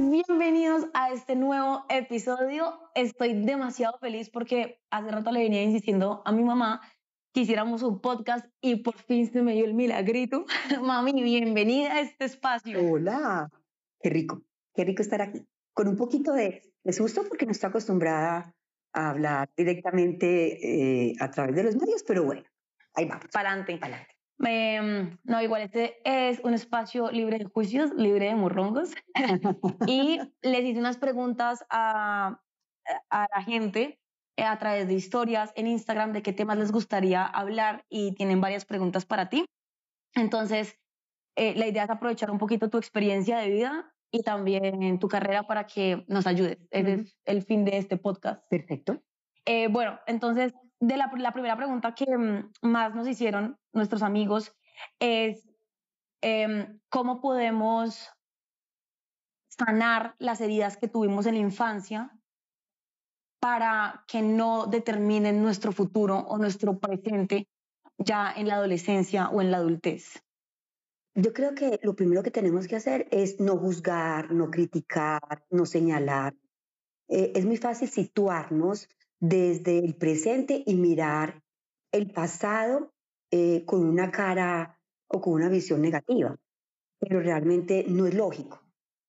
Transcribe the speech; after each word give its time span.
bienvenidos 0.00 0.86
a 0.94 1.12
este 1.12 1.36
nuevo 1.36 1.84
episodio. 1.90 2.80
Estoy 2.94 3.34
demasiado 3.44 3.98
feliz 3.98 4.30
porque 4.30 4.80
hace 4.90 5.10
rato 5.10 5.30
le 5.32 5.40
venía 5.40 5.62
insistiendo 5.62 6.22
a 6.24 6.32
mi 6.32 6.42
mamá 6.42 6.80
que 7.34 7.40
hiciéramos 7.40 7.82
un 7.82 8.00
podcast 8.00 8.46
y 8.62 8.76
por 8.76 8.96
fin 8.96 9.30
se 9.30 9.42
me 9.42 9.52
dio 9.52 9.66
el 9.66 9.74
milagrito. 9.74 10.46
Mami, 10.82 11.22
bienvenida 11.22 11.92
a 11.92 12.00
este 12.00 12.24
espacio. 12.24 12.80
Hola, 12.90 13.50
qué 14.00 14.08
rico, 14.08 14.42
qué 14.74 14.84
rico 14.84 15.02
estar 15.02 15.20
aquí. 15.20 15.46
Con 15.74 15.88
un 15.88 15.96
poquito 15.96 16.32
de, 16.32 16.62
de 16.82 16.92
susto 16.94 17.24
porque 17.28 17.44
no 17.44 17.52
estoy 17.52 17.68
acostumbrada 17.68 18.54
a 18.94 19.10
hablar 19.10 19.50
directamente 19.54 21.10
eh, 21.10 21.14
a 21.20 21.30
través 21.30 21.54
de 21.54 21.64
los 21.64 21.76
medios, 21.76 22.02
pero 22.02 22.24
bueno, 22.24 22.44
ahí 22.94 23.04
vamos. 23.04 23.26
Para 23.30 23.50
adelante. 23.50 23.76
Para 23.76 23.96
adelante. 23.96 24.21
Em, 24.38 25.18
no, 25.24 25.40
igual 25.40 25.62
este 25.62 26.00
es 26.04 26.40
un 26.40 26.54
espacio 26.54 27.10
libre 27.10 27.38
de 27.38 27.44
juicios, 27.44 27.92
libre 27.94 28.26
de 28.26 28.34
morrongos. 28.34 28.94
y 29.86 30.20
les 30.42 30.64
hice 30.64 30.78
unas 30.78 30.96
preguntas 30.98 31.64
a, 31.70 32.40
a 33.10 33.28
la 33.34 33.42
gente 33.42 34.00
eh, 34.36 34.44
a 34.44 34.58
través 34.58 34.88
de 34.88 34.94
historias 34.94 35.52
en 35.56 35.66
Instagram 35.66 36.12
de 36.12 36.22
qué 36.22 36.32
temas 36.32 36.56
les 36.56 36.72
gustaría 36.72 37.24
hablar 37.24 37.84
y 37.90 38.14
tienen 38.14 38.40
varias 38.40 38.64
preguntas 38.64 39.04
para 39.04 39.28
ti. 39.28 39.44
Entonces, 40.14 40.78
eh, 41.36 41.54
la 41.54 41.66
idea 41.66 41.84
es 41.84 41.90
aprovechar 41.90 42.30
un 42.30 42.38
poquito 42.38 42.70
tu 42.70 42.78
experiencia 42.78 43.38
de 43.38 43.50
vida 43.50 43.94
y 44.10 44.22
también 44.22 44.98
tu 44.98 45.08
carrera 45.08 45.46
para 45.46 45.66
que 45.66 46.04
nos 46.08 46.26
ayudes. 46.26 46.58
Ese 46.70 46.94
es 46.94 47.18
el 47.24 47.42
fin 47.42 47.64
de 47.64 47.78
este 47.78 47.96
podcast. 47.98 48.42
Perfecto. 48.48 49.02
Eh, 49.44 49.68
bueno, 49.68 49.98
entonces, 50.06 50.54
de 50.82 50.96
la, 50.96 51.32
primera 51.32 51.56
pregunta 51.56 51.94
que 51.94 52.16
mm, 52.16 52.50
más 52.62 52.92
nos 52.92 53.06
hicieron 53.06 53.56
nuestros 53.72 54.02
amigos 54.02 54.52
es 54.98 55.48
eh, 56.22 56.76
cómo 56.88 57.20
podemos 57.20 58.10
sanar 59.48 60.16
las 60.18 60.40
heridas 60.40 60.76
que 60.76 60.88
tuvimos 60.88 61.26
en 61.26 61.34
la 61.34 61.40
infancia 61.40 62.10
para 63.38 64.04
que 64.08 64.22
no 64.22 64.66
determinen 64.66 65.40
nuestro 65.40 65.70
futuro 65.70 66.18
o 66.18 66.36
nuestro 66.36 66.80
presente 66.80 67.46
ya 67.96 68.32
en 68.32 68.48
la 68.48 68.56
adolescencia 68.56 69.28
o 69.28 69.40
en 69.40 69.52
la 69.52 69.58
adultez? 69.58 70.20
Yo 71.14 71.32
creo 71.32 71.54
que 71.54 71.78
lo 71.82 71.94
primero 71.94 72.24
que 72.24 72.30
tenemos 72.32 72.66
que 72.66 72.76
hacer 72.76 73.06
es 73.12 73.38
no 73.38 73.56
juzgar, 73.56 74.32
no 74.32 74.50
criticar, 74.50 75.44
no 75.50 75.64
señalar. 75.64 76.34
Eh, 77.06 77.32
es 77.36 77.44
muy 77.44 77.58
fácil 77.58 77.88
situarnos 77.88 78.88
desde 79.22 79.78
el 79.78 79.94
presente 79.94 80.64
y 80.66 80.74
mirar 80.74 81.44
el 81.92 82.10
pasado 82.10 82.92
eh, 83.30 83.64
con 83.64 83.86
una 83.86 84.10
cara 84.10 84.80
o 85.06 85.20
con 85.20 85.34
una 85.34 85.48
visión 85.48 85.80
negativa, 85.80 86.36
pero 86.98 87.20
realmente 87.20 87.84
no 87.86 88.06
es 88.06 88.14
lógico 88.14 88.60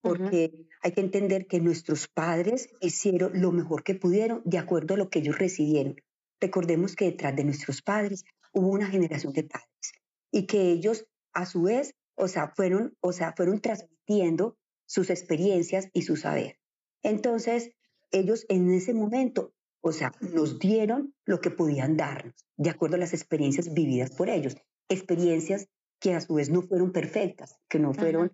porque 0.02 0.68
hay 0.82 0.92
que 0.92 1.02
entender 1.02 1.48
que 1.48 1.62
nuestros 1.62 2.10
padres 2.10 2.70
hicieron 2.82 3.42
lo 3.42 3.52
mejor 3.52 3.84
que 3.84 3.96
pudieron 3.96 4.42
de 4.44 4.58
acuerdo 4.58 4.94
a 4.94 4.98
lo 4.98 5.10
que 5.10 5.20
ellos 5.20 5.40
recibieron. 5.40 5.96
Recordemos 6.42 6.96
que 6.96 7.06
detrás 7.06 7.36
de 7.36 7.46
nuestros 7.46 7.82
padres 7.82 8.26
hubo 8.52 8.68
una 8.68 8.88
generación 8.88 9.32
de 9.32 9.46
padres 9.46 9.94
y 10.30 10.46
que 10.46 10.72
ellos 10.72 11.06
a 11.34 11.46
su 11.46 11.64
vez, 11.64 11.96
o 12.16 12.28
sea, 12.28 12.50
fueron, 12.54 12.96
o 13.00 13.14
sea, 13.14 13.34
fueron 13.36 13.62
transmitiendo 13.62 14.58
sus 14.86 15.10
experiencias 15.10 15.88
y 15.94 16.02
su 16.02 16.18
saber. 16.18 16.60
Entonces, 17.02 17.72
ellos 18.12 18.46
en 18.50 18.72
ese 18.72 18.94
momento, 18.94 19.54
o 19.84 19.92
sea, 19.92 20.12
nos 20.22 20.60
dieron 20.60 21.14
lo 21.26 21.42
que 21.42 21.52
podían 21.52 21.98
darnos, 21.98 22.34
de 22.58 22.70
acuerdo 22.70 22.96
a 22.96 23.00
las 23.00 23.14
experiencias 23.14 23.74
vividas 23.74 24.12
por 24.12 24.30
ellos, 24.30 24.56
experiencias 24.90 25.68
que 26.00 26.14
a 26.14 26.22
su 26.22 26.36
vez 26.36 26.50
no 26.50 26.62
fueron 26.62 26.92
perfectas, 26.92 27.58
que 27.70 27.80
no 27.80 27.94
fueron 27.94 28.32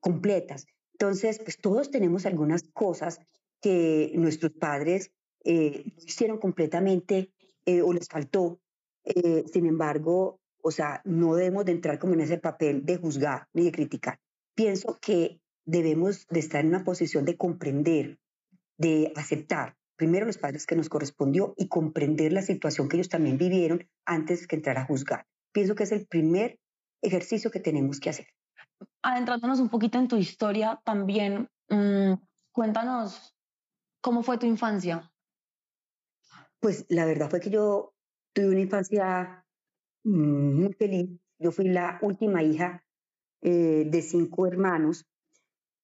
completas, 0.00 0.66
entonces, 0.98 1.38
pues 1.38 1.58
todos 1.58 1.92
tenemos 1.92 2.26
algunas 2.26 2.64
cosas 2.72 3.20
que 3.62 4.10
nuestros 4.16 4.50
padres 4.50 5.12
eh, 5.44 5.92
hicieron 6.04 6.38
completamente 6.38 7.32
eh, 7.66 7.82
o 7.82 7.92
les 7.92 8.08
faltó. 8.08 8.60
Eh, 9.04 9.44
sin 9.52 9.66
embargo, 9.66 10.40
o 10.60 10.72
sea, 10.72 11.00
no 11.04 11.36
debemos 11.36 11.64
de 11.66 11.72
entrar 11.72 12.00
como 12.00 12.14
en 12.14 12.22
ese 12.22 12.38
papel 12.38 12.84
de 12.84 12.96
juzgar 12.96 13.46
ni 13.52 13.62
de 13.62 13.70
criticar. 13.70 14.18
Pienso 14.56 14.98
que 15.00 15.40
debemos 15.64 16.26
de 16.30 16.40
estar 16.40 16.62
en 16.62 16.70
una 16.70 16.82
posición 16.82 17.24
de 17.24 17.36
comprender, 17.36 18.18
de 18.76 19.12
aceptar 19.14 19.76
primero 19.98 20.24
los 20.24 20.38
padres 20.38 20.64
que 20.64 20.76
nos 20.76 20.88
correspondió 20.88 21.52
y 21.58 21.68
comprender 21.68 22.32
la 22.32 22.40
situación 22.40 22.88
que 22.88 22.96
ellos 22.96 23.10
también 23.10 23.36
vivieron 23.36 23.86
antes 24.06 24.46
que 24.46 24.56
entrar 24.56 24.78
a 24.78 24.86
juzgar. 24.86 25.26
Pienso 25.52 25.74
que 25.74 25.82
es 25.82 25.92
el 25.92 26.06
primer 26.06 26.58
ejercicio 27.02 27.50
que 27.50 27.60
tenemos 27.60 28.00
que 28.00 28.10
hacer 28.10 28.28
adentrándonos 29.02 29.60
un 29.60 29.68
poquito 29.68 29.98
en 29.98 30.08
tu 30.08 30.16
historia 30.16 30.80
también, 30.84 31.48
mmm, 31.68 32.14
cuéntanos 32.52 33.34
cómo 34.00 34.22
fue 34.22 34.38
tu 34.38 34.46
infancia. 34.46 35.10
Pues 36.60 36.86
la 36.88 37.04
verdad 37.06 37.30
fue 37.30 37.40
que 37.40 37.50
yo 37.50 37.94
tuve 38.32 38.48
una 38.48 38.60
infancia 38.60 39.44
mm, 40.04 40.60
muy 40.60 40.72
feliz. 40.74 41.10
Yo 41.38 41.52
fui 41.52 41.68
la 41.68 41.98
última 42.02 42.42
hija 42.42 42.84
eh, 43.42 43.84
de 43.88 44.02
cinco 44.02 44.46
hermanos 44.46 45.06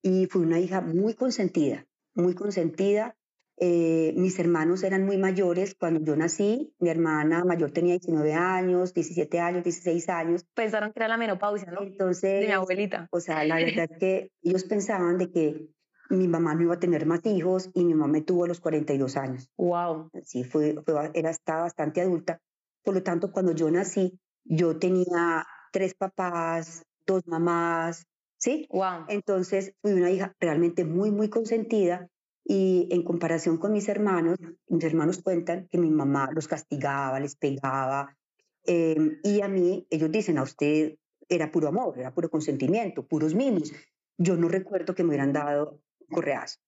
y 0.02 0.26
fui 0.26 0.42
una 0.42 0.58
hija 0.58 0.80
muy 0.80 1.14
consentida, 1.14 1.86
muy 2.14 2.34
consentida. 2.34 3.16
Eh, 3.56 4.12
mis 4.16 4.38
hermanos 4.40 4.82
eran 4.82 5.04
muy 5.04 5.16
mayores 5.16 5.74
cuando 5.74 6.00
yo 6.00 6.16
nací. 6.16 6.74
Mi 6.78 6.88
hermana 6.88 7.44
mayor 7.44 7.70
tenía 7.70 7.92
19 7.92 8.34
años, 8.34 8.94
17 8.94 9.38
años, 9.40 9.64
16 9.64 10.08
años. 10.08 10.44
Pensaron 10.54 10.92
que 10.92 10.98
era 10.98 11.08
la 11.08 11.16
menopausia, 11.16 11.70
¿no? 11.70 11.82
Entonces, 11.82 12.40
de 12.40 12.46
mi 12.46 12.52
abuelita. 12.52 13.08
O 13.12 13.20
sea, 13.20 13.44
la 13.44 13.56
verdad 13.64 13.88
es 13.90 13.98
que 13.98 14.30
ellos 14.42 14.64
pensaban 14.64 15.18
de 15.18 15.30
que 15.30 15.68
mi 16.10 16.28
mamá 16.28 16.54
no 16.54 16.62
iba 16.62 16.74
a 16.74 16.80
tener 16.80 17.06
más 17.06 17.24
hijos 17.24 17.70
y 17.74 17.84
mi 17.84 17.94
mamá 17.94 18.12
me 18.12 18.22
tuvo 18.22 18.44
a 18.44 18.48
los 18.48 18.60
42 18.60 19.16
años. 19.16 19.50
Wow. 19.56 20.10
Sí, 20.24 20.44
fue, 20.44 20.74
fue, 20.84 21.10
era, 21.14 21.30
estaba 21.30 21.62
bastante 21.62 22.00
adulta. 22.00 22.40
Por 22.82 22.94
lo 22.94 23.02
tanto, 23.02 23.32
cuando 23.32 23.52
yo 23.52 23.70
nací, 23.70 24.18
yo 24.44 24.78
tenía 24.78 25.46
tres 25.72 25.94
papás, 25.94 26.84
dos 27.06 27.26
mamás, 27.26 28.06
¿sí? 28.36 28.66
Wow. 28.70 29.06
Entonces, 29.08 29.74
fui 29.80 29.92
una 29.92 30.10
hija 30.10 30.34
realmente 30.40 30.84
muy, 30.84 31.10
muy 31.10 31.30
consentida 31.30 32.08
y 32.44 32.88
en 32.90 33.02
comparación 33.02 33.56
con 33.56 33.72
mis 33.72 33.88
hermanos, 33.88 34.38
mis 34.68 34.84
hermanos 34.84 35.22
cuentan 35.22 35.66
que 35.68 35.78
mi 35.78 35.90
mamá 35.90 36.28
los 36.32 36.46
castigaba, 36.46 37.18
les 37.18 37.36
pegaba. 37.36 38.16
Em, 38.64 39.18
y 39.22 39.40
a 39.40 39.48
mí, 39.48 39.86
ellos 39.90 40.10
dicen, 40.10 40.38
a 40.38 40.42
usted 40.42 40.96
era 41.28 41.50
puro 41.50 41.68
amor, 41.68 41.98
era 41.98 42.12
puro 42.12 42.28
consentimiento, 42.28 43.06
puros 43.06 43.34
mimos. 43.34 43.72
Yo 44.18 44.36
no 44.36 44.48
recuerdo 44.48 44.94
que 44.94 45.02
me 45.02 45.08
hubieran 45.08 45.32
dado 45.32 45.80
correas. 46.10 46.60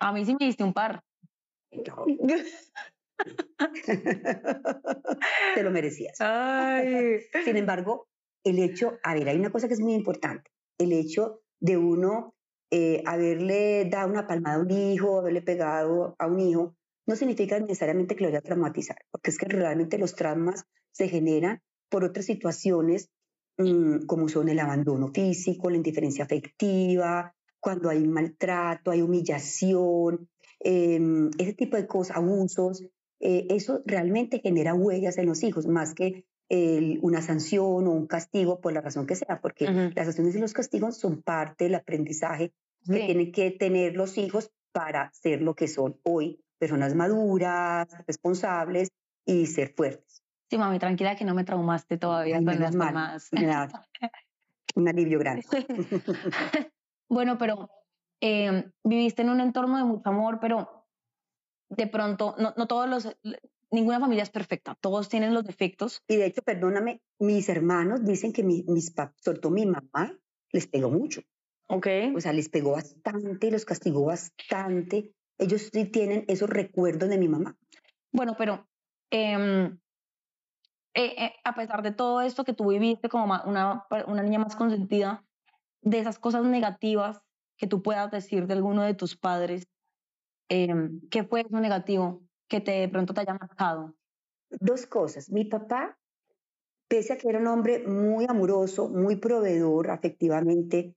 A 0.00 0.12
mí 0.12 0.24
sí 0.24 0.36
me 0.38 0.46
diste 0.46 0.64
un 0.64 0.72
par. 0.72 1.04
Te 5.54 5.62
lo 5.62 5.70
merecías. 5.70 6.20
Ay. 6.20 7.20
Sin 7.44 7.56
embargo, 7.56 8.08
el 8.42 8.58
hecho, 8.58 8.98
a 9.04 9.14
ver, 9.14 9.28
hay 9.28 9.38
una 9.38 9.52
cosa 9.52 9.68
que 9.68 9.74
es 9.74 9.80
muy 9.80 9.94
importante, 9.94 10.50
el 10.78 10.92
hecho 10.92 11.42
de 11.60 11.76
uno 11.76 12.34
eh, 12.74 13.02
haberle 13.04 13.84
dado 13.84 14.08
una 14.08 14.26
palmada 14.26 14.56
a 14.56 14.60
un 14.60 14.70
hijo, 14.70 15.18
haberle 15.18 15.42
pegado 15.42 16.16
a 16.18 16.26
un 16.26 16.40
hijo, 16.40 16.74
no 17.06 17.16
significa 17.16 17.60
necesariamente 17.60 18.16
que 18.16 18.22
lo 18.22 18.30
vaya 18.30 18.38
a 18.38 18.42
traumatizar, 18.42 18.96
porque 19.10 19.30
es 19.30 19.36
que 19.36 19.44
realmente 19.44 19.98
los 19.98 20.14
traumas 20.14 20.64
se 20.90 21.06
generan 21.08 21.60
por 21.90 22.02
otras 22.02 22.24
situaciones 22.24 23.10
mm, 23.58 24.06
como 24.06 24.26
son 24.30 24.48
el 24.48 24.58
abandono 24.58 25.08
físico, 25.12 25.68
la 25.68 25.76
indiferencia 25.76 26.24
afectiva, 26.24 27.34
cuando 27.60 27.90
hay 27.90 28.06
maltrato, 28.06 28.90
hay 28.90 29.02
humillación, 29.02 30.30
em, 30.60 31.30
ese 31.38 31.52
tipo 31.52 31.76
de 31.76 31.86
cosas, 31.86 32.16
abusos, 32.16 32.82
eh, 33.20 33.48
eso 33.50 33.82
realmente 33.84 34.40
genera 34.40 34.72
huellas 34.72 35.18
en 35.18 35.26
los 35.26 35.42
hijos, 35.42 35.66
más 35.66 35.92
que 35.92 36.24
una 37.00 37.22
sanción 37.22 37.86
o 37.86 37.90
un 37.90 38.06
castigo 38.06 38.60
por 38.60 38.72
la 38.72 38.82
razón 38.82 39.06
que 39.06 39.16
sea, 39.16 39.40
porque 39.40 39.64
las 39.94 40.06
sanciones 40.06 40.36
y 40.36 40.40
los 40.40 40.52
castigos 40.52 40.98
son 40.98 41.22
parte 41.22 41.64
del 41.64 41.76
aprendizaje 41.76 42.52
que 42.86 43.06
tienen 43.06 43.32
que 43.32 43.50
tener 43.50 43.96
los 43.96 44.18
hijos 44.18 44.50
para 44.72 45.10
ser 45.12 45.40
lo 45.40 45.54
que 45.54 45.68
son 45.68 45.98
hoy, 46.02 46.40
personas 46.58 46.94
maduras, 46.94 47.88
responsables 48.06 48.90
y 49.24 49.46
ser 49.46 49.72
fuertes. 49.74 50.22
Sí, 50.50 50.58
mami, 50.58 50.78
tranquila 50.78 51.16
que 51.16 51.24
no 51.24 51.34
me 51.34 51.44
traumaste 51.44 51.96
todavía 51.96 52.36
con 52.36 52.60
las 52.60 52.74
mamás. 52.74 53.30
un 54.74 54.88
alivio 54.88 55.18
grande. 55.18 55.44
bueno, 57.08 57.38
pero 57.38 57.70
eh, 58.20 58.70
viviste 58.84 59.22
en 59.22 59.30
un 59.30 59.40
entorno 59.40 59.78
de 59.78 59.84
mucho 59.84 60.08
amor, 60.08 60.38
pero 60.40 60.86
de 61.70 61.86
pronto, 61.86 62.34
no, 62.38 62.52
no 62.56 62.66
todos 62.66 62.88
los, 62.88 63.16
ninguna 63.72 63.98
familia 63.98 64.22
es 64.22 64.30
perfecta, 64.30 64.76
todos 64.80 65.08
tienen 65.08 65.34
los 65.34 65.44
defectos. 65.44 66.02
Y 66.06 66.16
de 66.16 66.26
hecho, 66.26 66.42
perdóname, 66.42 67.00
mis 67.18 67.48
hermanos 67.48 68.04
dicen 68.04 68.32
que 68.32 68.44
mi, 68.44 68.64
mis 68.68 68.92
sobre 69.16 69.38
todo 69.40 69.52
mi 69.52 69.66
mamá, 69.66 70.16
les 70.52 70.66
pegó 70.66 70.90
mucho. 70.90 71.22
Ok. 71.68 71.86
O 72.14 72.20
sea, 72.20 72.32
les 72.32 72.48
pegó 72.48 72.72
bastante, 72.72 73.50
los 73.50 73.64
castigó 73.64 74.04
bastante. 74.04 75.14
Ellos 75.38 75.70
sí 75.72 75.86
tienen 75.86 76.24
esos 76.28 76.50
recuerdos 76.50 77.08
de 77.08 77.18
mi 77.18 77.28
mamá. 77.28 77.56
Bueno, 78.12 78.36
pero 78.36 78.68
em, 79.10 79.78
eh, 80.94 81.14
eh, 81.16 81.32
a 81.42 81.54
pesar 81.54 81.82
de 81.82 81.92
todo 81.92 82.20
esto 82.20 82.44
que 82.44 82.52
tú 82.52 82.68
viviste 82.68 83.08
como 83.08 83.24
una, 83.24 83.86
una 84.06 84.22
niña 84.22 84.38
más 84.38 84.54
consentida, 84.54 85.24
de 85.80 85.98
esas 85.98 86.18
cosas 86.18 86.44
negativas 86.44 87.22
que 87.56 87.66
tú 87.66 87.82
puedas 87.82 88.10
decir 88.10 88.46
de 88.46 88.54
alguno 88.54 88.82
de 88.82 88.94
tus 88.94 89.16
padres, 89.16 89.66
em, 90.48 91.00
¿qué 91.10 91.24
fue 91.24 91.40
eso 91.40 91.58
negativo 91.58 92.22
que 92.52 92.60
te, 92.60 92.72
de 92.72 92.88
pronto 92.88 93.14
te 93.14 93.22
haya 93.22 93.32
marcado? 93.32 93.94
Dos 94.50 94.86
cosas. 94.86 95.30
Mi 95.30 95.46
papá, 95.46 95.98
pese 96.86 97.14
a 97.14 97.16
que 97.16 97.28
era 97.30 97.38
un 97.38 97.46
hombre 97.46 97.82
muy 97.86 98.26
amoroso, 98.28 98.90
muy 98.90 99.16
proveedor 99.16 99.90
afectivamente 99.90 100.94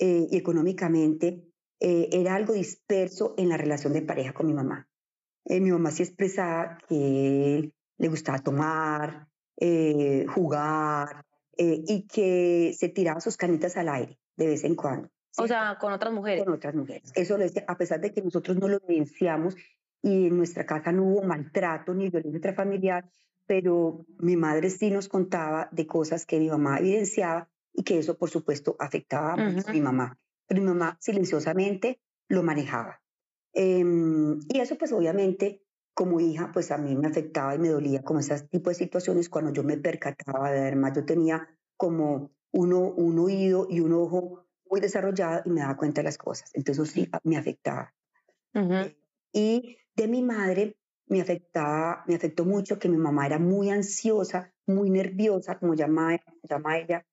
eh, 0.00 0.26
y 0.28 0.36
económicamente, 0.36 1.44
eh, 1.78 2.08
era 2.10 2.34
algo 2.34 2.54
disperso 2.54 3.34
en 3.38 3.48
la 3.48 3.56
relación 3.56 3.92
de 3.92 4.02
pareja 4.02 4.32
con 4.32 4.46
mi 4.46 4.54
mamá. 4.54 4.88
Eh, 5.44 5.60
mi 5.60 5.70
mamá 5.70 5.92
sí 5.92 6.02
expresaba 6.02 6.78
que 6.88 7.70
le 7.98 8.08
gustaba 8.08 8.40
tomar, 8.40 9.28
jugar 10.34 11.24
y 11.56 12.06
que 12.06 12.74
se 12.76 12.90
tiraba 12.90 13.20
sus 13.20 13.38
canitas 13.38 13.76
al 13.78 13.88
aire 13.88 14.18
de 14.36 14.48
vez 14.48 14.64
en 14.64 14.74
cuando. 14.74 15.08
O 15.38 15.46
sea, 15.46 15.78
con 15.80 15.92
otras 15.92 16.12
mujeres. 16.12 16.44
Con 16.44 16.54
otras 16.54 16.74
mujeres. 16.74 17.12
Eso 17.14 17.38
lo 17.38 17.44
decía, 17.44 17.64
a 17.66 17.78
pesar 17.78 18.00
de 18.00 18.12
que 18.12 18.20
nosotros 18.20 18.56
no 18.58 18.68
lo 18.68 18.78
evidenciamos 18.86 19.56
y 20.02 20.26
en 20.26 20.36
nuestra 20.36 20.66
casa 20.66 20.92
no 20.92 21.04
hubo 21.04 21.22
maltrato 21.22 21.94
ni 21.94 22.08
violencia 22.08 22.36
intrafamiliar, 22.36 23.10
pero 23.46 24.04
mi 24.18 24.36
madre 24.36 24.70
sí 24.70 24.90
nos 24.90 25.08
contaba 25.08 25.68
de 25.72 25.86
cosas 25.86 26.26
que 26.26 26.38
mi 26.38 26.48
mamá 26.48 26.78
evidenciaba 26.78 27.48
y 27.72 27.82
que 27.82 27.98
eso, 27.98 28.16
por 28.16 28.30
supuesto, 28.30 28.76
afectaba 28.78 29.34
a 29.34 29.72
mi 29.72 29.80
mamá. 29.80 30.18
Pero 30.46 30.60
mi 30.60 30.68
mamá 30.68 30.96
silenciosamente 31.00 32.00
lo 32.28 32.42
manejaba. 32.42 33.00
Em, 33.52 34.40
y 34.48 34.60
eso, 34.60 34.76
pues 34.76 34.92
obviamente, 34.92 35.62
como 35.94 36.20
hija, 36.20 36.50
pues 36.52 36.70
a 36.70 36.78
mí 36.78 36.94
me 36.94 37.06
afectaba 37.06 37.54
y 37.54 37.58
me 37.58 37.68
dolía 37.68 38.02
como 38.02 38.20
ese 38.20 38.40
tipo 38.48 38.70
de 38.70 38.74
situaciones 38.74 39.28
cuando 39.28 39.52
yo 39.52 39.62
me 39.64 39.76
percataba, 39.78 40.48
además 40.48 40.92
yo 40.94 41.04
tenía 41.04 41.48
como 41.76 42.32
uno, 42.52 42.80
un 42.80 43.18
oído 43.18 43.66
y 43.68 43.80
un 43.80 43.92
ojo 43.92 44.46
muy 44.68 44.80
desarrollado 44.80 45.42
y 45.44 45.50
me 45.50 45.60
daba 45.60 45.76
cuenta 45.76 46.00
de 46.00 46.04
las 46.04 46.18
cosas. 46.18 46.50
Entonces 46.54 46.90
sí 46.90 47.08
me 47.24 47.36
afectaba. 47.36 47.94
Eh, 48.54 48.96
y 49.32 49.76
de 49.96 50.08
mi 50.08 50.22
madre 50.22 50.76
me 51.08 51.20
afectaba, 51.20 52.04
me 52.06 52.14
afectó 52.14 52.44
mucho 52.44 52.78
que 52.78 52.88
mi 52.88 52.98
mamá 52.98 53.26
era 53.26 53.38
muy 53.38 53.70
ansiosa, 53.70 54.52
muy 54.66 54.90
nerviosa, 54.90 55.58
como 55.58 55.74
llama, 55.74 56.20
llama 56.42 56.78
ella, 56.78 57.06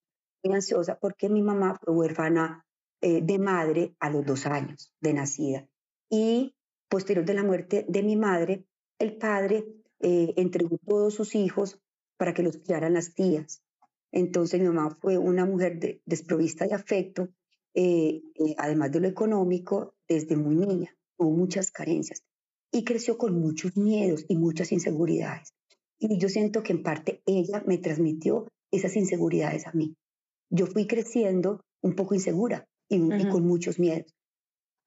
muy 0.44 0.56
ansiosa, 0.56 1.00
porque 1.00 1.30
mi 1.30 1.42
mamá 1.42 1.78
fue 1.82 1.94
huérfana 1.94 2.66
eh, 3.02 3.22
de 3.22 3.40
madre 3.40 3.96
a 4.00 4.10
los 4.10 4.26
dos 4.26 4.46
años 4.46 4.94
de 5.00 5.14
nacida. 5.14 5.68
Y 6.10 6.56
posterior 6.90 7.26
de 7.26 7.34
la 7.34 7.44
muerte 7.44 7.86
de 7.88 8.04
mi 8.04 8.16
madre, 8.16 8.66
el 9.00 9.18
padre 9.18 9.66
eh, 10.00 10.34
entregó 10.36 10.78
todos 10.86 11.14
sus 11.14 11.36
hijos 11.36 11.80
para 12.18 12.34
que 12.34 12.44
los 12.44 12.58
criaran 12.58 12.94
las 12.94 13.14
tías. 13.14 13.64
Entonces 14.12 14.60
mi 14.60 14.68
mamá 14.68 14.96
fue 15.00 15.18
una 15.18 15.46
mujer 15.46 16.02
desprovista 16.06 16.68
de 16.68 16.74
afecto, 16.76 17.30
eh, 17.74 18.22
además 18.58 18.92
de 18.92 19.00
lo 19.00 19.08
económico, 19.08 19.96
desde 20.08 20.36
muy 20.36 20.56
niña. 20.56 20.96
Tuvo 21.18 21.32
muchas 21.32 21.72
carencias 21.72 22.24
y 22.74 22.84
creció 22.84 23.18
con 23.18 23.40
muchos 23.40 23.78
miedos 23.78 24.26
y 24.28 24.36
muchas 24.36 24.72
inseguridades. 24.72 25.54
Y 26.00 26.18
yo 26.18 26.28
siento 26.28 26.64
que 26.64 26.74
en 26.74 26.82
parte 26.82 27.22
ella 27.26 27.64
me 27.68 27.78
transmitió 27.78 28.48
esas 28.72 28.96
inseguridades 28.96 29.68
a 29.68 29.72
mí. 29.74 29.96
Yo 30.50 30.66
fui 30.66 30.88
creciendo 30.88 31.62
un 31.82 31.96
poco 31.96 32.16
insegura 32.16 32.68
y, 32.90 33.28
con 33.30 33.46
muchos 33.46 33.80
miedos, 33.80 34.14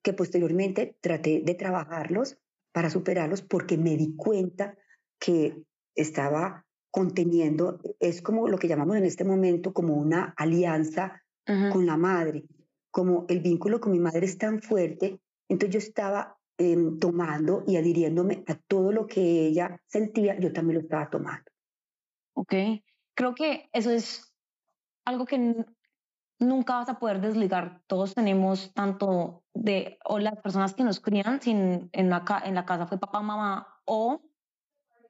que 0.02 0.12
posteriormente 0.12 0.98
traté 1.00 1.40
de 1.44 1.54
trabajarlos 1.54 2.36
para 2.72 2.90
superarlos 2.90 3.42
porque 3.42 3.78
me 3.78 3.96
di 3.96 4.16
cuenta 4.16 4.76
que 5.18 5.62
estaba 5.94 6.66
conteniendo, 6.90 7.80
es 8.00 8.20
como 8.20 8.48
lo 8.48 8.58
que 8.58 8.68
llamamos 8.68 8.96
en 8.96 9.04
este 9.04 9.24
momento 9.24 9.72
como 9.72 9.94
una 9.94 10.34
alianza 10.36 11.22
con 11.72 11.86
la 11.86 11.96
madre, 11.96 12.44
como 12.90 13.26
el 13.28 13.40
vínculo 13.40 13.80
con 13.80 13.92
mi 13.92 14.00
madre 14.00 14.26
es 14.26 14.38
tan 14.38 14.60
fuerte, 14.60 15.20
entonces 15.48 15.72
yo 15.72 15.78
estaba 15.78 16.35
Em, 16.58 16.98
tomando 16.98 17.64
y 17.66 17.76
adhiriéndome 17.76 18.42
a 18.46 18.54
todo 18.54 18.90
lo 18.90 19.06
que 19.06 19.20
ella 19.20 19.78
sentía, 19.84 20.38
yo 20.40 20.54
también 20.54 20.78
lo 20.78 20.84
estaba 20.84 21.10
tomando. 21.10 21.50
Ok, 22.34 22.54
creo 23.14 23.34
que 23.34 23.68
eso 23.74 23.90
es 23.90 24.32
algo 25.04 25.26
que 25.26 25.66
nunca 26.38 26.76
vas 26.76 26.88
a 26.88 26.98
poder 26.98 27.20
desligar. 27.20 27.82
Todos 27.86 28.14
tenemos 28.14 28.72
tanto 28.72 29.44
de, 29.52 29.98
o 30.06 30.18
las 30.18 30.40
personas 30.40 30.72
que 30.72 30.82
nos 30.82 30.98
crían, 30.98 31.42
sin, 31.42 31.90
en, 31.92 32.08
la, 32.08 32.24
en 32.46 32.54
la 32.54 32.64
casa 32.64 32.86
fue 32.86 32.98
papá, 32.98 33.20
mamá, 33.20 33.68
o 33.84 34.22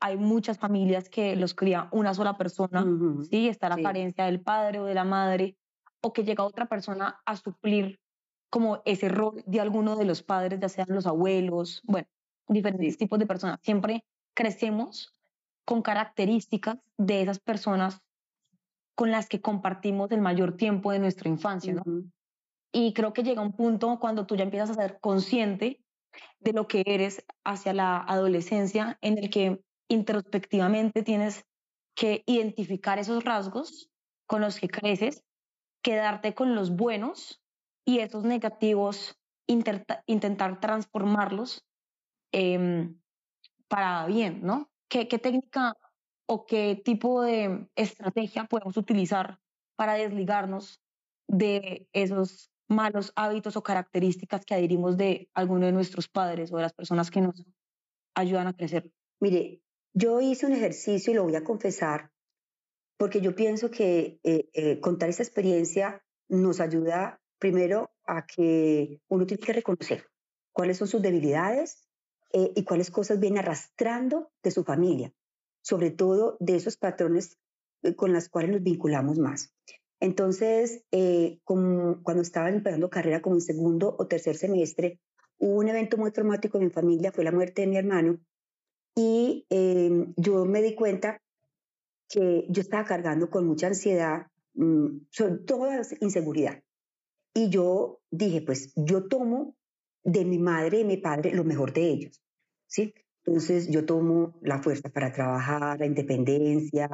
hay 0.00 0.16
muchas 0.16 0.58
familias 0.58 1.08
que 1.08 1.36
los 1.36 1.54
cría 1.54 1.88
una 1.92 2.12
sola 2.12 2.36
persona, 2.36 2.84
¿sí? 3.30 3.48
Está 3.48 3.68
la 3.68 3.80
carencia 3.80 4.24
del 4.24 4.40
padre 4.40 4.80
o 4.80 4.84
de 4.84 4.94
la 4.94 5.04
madre, 5.04 5.56
o 6.00 6.12
que 6.12 6.24
llega 6.24 6.42
otra 6.42 6.66
persona 6.66 7.20
a 7.24 7.36
suplir 7.36 8.00
como 8.50 8.82
ese 8.84 9.08
rol 9.08 9.42
de 9.46 9.60
alguno 9.60 9.96
de 9.96 10.04
los 10.04 10.22
padres, 10.22 10.60
ya 10.60 10.68
sean 10.68 10.88
los 10.90 11.06
abuelos, 11.06 11.82
bueno, 11.84 12.06
diferentes 12.48 12.96
tipos 12.96 13.18
de 13.18 13.26
personas. 13.26 13.58
Siempre 13.62 14.04
crecemos 14.34 15.12
con 15.64 15.82
características 15.82 16.78
de 16.96 17.22
esas 17.22 17.38
personas 17.38 18.00
con 18.94 19.10
las 19.10 19.28
que 19.28 19.40
compartimos 19.40 20.10
el 20.10 20.20
mayor 20.20 20.56
tiempo 20.56 20.92
de 20.92 20.98
nuestra 20.98 21.28
infancia, 21.28 21.74
¿no? 21.74 21.84
Y 22.72 22.92
creo 22.92 23.12
que 23.12 23.22
llega 23.22 23.42
un 23.42 23.52
punto 23.52 23.98
cuando 23.98 24.26
tú 24.26 24.36
ya 24.36 24.44
empiezas 24.44 24.70
a 24.70 24.74
ser 24.74 24.98
consciente 25.00 25.82
de 26.40 26.52
lo 26.52 26.66
que 26.66 26.82
eres 26.86 27.24
hacia 27.44 27.72
la 27.72 27.98
adolescencia, 27.98 28.98
en 29.00 29.18
el 29.18 29.30
que 29.30 29.62
introspectivamente 29.88 31.02
tienes 31.02 31.44
que 31.94 32.22
identificar 32.26 32.98
esos 32.98 33.24
rasgos 33.24 33.90
con 34.26 34.40
los 34.40 34.58
que 34.60 34.68
creces, 34.68 35.24
quedarte 35.82 36.34
con 36.34 36.54
los 36.54 36.74
buenos 36.74 37.42
y 37.86 38.00
esos 38.00 38.24
negativos 38.24 39.16
intentar 39.46 40.60
transformarlos 40.60 41.64
em, 42.32 43.00
para 43.68 44.04
bien, 44.06 44.40
¿no? 44.42 44.68
¿Qué, 44.88 45.06
¿Qué 45.06 45.18
técnica 45.18 45.74
o 46.28 46.46
qué 46.46 46.80
tipo 46.84 47.22
de 47.22 47.68
estrategia 47.76 48.44
podemos 48.44 48.76
utilizar 48.76 49.38
para 49.76 49.94
desligarnos 49.94 50.82
de 51.28 51.88
esos 51.92 52.50
malos 52.68 53.12
hábitos 53.14 53.56
o 53.56 53.62
características 53.62 54.44
que 54.44 54.54
adherimos 54.54 54.96
de 54.96 55.30
alguno 55.32 55.66
de 55.66 55.72
nuestros 55.72 56.08
padres 56.08 56.52
o 56.52 56.56
de 56.56 56.62
las 56.62 56.72
personas 56.72 57.12
que 57.12 57.20
nos 57.20 57.44
ayudan 58.16 58.48
a 58.48 58.56
crecer? 58.56 58.90
Mire, 59.20 59.62
yo 59.94 60.20
hice 60.20 60.46
un 60.46 60.52
ejercicio 60.52 61.12
y 61.12 61.16
lo 61.16 61.22
voy 61.22 61.36
a 61.36 61.44
confesar, 61.44 62.10
porque 62.98 63.20
yo 63.20 63.36
pienso 63.36 63.70
que 63.70 64.18
eh, 64.24 64.48
eh, 64.52 64.80
contar 64.80 65.08
esa 65.08 65.22
experiencia 65.22 66.02
nos 66.28 66.60
ayuda 66.60 67.20
primero 67.38 67.90
a 68.06 68.26
que 68.26 69.00
uno 69.08 69.26
tiene 69.26 69.42
que 69.42 69.52
reconocer 69.52 70.06
cuáles 70.52 70.78
son 70.78 70.88
sus 70.88 71.02
debilidades 71.02 71.86
eh, 72.32 72.52
y 72.54 72.64
cuáles 72.64 72.90
cosas 72.90 73.20
viene 73.20 73.40
arrastrando 73.40 74.30
de 74.42 74.50
su 74.50 74.64
familia, 74.64 75.12
sobre 75.62 75.90
todo 75.90 76.36
de 76.40 76.56
esos 76.56 76.76
patrones 76.76 77.36
eh, 77.82 77.94
con 77.94 78.12
los 78.12 78.28
cuales 78.28 78.50
nos 78.50 78.62
vinculamos 78.62 79.18
más. 79.18 79.54
Entonces, 80.00 80.84
eh, 80.92 81.40
cuando 81.44 82.20
estaba 82.20 82.50
empezando 82.50 82.90
carrera 82.90 83.22
como 83.22 83.36
en 83.36 83.40
segundo 83.40 83.96
o 83.98 84.06
tercer 84.06 84.36
semestre, 84.36 85.00
hubo 85.38 85.58
un 85.58 85.68
evento 85.68 85.96
muy 85.96 86.10
traumático 86.10 86.58
en 86.58 86.64
mi 86.64 86.70
familia, 86.70 87.12
fue 87.12 87.24
la 87.24 87.32
muerte 87.32 87.62
de 87.62 87.68
mi 87.68 87.76
hermano, 87.76 88.18
y 88.94 89.46
em, 89.50 90.14
yo 90.16 90.44
me 90.46 90.62
di 90.62 90.74
cuenta 90.74 91.20
que 92.08 92.46
yo 92.48 92.60
estaba 92.62 92.84
cargando 92.84 93.28
con 93.28 93.46
mucha 93.46 93.66
ansiedad, 93.66 94.26
mm, 94.54 95.06
sobre 95.10 95.36
todo 95.38 95.68
inseguridad. 96.00 96.62
Y 97.36 97.50
yo 97.50 98.00
dije, 98.10 98.40
pues 98.40 98.72
yo 98.76 99.08
tomo 99.08 99.58
de 100.02 100.24
mi 100.24 100.38
madre 100.38 100.80
y 100.80 100.84
mi 100.84 100.96
padre 100.96 101.34
lo 101.34 101.44
mejor 101.44 101.74
de 101.74 101.82
ellos, 101.82 102.22
¿sí? 102.66 102.94
Entonces 103.26 103.68
yo 103.68 103.84
tomo 103.84 104.38
la 104.40 104.62
fuerza 104.62 104.88
para 104.88 105.12
trabajar, 105.12 105.78
la 105.78 105.84
independencia, 105.84 106.88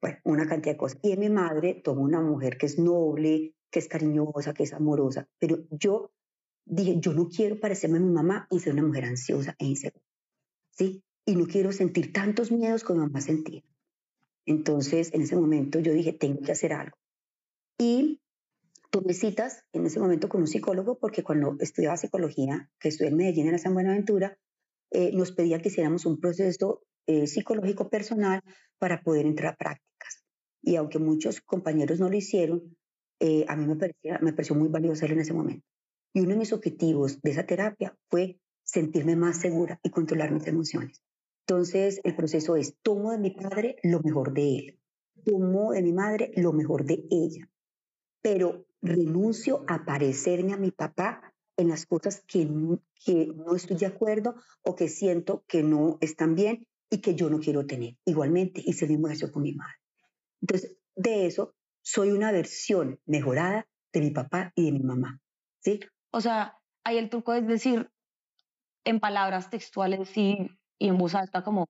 bueno, 0.00 0.18
una 0.24 0.48
cantidad 0.48 0.74
de 0.74 0.78
cosas. 0.78 0.98
Y 1.00 1.10
de 1.10 1.16
mi 1.16 1.28
madre 1.28 1.74
tomo 1.74 2.02
una 2.02 2.20
mujer 2.20 2.58
que 2.58 2.66
es 2.66 2.76
noble, 2.76 3.54
que 3.70 3.78
es 3.78 3.86
cariñosa, 3.86 4.52
que 4.52 4.64
es 4.64 4.72
amorosa. 4.72 5.28
Pero 5.38 5.58
yo 5.70 6.10
dije, 6.64 6.98
yo 6.98 7.12
no 7.12 7.28
quiero 7.28 7.60
parecerme 7.60 7.98
a 7.98 8.00
mi 8.00 8.12
mamá 8.12 8.48
y 8.50 8.58
ser 8.58 8.72
una 8.72 8.82
mujer 8.82 9.04
ansiosa 9.04 9.54
e 9.60 9.66
insegura, 9.66 10.04
¿sí? 10.70 11.04
Y 11.24 11.36
no 11.36 11.46
quiero 11.46 11.70
sentir 11.70 12.12
tantos 12.12 12.50
miedos 12.50 12.82
como 12.82 12.98
mamá 12.98 13.20
sentía. 13.20 13.62
Entonces, 14.44 15.14
en 15.14 15.22
ese 15.22 15.36
momento 15.36 15.78
yo 15.78 15.92
dije, 15.92 16.12
tengo 16.12 16.40
que 16.40 16.50
hacer 16.50 16.72
algo. 16.72 16.96
Y 17.78 18.20
Tuve 18.94 19.12
citas 19.12 19.64
en 19.72 19.86
ese 19.86 19.98
momento 19.98 20.28
con 20.28 20.42
un 20.42 20.46
psicólogo 20.46 21.00
porque 21.00 21.24
cuando 21.24 21.56
estudiaba 21.58 21.96
psicología, 21.96 22.70
que 22.78 22.90
estudié 22.90 23.10
en 23.10 23.16
Medellín, 23.16 23.46
en 23.46 23.52
la 23.54 23.58
San 23.58 23.74
Buenaventura, 23.74 24.38
eh, 24.92 25.10
nos 25.12 25.32
pedía 25.32 25.60
que 25.60 25.68
hiciéramos 25.68 26.06
un 26.06 26.20
proceso 26.20 26.84
eh, 27.08 27.26
psicológico 27.26 27.90
personal 27.90 28.40
para 28.78 29.02
poder 29.02 29.26
entrar 29.26 29.54
a 29.54 29.56
prácticas. 29.56 30.22
Y 30.62 30.76
aunque 30.76 31.00
muchos 31.00 31.40
compañeros 31.40 31.98
no 31.98 32.08
lo 32.08 32.16
hicieron, 32.16 32.76
eh, 33.18 33.44
a 33.48 33.56
mí 33.56 33.66
me, 33.66 33.74
parecía, 33.74 34.20
me 34.22 34.32
pareció 34.32 34.54
muy 34.54 34.68
valioso 34.68 34.92
hacerlo 34.92 35.16
en 35.16 35.22
ese 35.22 35.34
momento. 35.34 35.66
Y 36.12 36.20
uno 36.20 36.30
de 36.30 36.36
mis 36.36 36.52
objetivos 36.52 37.20
de 37.20 37.32
esa 37.32 37.44
terapia 37.46 37.98
fue 38.08 38.38
sentirme 38.62 39.16
más 39.16 39.40
segura 39.40 39.80
y 39.82 39.90
controlar 39.90 40.30
mis 40.30 40.46
emociones. 40.46 41.02
Entonces, 41.48 42.00
el 42.04 42.14
proceso 42.14 42.54
es, 42.54 42.76
tomo 42.80 43.10
de 43.10 43.18
mi 43.18 43.32
padre 43.32 43.74
lo 43.82 43.98
mejor 44.02 44.32
de 44.32 44.56
él, 44.56 44.80
tomo 45.24 45.72
de 45.72 45.82
mi 45.82 45.92
madre 45.92 46.30
lo 46.36 46.52
mejor 46.52 46.84
de 46.84 47.04
ella, 47.10 47.50
pero 48.24 48.64
renuncio 48.84 49.64
a 49.66 49.84
parecerme 49.84 50.52
a 50.52 50.58
mi 50.58 50.70
papá 50.70 51.32
en 51.56 51.68
las 51.68 51.86
cosas 51.86 52.22
que, 52.26 52.46
que 53.04 53.26
no 53.34 53.56
estoy 53.56 53.76
de 53.76 53.86
acuerdo 53.86 54.34
o 54.62 54.76
que 54.76 54.88
siento 54.88 55.44
que 55.48 55.62
no 55.62 55.98
están 56.00 56.34
bien 56.34 56.66
y 56.90 56.98
que 56.98 57.14
yo 57.14 57.30
no 57.30 57.40
quiero 57.40 57.66
tener. 57.66 57.96
Igualmente 58.04 58.62
hice 58.64 58.84
el 58.84 58.92
mismo 58.92 59.06
ejercicio 59.08 59.32
con 59.32 59.42
mi 59.42 59.54
madre. 59.54 59.76
Entonces, 60.42 60.76
de 60.94 61.26
eso, 61.26 61.54
soy 61.82 62.10
una 62.10 62.30
versión 62.30 63.00
mejorada 63.06 63.66
de 63.92 64.00
mi 64.00 64.10
papá 64.10 64.52
y 64.54 64.66
de 64.66 64.72
mi 64.72 64.80
mamá. 64.80 65.20
¿sí? 65.60 65.80
O 66.10 66.20
sea, 66.20 66.58
ahí 66.84 66.98
el 66.98 67.08
truco 67.08 67.32
es 67.32 67.46
decir 67.46 67.90
en 68.84 69.00
palabras 69.00 69.48
textuales 69.48 70.14
y, 70.16 70.50
y 70.78 70.88
en 70.88 70.98
voz 70.98 71.14
alta 71.14 71.42
como 71.42 71.66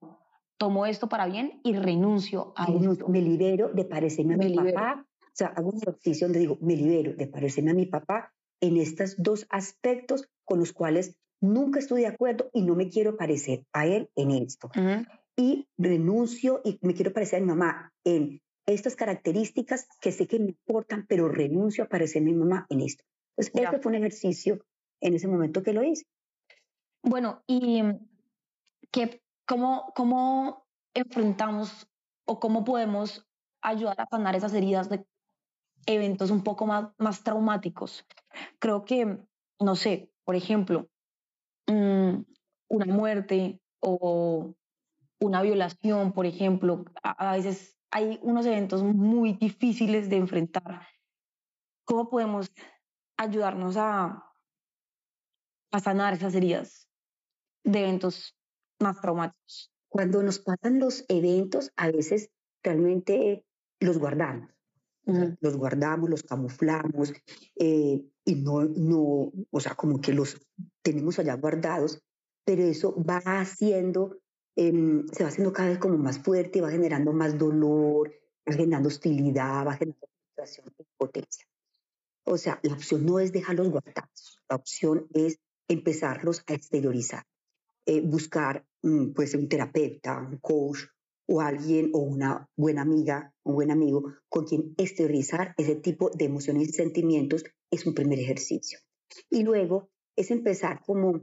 tomo 0.57 0.85
esto 0.85 1.07
para 1.07 1.27
bien 1.27 1.61
y 1.63 1.75
renuncio 1.75 2.53
a 2.57 2.65
esto. 2.65 3.07
Me 3.07 3.21
libero 3.21 3.69
de 3.69 3.85
parecerme 3.85 4.33
a 4.33 4.37
mi 4.37 4.53
papá. 4.53 5.05
O 5.35 5.37
sea, 5.37 5.47
hago 5.47 5.71
una 5.71 5.79
ejercicio 5.79 6.27
donde 6.27 6.39
digo, 6.39 6.57
me 6.61 6.77
libero 6.77 7.13
de 7.13 7.27
parecerme 7.27 7.71
a 7.71 7.73
mi 7.73 7.87
papá 7.87 8.33
en 8.61 8.77
estos 8.77 9.15
dos 9.17 9.45
aspectos 9.49 10.29
con 10.45 10.59
los 10.59 10.71
cuales 10.71 11.17
nunca 11.41 11.79
estoy 11.79 12.03
de 12.03 12.07
acuerdo 12.07 12.49
y 12.53 12.61
no 12.61 12.73
me 12.73 12.87
quiero 12.87 13.17
parecer 13.17 13.65
a 13.73 13.85
él 13.85 14.09
en 14.15 14.31
esto. 14.31 14.71
Y 15.35 15.67
renuncio 15.77 16.61
y 16.63 16.79
me 16.81 16.93
quiero 16.93 17.11
parecer 17.11 17.39
a 17.39 17.41
mi 17.41 17.47
mamá 17.49 17.91
en 18.05 18.41
estas 18.65 18.95
características 18.95 19.89
que 19.99 20.13
sé 20.13 20.25
que 20.25 20.39
me 20.39 20.45
importan, 20.45 21.05
pero 21.05 21.27
renuncio 21.27 21.83
a 21.83 21.89
parecerme 21.89 22.31
a 22.31 22.33
mi 22.33 22.39
mamá 22.39 22.65
en 22.69 22.79
esto. 22.79 23.03
Entonces, 23.35 23.65
este 23.65 23.79
fue 23.79 23.89
un 23.89 23.95
ejercicio 23.97 24.65
en 25.01 25.15
ese 25.15 25.27
momento 25.27 25.63
que 25.63 25.73
lo 25.73 25.83
hice. 25.83 26.05
Bueno, 27.03 27.43
¿y 27.45 27.83
qué, 28.89 29.21
cómo, 29.45 29.91
cómo 29.97 30.65
enfrentamos 30.93 31.89
o 32.23 32.39
cómo 32.39 32.63
podemos 32.63 33.27
ayudar 33.61 33.99
a 33.99 34.07
sanar 34.09 34.33
esas 34.37 34.53
heridas 34.53 34.89
de 34.89 35.05
eventos 35.85 36.31
un 36.31 36.43
poco 36.43 36.65
más, 36.65 36.89
más 36.97 37.23
traumáticos? 37.23 38.05
Creo 38.59 38.85
que, 38.85 39.17
no 39.59 39.75
sé, 39.75 40.11
por 40.23 40.35
ejemplo, 40.35 40.89
mm, 41.67 42.21
una 42.69 42.85
muerte 42.85 43.61
o 43.79 44.55
una 45.19 45.41
violación, 45.41 46.13
por 46.13 46.25
ejemplo, 46.25 46.85
a, 47.01 47.33
veces 47.35 47.77
hay 47.91 48.19
unos 48.21 48.45
eventos 48.45 48.83
muy 48.83 49.33
difíciles 49.33 50.09
de 50.09 50.17
enfrentar. 50.17 50.87
¿Cómo 51.85 52.09
podemos 52.09 52.51
ayudarnos 53.17 53.77
a, 53.77 54.31
a 55.71 55.79
sanar 55.79 56.13
esas 56.13 56.35
heridas 56.35 56.89
de 57.63 57.79
eventos 57.79 58.35
más 58.79 58.99
traumáticos? 58.99 59.71
Cuando 59.87 60.21
nos 60.23 60.39
pasan 60.39 60.79
los 60.79 61.05
eventos, 61.07 61.71
a 61.77 61.87
veces 61.87 62.31
realmente 62.63 63.45
los 63.79 63.97
guardamos. 63.97 64.54
Los 65.39 65.55
guardamos, 65.55 66.09
los 66.09 66.23
camuflamos 66.23 67.13
eh, 67.55 68.03
y 68.25 68.35
no, 68.35 68.63
no, 68.63 69.31
o 69.51 69.59
sea, 69.59 69.75
como 69.75 70.01
que 70.01 70.13
los 70.13 70.41
tenemos 70.81 71.19
allá 71.19 71.35
guardados, 71.35 72.01
pero 72.43 72.63
eso 72.63 72.95
va 73.03 73.17
haciendo, 73.17 74.17
em, 74.55 75.07
se 75.09 75.23
va 75.23 75.29
haciendo 75.29 75.53
cada 75.53 75.69
vez 75.69 75.77
como 75.77 75.97
más 75.97 76.17
fuerte, 76.19 76.61
va 76.61 76.71
generando 76.71 77.13
más 77.13 77.37
dolor, 77.37 78.11
va 78.47 78.53
generando 78.53 78.87
hostilidad, 78.87 79.65
va 79.65 79.73
generando 79.73 80.07
frustración, 80.35 80.73
impotencia. 80.79 81.45
O 82.23 82.37
sea, 82.37 82.59
la 82.63 82.73
opción 82.73 83.05
no 83.05 83.19
es 83.19 83.31
dejarlos 83.31 83.69
guardados, 83.69 84.41
la 84.49 84.55
opción 84.55 85.07
es 85.13 85.39
empezarlos 85.67 86.43
a 86.47 86.53
exteriorizar, 86.53 87.23
eh, 87.85 88.01
buscar, 88.01 88.65
mm, 88.81 89.11
pues, 89.13 89.35
un 89.35 89.47
terapeuta, 89.47 90.19
un 90.19 90.37
coach, 90.37 90.79
o 91.27 91.41
alguien 91.41 91.89
o 91.93 91.99
una 91.99 92.49
buena 92.55 92.81
amiga, 92.81 93.33
un 93.43 93.55
buen 93.55 93.71
amigo 93.71 94.13
con 94.29 94.45
quien 94.45 94.73
exteriorizar 94.77 95.53
ese 95.57 95.75
tipo 95.75 96.09
de 96.11 96.25
emociones 96.25 96.69
y 96.69 96.71
sentimientos 96.71 97.43
es 97.71 97.85
un 97.85 97.93
primer 97.93 98.19
ejercicio. 98.19 98.79
Y 99.29 99.43
luego 99.43 99.89
es 100.15 100.31
empezar 100.31 100.81
como 100.85 101.21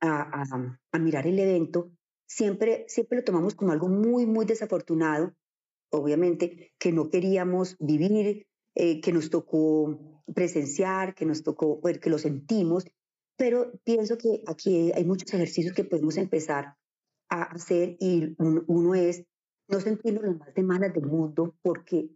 a, 0.00 0.44
a, 0.92 0.98
mirar 0.98 1.26
el 1.26 1.38
evento. 1.38 1.90
Siempre, 2.26 2.84
siempre 2.88 3.18
lo 3.18 3.24
tomamos 3.24 3.54
como 3.54 3.72
algo 3.72 3.88
muy, 3.88 4.26
muy 4.26 4.46
desafortunado, 4.46 5.34
obviamente, 5.90 6.72
que 6.78 6.92
no 6.92 7.08
queríamos 7.08 7.76
vivir, 7.78 8.46
eh, 8.74 9.00
que 9.00 9.12
nos 9.12 9.30
tocó 9.30 10.22
presenciar, 10.34 11.14
que 11.14 11.24
nos 11.24 11.42
tocó, 11.42 11.80
que 11.80 12.10
lo 12.10 12.18
sentimos, 12.18 12.84
pero 13.36 13.72
pienso 13.84 14.18
que 14.18 14.42
aquí 14.46 14.92
hay 14.92 15.04
muchos 15.04 15.32
ejercicios 15.32 15.74
que 15.74 15.84
podemos 15.84 16.16
empezar 16.16 16.74
a 17.28 17.42
hacer 17.42 17.96
y 18.00 18.34
uno 18.38 18.94
es 18.94 19.24
no 19.68 19.80
sentirnos 19.80 20.24
las 20.24 20.38
más 20.38 20.54
de 20.54 20.62
malas 20.62 20.92
del 20.94 21.06
mundo 21.06 21.54
porque 21.62 22.08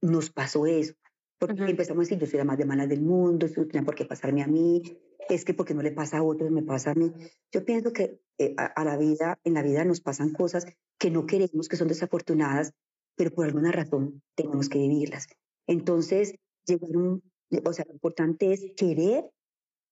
nos 0.00 0.30
pasó 0.30 0.66
eso. 0.66 0.94
Porque 1.38 1.62
empezamos 1.62 2.02
a 2.02 2.04
decir, 2.04 2.18
yo 2.18 2.26
soy 2.26 2.38
la 2.38 2.44
más 2.44 2.58
de 2.58 2.64
malas 2.64 2.88
del 2.88 3.02
mundo, 3.02 3.46
eso 3.46 3.60
no 3.60 3.66
tiene 3.66 3.84
por 3.84 3.94
qué 3.94 4.04
pasarme 4.04 4.42
a 4.42 4.46
mí, 4.46 4.82
es 5.28 5.44
que 5.44 5.54
porque 5.54 5.74
no 5.74 5.82
le 5.82 5.92
pasa 5.92 6.18
a 6.18 6.22
otros, 6.22 6.50
me 6.50 6.62
pasa 6.62 6.92
a 6.92 6.94
mí. 6.94 7.12
Yo 7.52 7.64
pienso 7.64 7.92
que 7.92 8.20
eh, 8.38 8.54
a, 8.56 8.84
la 8.84 8.96
vida, 8.96 9.38
en 9.44 9.54
la 9.54 9.62
vida 9.62 9.84
nos 9.84 10.00
pasan 10.00 10.32
cosas 10.32 10.66
que 10.98 11.10
no 11.10 11.26
queremos, 11.26 11.68
que 11.68 11.76
son 11.76 11.88
desafortunadas, 11.88 12.72
pero 13.16 13.30
por 13.30 13.46
alguna 13.46 13.72
razón 13.72 14.22
tenemos 14.34 14.68
que 14.68 14.78
vivirlas. 14.78 15.26
Entonces, 15.66 16.34
llegar 16.66 16.96
un, 16.96 17.22
o 17.64 17.72
sea, 17.72 17.84
lo 17.86 17.94
importante 17.94 18.52
es 18.52 18.72
querer 18.76 19.30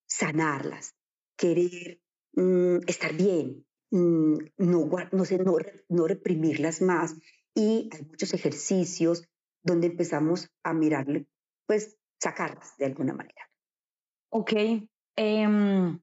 sanarlas, 0.07 0.95
querer 1.37 2.00
mm, 2.35 2.78
estar 2.87 3.14
bien, 3.14 3.64
no, 3.92 4.88
no, 5.12 5.25
sé, 5.25 5.38
no, 5.38 6.06
reprimirlas 6.06 6.80
más. 6.80 7.14
Y 7.54 7.90
hay 7.92 8.02
muchos 8.06 8.32
ejercicios 8.32 9.28
donde 9.62 9.88
empezamos 9.88 10.50
a 10.64 10.72
mirarle, 10.72 11.26
pues 11.66 11.99
sacarlas 12.18 12.76
de 12.78 12.87
alguna 12.87 13.12
manera. 13.12 13.49
Ok. 14.30 14.52
Eh, 15.16 15.99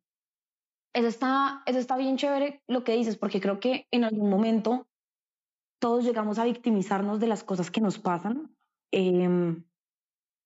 eso, 0.93 1.07
está, 1.07 1.63
eso 1.65 1.79
está 1.79 1.97
bien 1.97 2.17
chévere 2.17 2.61
lo 2.67 2.83
que 2.83 2.93
dices, 2.93 3.17
porque 3.17 3.41
creo 3.41 3.59
que 3.59 3.87
en 3.91 4.03
algún 4.03 4.29
momento 4.29 4.87
todos 5.79 6.03
llegamos 6.03 6.37
a 6.37 6.45
victimizarnos 6.45 7.19
de 7.19 7.27
las 7.27 7.43
cosas 7.43 7.71
que 7.71 7.81
nos 7.81 7.97
pasan 7.97 8.55
eh, 8.91 9.55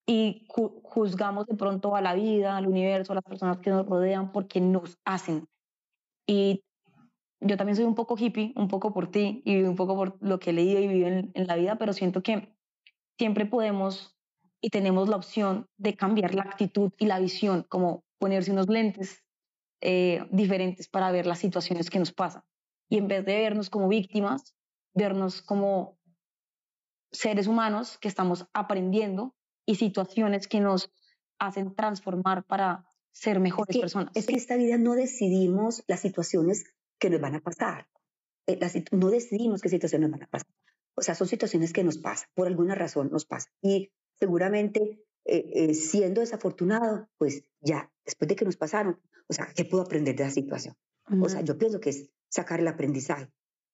y 0.06 0.46
juzgamos 0.48 1.48
de 1.48 1.56
pronto 1.56 1.96
a 1.96 2.02
la 2.02 2.14
vida, 2.14 2.58
al 2.58 2.68
universo, 2.68 3.12
a 3.12 3.16
las 3.16 3.24
personas 3.24 3.58
que 3.60 3.70
nos 3.70 3.86
rodean 3.86 4.32
porque 4.32 4.62
nos 4.62 4.98
hacen. 5.06 5.48
Y 6.28 6.64
yo 7.46 7.58
también 7.58 7.76
soy 7.76 7.86
un 7.86 7.96
poco 7.96 8.16
hippie, 8.18 8.54
un 8.56 8.68
poco 8.68 8.94
por 8.94 9.12
ti 9.12 9.42
y 9.46 9.62
un 9.64 9.76
poco 9.76 9.96
por 9.96 10.18
lo 10.22 10.40
que 10.40 10.52
he 10.52 10.54
leído 10.54 10.80
y 10.80 10.88
vivido 10.88 11.08
en, 11.08 11.48
la 11.48 11.56
vida, 11.56 11.78
pero 11.78 11.94
siento 11.94 12.24
que 12.24 12.56
siempre 13.18 13.46
podemos 13.46 14.18
y 14.62 14.70
tenemos 14.70 15.10
la 15.10 15.18
opción 15.18 15.68
de 15.78 15.96
cambiar 15.96 16.34
la 16.36 16.44
actitud 16.44 16.92
y 16.98 17.06
la 17.06 17.20
visión, 17.20 17.66
como 17.68 18.04
ponerse 18.18 18.52
unos 18.52 18.70
lentes 18.70 19.24
eh, 19.82 20.26
diferentes 20.32 20.88
para 20.88 21.12
ver 21.12 21.26
las 21.26 21.40
situaciones 21.40 21.90
que 21.90 22.00
nos 22.00 22.14
pasan. 22.14 22.44
Y 22.90 22.98
en 22.98 23.08
vez 23.08 23.26
de 23.26 23.36
vernos 23.36 23.70
como 23.70 23.90
víctimas, 23.90 24.56
vernos 24.94 25.42
como 25.42 25.98
seres 27.12 27.48
humanos 27.48 27.98
que 27.98 28.08
estamos 28.08 28.48
aprendiendo 28.54 29.36
y 29.66 29.76
situaciones 29.76 30.48
que 30.48 30.62
nos 30.62 30.92
hacen 31.40 31.76
transformar 31.76 32.44
para 32.46 32.86
ser 33.12 33.40
mejores 33.40 33.78
personas. 33.78 34.12
Es 34.16 34.28
que 34.28 34.36
esta 34.36 34.56
vida 34.56 34.78
no 34.78 34.94
decidimos 34.94 35.84
las 35.88 36.00
situaciones 36.00 36.66
que 37.04 37.10
nos 37.10 37.20
van 37.20 37.36
a 37.36 37.42
pasar. 37.42 37.86
Eh, 38.48 38.58
no 38.92 39.10
decidimos 39.10 39.62
qué 39.62 39.68
situaciones 39.68 40.10
nos 40.10 40.18
van 40.18 40.24
a 40.24 40.32
pasar. 40.32 40.48
O 40.96 41.02
sea, 41.02 41.16
son 41.16 41.28
situaciones 41.28 41.74
que 41.74 41.84
nos 41.84 41.98
pasan, 41.98 42.30
por 42.34 42.48
alguna 42.48 42.76
razón 42.76 43.10
nos 43.12 43.26
pasan. 43.26 43.52
Y 43.62 43.92
seguramente 44.18 45.04
eh, 45.26 45.52
eh, 45.54 45.74
siendo 45.74 46.22
desafortunado, 46.22 47.10
pues 47.18 47.44
ya, 47.60 47.92
después 48.06 48.30
de 48.30 48.38
que 48.38 48.46
nos 48.46 48.56
pasaron, 48.56 49.02
o 49.28 49.34
sea, 49.34 49.50
¿qué 49.54 49.66
puedo 49.66 49.84
aprender 49.84 50.16
de 50.16 50.24
la 50.24 50.30
situación? 50.30 50.76
O 51.22 51.28
sea, 51.28 51.42
yo 51.42 51.58
pienso 51.58 51.82
que 51.82 51.90
es 51.90 52.10
sacar 52.30 52.62
el 52.62 52.68
aprendizaje. 52.70 53.28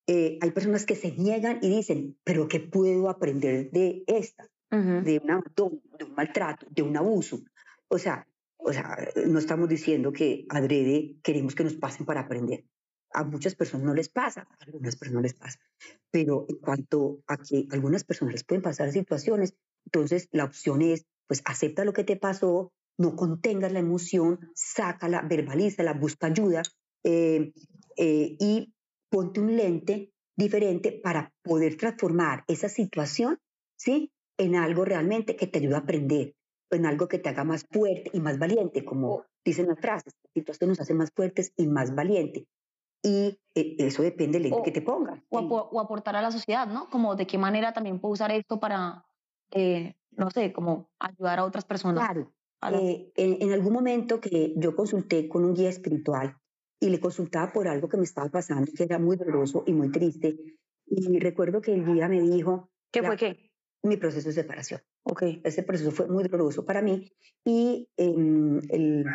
hay 0.08 0.52
personas 0.52 0.88
que 0.88 0.96
se 0.96 1.12
niegan 1.12 1.60
y 1.62 1.70
dicen, 1.70 2.18
pero 2.24 2.48
¿qué 2.48 2.60
puedo 2.60 3.10
aprender 3.10 3.70
de 3.70 4.04
esta? 4.08 4.50
De, 4.72 5.22
una, 5.24 5.44
de 5.56 5.62
un 6.06 6.16
maltrato, 6.16 6.66
de 6.72 6.82
un 6.82 6.98
abuso. 6.98 7.44
O 7.90 8.00
sea, 8.00 8.28
o 8.58 8.74
sea, 8.74 8.98
no 9.28 9.38
estamos 9.38 9.70
diciendo 9.70 10.12
que 10.12 10.48
adrede 10.50 11.18
queremos 11.22 11.54
que 11.54 11.64
nos 11.64 11.76
pasen 11.76 12.08
para 12.08 12.22
aprender 12.22 12.66
a 13.14 13.24
muchas 13.24 13.56
personas 13.56 13.86
no 13.86 13.94
les 13.94 14.10
pasa, 14.10 14.42
a 14.42 14.64
algunas 14.66 14.96
personas 14.96 15.24
les 15.24 15.34
pasa. 15.34 15.60
Pero 16.12 16.46
en 16.50 16.58
cuanto 16.58 17.22
a 17.28 17.38
que 17.38 17.68
a 17.70 17.74
algunas 17.74 18.04
personas 18.04 18.34
les 18.34 18.44
pueden 18.44 18.62
pasar 18.62 18.92
situaciones, 18.92 19.56
entonces 19.86 20.28
la 20.32 20.46
opción 20.46 20.82
es, 20.82 21.06
pues 21.28 21.42
acepta 21.46 21.86
lo 21.86 21.94
que 21.94 22.04
te 22.04 22.16
pasó, 22.16 22.72
no 22.98 23.16
contengas 23.16 23.72
la 23.72 23.80
emoción, 23.80 24.52
sácala, 24.54 25.22
verbalízala, 25.22 25.94
busca 25.94 26.28
ayuda 26.28 26.62
eh, 27.04 27.54
eh, 27.98 28.36
y 28.40 28.74
ponte 29.10 29.40
un 29.40 29.56
lente 29.56 30.12
diferente 30.36 30.92
para 30.92 31.34
poder 31.42 31.78
transformar 31.78 32.44
esa 32.48 32.70
situación, 32.70 33.38
¿sí? 33.78 34.12
En 34.38 34.56
algo 34.56 34.86
realmente 34.86 35.36
que 35.36 35.48
te 35.48 35.60
ayude 35.60 35.76
a 35.76 35.80
aprender, 35.80 36.36
en 36.72 36.86
algo 36.86 37.08
que 37.08 37.20
te 37.20 37.30
haga 37.30 37.44
más 37.44 37.66
fuerte 37.72 38.12
y 38.14 38.20
más 38.20 38.38
valiente, 38.38 38.86
como 38.86 39.26
dicen 39.44 39.68
las 39.68 39.80
frases, 39.80 40.14
la 40.24 40.32
situación 40.34 40.70
nos 40.70 40.80
hace 40.80 40.94
más 40.94 41.12
fuertes 41.12 41.54
y 41.58 41.68
más 41.68 41.96
valientes 41.96 42.46
y 43.02 43.40
eh, 43.56 43.76
eso 43.80 44.04
depende 44.04 44.40
del 44.40 44.54
que 44.64 44.72
te 44.72 44.82
ponga. 44.82 45.24
O, 45.30 45.80
aportar 45.80 46.16
a 46.16 46.22
la 46.22 46.32
sociedad, 46.32 46.68
¿no? 46.68 46.90
Como 46.90 47.16
de 47.16 47.28
qué 47.28 47.38
manera 47.38 47.74
también 47.74 48.00
puedo 48.00 48.14
usar 48.14 48.32
esto 48.32 48.60
para, 48.60 49.06
eh, 49.52 49.96
no 50.12 50.30
sé, 50.32 50.52
como 50.52 50.90
ayudar 51.00 51.40
a 51.40 51.46
otras 51.46 51.66
personas. 51.66 52.06
Claro, 52.06 52.34
eh, 52.74 53.12
en, 53.16 53.54
algún 53.54 53.74
momento 53.74 54.20
que 54.20 54.54
yo 54.58 54.76
consulté 54.76 55.30
con 55.30 55.46
un 55.46 55.54
guía 55.54 55.70
espiritual 55.70 56.38
y 56.80 56.90
le 56.90 57.00
consultaba 57.00 57.54
por 57.54 57.68
algo 57.68 57.88
que 57.88 57.98
me 57.98 58.04
estaba 58.04 58.30
pasando, 58.30 58.72
que 58.76 58.84
era 58.84 59.00
muy 59.00 59.16
doloroso 59.16 59.64
y 59.66 59.74
muy 59.74 59.92
triste. 59.92 60.38
Y 60.86 61.20
recuerdo 61.20 61.62
que 61.62 61.74
el 61.74 61.86
guía 61.86 62.10
me 62.10 62.22
dijo... 62.22 62.70
¿Qué 62.92 63.04
fue 63.04 63.16
qué? 63.16 63.52
Mi 63.84 63.96
proceso 63.96 64.28
de 64.28 64.34
separación. 64.34 64.82
Ok. 65.04 65.24
Ese 65.44 65.64
proceso 65.64 65.92
fue 65.92 66.08
muy 66.08 66.24
doloroso 66.28 66.66
para 66.66 66.82
mí 66.82 67.14
y 67.46 67.88
em, 67.96 68.60
el, 68.70 69.06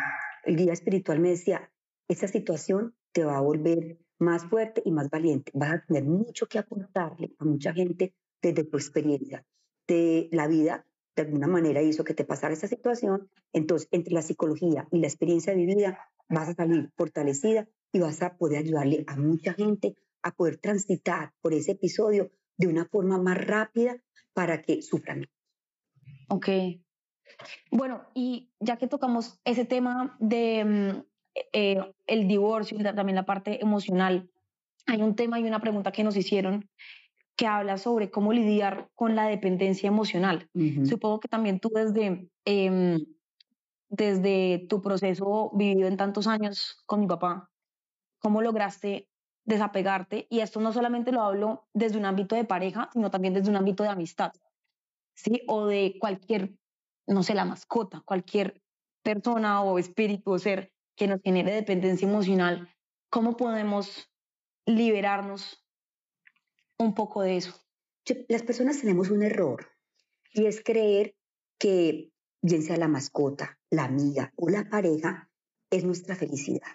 el 0.45 0.57
guía 0.57 0.73
espiritual 0.73 1.21
me 1.21 1.31
decía, 1.31 1.71
esa 2.09 2.29
situación 2.29 2.95
te 3.15 3.25
va 3.25 3.39
a 3.39 3.41
volver 3.41 3.99
más 4.19 4.45
fuerte 4.45 4.83
y 4.85 4.91
más 4.91 5.09
valiente. 5.09 5.53
Vas 5.55 5.73
a 5.73 5.85
tener 5.87 6.05
mucho 6.05 6.47
que 6.47 6.59
aportarle 6.59 7.35
a 7.39 7.45
mucha 7.45 7.73
gente 7.73 8.13
desde 8.43 8.65
tu 8.65 8.77
experiencia. 8.77 9.47
De 9.87 10.29
la 10.33 10.49
vida, 10.49 10.85
de 11.15 11.23
alguna 11.23 11.47
manera, 11.47 11.81
hizo 11.81 12.05
que 12.05 12.15
te 12.15 12.25
pasara 12.25 12.55
esa 12.55 12.67
situación. 12.67 13.31
Entonces, 13.53 13.89
entre 13.93 14.13
la 14.13 14.23
psicología 14.23 14.89
y 14.91 14.99
la 14.99 15.07
experiencia 15.07 15.55
vivida, 15.55 16.11
vas 16.29 16.49
a 16.49 16.55
salir 16.55 16.91
fortalecida 16.97 17.69
y 17.93 18.01
vas 18.01 18.21
a 18.23 18.37
poder 18.37 18.59
ayudarle 18.59 19.05
a 19.07 19.17
mucha 19.17 19.55
gente 19.55 19.97
a 20.23 20.33
poder 20.33 20.57
transitar 20.57 21.33
por 21.41 21.53
ese 21.55 21.73
episodio 21.73 22.31
de 22.57 22.67
una 22.67 22.87
forma 22.87 23.19
más 23.19 23.39
rápida 23.47 24.03
para 24.33 24.63
que 24.63 24.83
sufran. 24.83 25.27
Ok. 26.29 26.49
Bueno, 27.71 28.03
y 28.15 28.51
ya 28.59 28.77
que 28.77 28.89
tocamos 28.89 29.39
ese 29.45 29.65
tema 29.65 30.17
de 30.19 30.65
mm, 30.65 31.14
eh, 31.53 31.81
el 32.07 32.29
divorcio 32.29 32.79
y 32.79 32.83
también 32.83 33.17
la 33.17 33.27
parte 33.27 33.61
emocional, 33.63 34.31
hay 34.87 35.03
un 35.03 35.17
tema 35.17 35.41
y 35.41 35.45
una 35.45 35.61
pregunta 35.61 35.93
que 35.93 36.05
nos 36.05 36.17
hicieron 36.17 36.69
que 37.37 37.47
habla 37.47 37.79
sobre 37.79 38.11
cómo 38.11 38.33
lidiar 38.33 38.91
con 38.95 39.17
la 39.17 39.27
dependencia 39.27 39.89
emocional. 39.89 40.49
Supongo 40.85 41.21
que 41.21 41.29
también 41.29 41.59
tú 41.59 41.69
desde, 41.75 42.29
em, 42.45 43.05
desde 43.89 44.67
tu 44.69 44.81
proceso 44.81 45.51
vivido 45.55 45.89
en 45.89 45.97
tantos 45.97 46.27
años 46.29 46.83
con 46.87 47.01
mi 47.01 47.07
papá, 47.07 47.51
¿cómo 48.21 48.41
lograste 48.41 49.09
desapegarte? 49.45 50.27
Y 50.31 50.41
esto 50.41 50.61
no 50.61 50.73
solamente 50.73 51.13
lo 51.13 51.23
hablo 51.23 51.67
desde 51.75 51.99
un 51.99 52.05
ámbito 52.05 52.37
de 52.37 52.45
pareja, 52.45 52.89
sino 52.93 53.11
también 53.11 53.35
desde 53.35 53.51
un 53.51 53.57
ámbito 53.57 53.83
de 53.83 53.89
amistad, 53.89 54.33
¿sí? 55.15 55.43
O 55.49 55.67
de 55.67 55.97
cualquier, 55.99 56.55
no 57.07 57.23
sé, 57.25 57.35
la 57.35 57.45
mascota, 57.45 58.01
cualquier 58.05 58.63
persona 59.03 59.63
o 59.63 59.79
espíritu 59.79 60.33
o 60.33 60.39
ser 60.39 60.74
que 60.97 61.07
nos 61.07 61.21
genere 61.23 61.53
dependencia 61.53 62.09
emocional, 62.09 62.69
¿cómo 63.11 63.37
podemos 63.37 64.11
liberarnos 64.67 65.65
un 66.79 66.95
poco 66.95 67.23
de 67.23 67.37
eso? 67.37 67.55
Las 68.29 68.43
personas 68.43 68.81
tenemos 68.81 69.11
un 69.11 69.23
error 69.23 69.67
y 70.33 70.47
es 70.47 70.63
creer 70.63 71.15
que 71.59 72.11
bien 72.43 72.63
sea 72.63 72.77
la 72.77 72.89
mascota, 72.89 73.59
la 73.71 73.85
amiga 73.85 74.33
o 74.37 74.51
la 74.51 74.69
pareja, 74.69 75.31
es 75.71 75.85
nuestra 75.85 76.15
felicidad. 76.15 76.69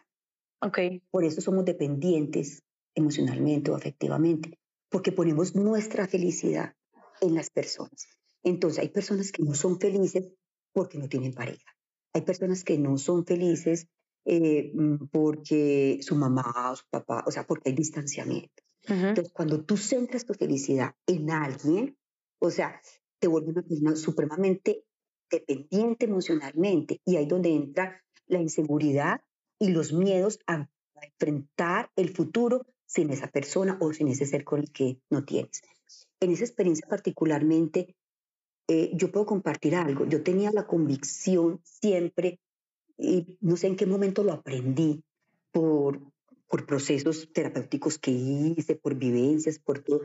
Ok. 0.61 0.79
Por 1.11 1.23
eso 1.23 1.41
somos 1.41 1.63
dependientes 1.63 2.63
emocionalmente 2.95 3.71
o 3.71 3.75
afectivamente, 3.75 4.59
porque 4.89 5.11
ponemos 5.11 5.55
nuestra 5.55 6.07
felicidad 6.07 6.75
en 7.21 7.35
las 7.35 7.49
personas. 7.49 8.07
Entonces 8.43 8.79
hay 8.79 8.89
personas 8.89 9.31
que 9.31 9.43
no 9.43 9.53
son 9.53 9.79
felices 9.79 10.31
porque 10.73 10.97
no 10.97 11.07
tienen 11.07 11.33
pareja. 11.33 11.75
Hay 12.13 12.21
personas 12.21 12.63
que 12.63 12.77
no 12.77 12.97
son 12.97 13.25
felices 13.25 13.87
eh, 14.31 14.71
mm, 14.75 15.07
porque 15.11 15.97
su 16.03 16.15
mamá 16.15 16.71
o 16.71 16.75
su 16.75 16.85
papá, 16.87 17.23
o 17.25 17.31
sea, 17.31 17.47
porque 17.47 17.69
hay 17.69 17.75
distanciamiento. 17.75 18.61
Entonces, 18.87 19.33
cuando 19.33 19.65
tú 19.65 19.75
centras 19.75 20.23
tu 20.23 20.35
felicidad 20.35 20.93
en 21.07 21.31
alguien, 21.31 21.97
o 22.39 22.51
sea, 22.51 22.79
te 23.17 23.27
vuelve 23.27 23.49
una 23.49 23.63
persona 23.63 23.95
supremamente 23.95 24.83
dependiente 25.31 26.05
emocionalmente 26.05 27.01
y 27.05 27.15
ahí 27.15 27.25
donde 27.25 27.49
entra 27.49 28.03
la 28.27 28.39
inseguridad 28.39 29.19
y 29.57 29.69
los 29.69 29.93
miedos 29.93 30.39
a, 30.45 30.69
enfrentar 31.01 31.89
el 31.95 32.09
futuro 32.09 32.67
sin 32.85 33.09
esa 33.09 33.27
persona 33.31 33.77
o 33.81 33.93
sin 33.93 34.09
ese 34.09 34.27
ser 34.27 34.43
con 34.43 34.59
el 34.59 34.71
que 34.71 34.99
no 35.09 35.23
tienes. 35.23 35.63
En 36.19 36.31
esa 36.31 36.43
experiencia 36.43 36.85
particularmente, 36.87 37.95
eh, 38.67 38.91
yo 38.93 39.11
puedo 39.11 39.25
compartir 39.25 39.75
algo. 39.75 40.05
Yo 40.05 40.21
tenía 40.21 40.51
la 40.51 40.67
convicción 40.67 41.61
siempre 41.63 42.39
y 42.99 43.37
no 43.39 43.55
sé 43.55 43.67
en 43.67 43.77
qué 43.77 43.85
momento 43.85 44.23
lo 44.23 44.33
aprendí 44.33 45.01
por, 45.51 46.01
por 46.47 46.65
procesos 46.65 47.29
terapéuticos 47.31 47.97
que 47.97 48.11
hice, 48.11 48.75
por 48.75 48.95
vivencias, 48.95 49.57
por 49.57 49.79
todo. 49.79 50.01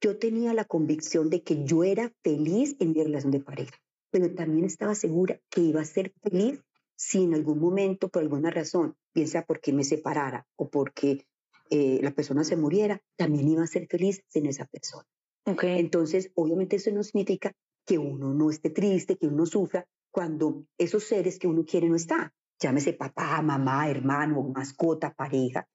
Yo 0.00 0.18
tenía 0.18 0.52
la 0.52 0.64
convicción 0.64 1.30
de 1.30 1.42
que 1.42 1.64
yo 1.64 1.84
era 1.84 2.12
feliz 2.22 2.76
en 2.80 2.92
mi 2.92 3.02
relación 3.02 3.30
de 3.30 3.40
pareja, 3.40 3.76
pero 4.10 4.34
también 4.34 4.64
estaba 4.64 4.94
segura 4.94 5.40
que 5.48 5.60
iba 5.60 5.80
a 5.80 5.84
ser 5.84 6.12
feliz 6.22 6.60
si 6.96 7.22
en 7.22 7.34
algún 7.34 7.60
momento, 7.60 8.08
por 8.08 8.22
alguna 8.22 8.50
razón, 8.50 8.96
bien 9.14 9.28
sea 9.28 9.44
porque 9.46 9.72
me 9.72 9.84
separara 9.84 10.46
o 10.56 10.68
porque 10.68 11.26
eh, 11.70 12.00
la 12.02 12.12
persona 12.12 12.44
se 12.44 12.56
muriera, 12.56 13.00
también 13.16 13.48
iba 13.48 13.62
a 13.62 13.68
ser 13.68 13.86
feliz 13.88 14.22
sin 14.28 14.46
esa 14.46 14.66
persona. 14.66 15.06
Okay. 15.46 15.78
Entonces, 15.78 16.30
obviamente 16.34 16.76
eso 16.76 16.90
no 16.90 17.02
significa 17.02 17.52
que 17.86 17.98
uno 17.98 18.32
no 18.32 18.50
esté 18.50 18.70
triste, 18.70 19.16
que 19.16 19.26
uno 19.26 19.46
sufra, 19.46 19.86
cuando 20.14 20.64
esos 20.78 21.02
seres 21.02 21.40
que 21.40 21.48
uno 21.48 21.64
quiere 21.64 21.88
no 21.88 21.96
están. 21.96 22.30
Llámese 22.60 22.92
papá, 22.92 23.42
mamá, 23.42 23.90
hermano, 23.90 24.44
mascota, 24.54 25.12
pareja. 25.12 25.66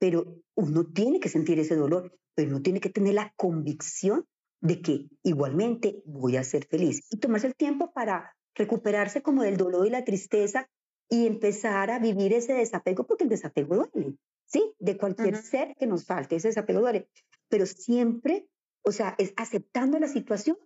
Pero 0.00 0.42
uno 0.56 0.86
tiene 0.92 1.20
que 1.20 1.28
sentir 1.28 1.60
ese 1.60 1.76
dolor, 1.76 2.18
pero 2.34 2.50
uno 2.50 2.62
tiene 2.62 2.80
que 2.80 2.90
tener 2.90 3.14
la 3.14 3.32
convicción 3.36 4.26
de 4.60 4.82
que 4.82 5.06
igualmente 5.22 6.02
voy 6.04 6.36
a 6.36 6.42
ser 6.42 6.66
feliz 6.66 7.06
y 7.10 7.18
tomarse 7.18 7.46
el 7.46 7.54
tiempo 7.54 7.92
para 7.92 8.34
recuperarse 8.56 9.22
como 9.22 9.44
del 9.44 9.56
dolor 9.56 9.86
y 9.86 9.90
la 9.90 10.04
tristeza 10.04 10.68
y 11.08 11.28
empezar 11.28 11.92
a 11.92 12.00
vivir 12.00 12.32
ese 12.32 12.54
desapego, 12.54 13.06
porque 13.06 13.22
el 13.22 13.30
desapego 13.30 13.76
duele, 13.76 14.16
¿sí? 14.46 14.74
De 14.80 14.96
cualquier 14.96 15.36
ser 15.36 15.76
que 15.78 15.86
nos 15.86 16.06
falte, 16.06 16.34
ese 16.34 16.48
desapego 16.48 16.80
duele. 16.80 17.08
Pero 17.48 17.66
siempre, 17.66 18.48
o 18.82 18.90
sea, 18.90 19.14
es 19.18 19.32
aceptando 19.36 20.00
la 20.00 20.08
situación 20.08 20.58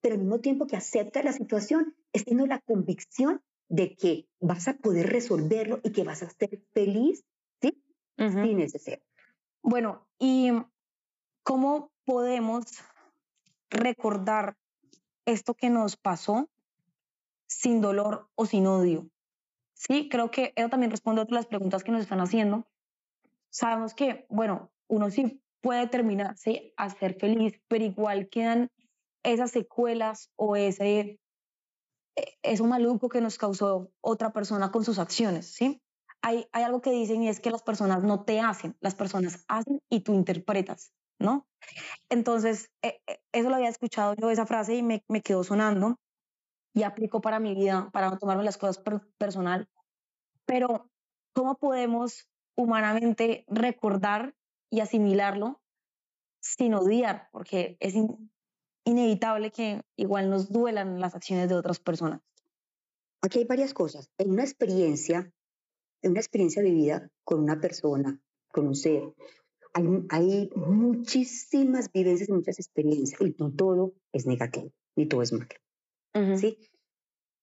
pero 0.00 0.14
al 0.14 0.20
mismo 0.20 0.40
tiempo 0.40 0.66
que 0.66 0.76
aceptas 0.76 1.24
la 1.24 1.32
situación, 1.32 1.94
es 2.12 2.24
teniendo 2.24 2.46
la 2.46 2.60
convicción 2.60 3.42
de 3.68 3.96
que 3.96 4.28
vas 4.40 4.68
a 4.68 4.74
poder 4.74 5.08
resolverlo 5.10 5.80
y 5.82 5.92
que 5.92 6.04
vas 6.04 6.22
a 6.22 6.30
ser 6.30 6.62
feliz, 6.72 7.24
¿sí? 7.60 7.82
Sin 8.16 8.60
ese 8.60 8.78
ser. 8.78 9.02
Bueno, 9.62 10.06
¿y 10.18 10.50
cómo 11.42 11.92
podemos 12.04 12.64
recordar 13.70 14.56
esto 15.26 15.54
que 15.54 15.68
nos 15.68 15.96
pasó 15.96 16.48
sin 17.46 17.80
dolor 17.80 18.28
o 18.34 18.46
sin 18.46 18.66
odio? 18.66 19.10
Sí, 19.74 20.08
creo 20.08 20.30
que 20.30 20.52
eso 20.56 20.68
también 20.68 20.90
responde 20.90 21.20
a 21.20 21.24
otras 21.24 21.46
preguntas 21.46 21.84
que 21.84 21.92
nos 21.92 22.02
están 22.02 22.20
haciendo. 22.20 22.66
Sabemos 23.50 23.94
que, 23.94 24.26
bueno, 24.28 24.70
uno 24.88 25.10
sí 25.10 25.42
puede 25.60 25.86
terminarse 25.86 26.72
a 26.76 26.90
ser 26.90 27.14
feliz, 27.14 27.60
pero 27.68 27.84
igual 27.84 28.28
quedan 28.28 28.70
esas 29.22 29.50
secuelas 29.50 30.30
o 30.36 30.56
ese 30.56 31.20
e, 32.18 32.38
eso 32.42 32.64
maluco 32.64 33.08
que 33.08 33.20
nos 33.20 33.38
causó 33.38 33.90
otra 34.00 34.32
persona 34.32 34.70
con 34.70 34.84
sus 34.84 34.98
acciones, 34.98 35.54
¿sí? 35.54 35.80
Hay, 36.20 36.48
hay 36.52 36.64
algo 36.64 36.80
que 36.80 36.90
dicen 36.90 37.22
y 37.22 37.28
es 37.28 37.38
que 37.40 37.50
las 37.50 37.62
personas 37.62 38.02
no 38.02 38.24
te 38.24 38.40
hacen, 38.40 38.76
las 38.80 38.94
personas 38.94 39.44
hacen 39.46 39.80
y 39.88 40.00
tú 40.00 40.14
interpretas, 40.14 40.92
¿no? 41.20 41.46
Entonces, 42.08 42.70
e, 42.82 43.00
e, 43.06 43.20
eso 43.32 43.48
lo 43.48 43.56
había 43.56 43.68
escuchado 43.68 44.14
yo, 44.14 44.30
esa 44.30 44.46
frase, 44.46 44.74
y 44.76 44.82
me, 44.82 45.04
me 45.08 45.22
quedó 45.22 45.44
sonando 45.44 46.00
y 46.74 46.82
aplico 46.82 47.20
para 47.20 47.40
mi 47.40 47.54
vida, 47.54 47.90
para 47.92 48.10
no 48.10 48.18
tomarme 48.18 48.44
las 48.44 48.58
cosas 48.58 48.82
personal. 49.16 49.68
Pero, 50.44 50.90
¿cómo 51.32 51.56
podemos 51.56 52.28
humanamente 52.56 53.44
recordar 53.48 54.34
y 54.70 54.80
asimilarlo 54.80 55.60
sin 56.40 56.74
odiar? 56.74 57.28
Porque 57.32 57.76
es, 57.80 57.94
inevitable 58.84 59.50
que 59.50 59.82
igual 59.96 60.30
nos 60.30 60.50
duelan 60.50 61.00
las 61.00 61.14
acciones 61.14 61.48
de 61.48 61.54
otras 61.54 61.80
personas. 61.80 62.20
Aquí 63.20 63.40
hay 63.40 63.44
varias 63.44 63.74
cosas. 63.74 64.10
En 64.18 64.30
una 64.30 64.44
experiencia, 64.44 65.32
en 66.02 66.12
una 66.12 66.20
experiencia 66.20 66.62
vivida 66.62 67.10
con 67.24 67.40
una 67.40 67.60
persona, 67.60 68.20
con 68.48 68.68
un 68.68 68.74
ser, 68.74 69.02
hay, 69.74 69.84
hay 70.08 70.50
muchísimas 70.54 71.92
vivencias 71.92 72.28
y 72.28 72.32
muchas 72.32 72.58
experiencias 72.58 73.20
y 73.20 73.34
no 73.38 73.52
todo 73.52 73.94
es 74.12 74.26
negativo, 74.26 74.72
ni 74.96 75.06
todo 75.06 75.22
es 75.22 75.32
malo. 75.32 75.48
¿sí? 76.36 76.58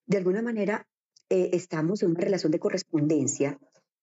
De 0.06 0.18
alguna 0.18 0.42
manera, 0.42 0.88
eh, 1.30 1.52
estamos 1.54 2.04
en 2.04 2.12
una 2.12 2.22
relación 2.22 2.52
de 2.52 2.60
correspondencia 2.60 3.60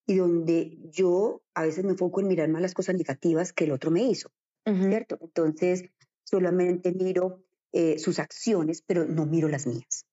y 0.07 0.17
donde 0.17 0.79
yo 0.91 1.43
a 1.55 1.63
veces 1.63 1.85
me 1.85 1.93
enfoco 1.93 2.21
en 2.21 2.29
mirar 2.29 2.49
más 2.49 2.63
las 2.63 2.75
cosas 2.75 2.97
negativas 2.97 3.53
que 3.53 3.65
el 3.65 3.73
otro 3.73 3.91
me 3.91 4.03
hizo, 4.03 4.31
¿cierto? 4.65 5.19
Entonces, 5.21 5.85
solamente 6.25 6.93
miro 6.93 7.45
eh, 7.73 7.99
sus 7.99 8.19
acciones, 8.19 8.83
pero 8.83 9.05
no 9.07 9.27
miro 9.27 9.49
las 9.49 9.67
mías. 9.67 10.07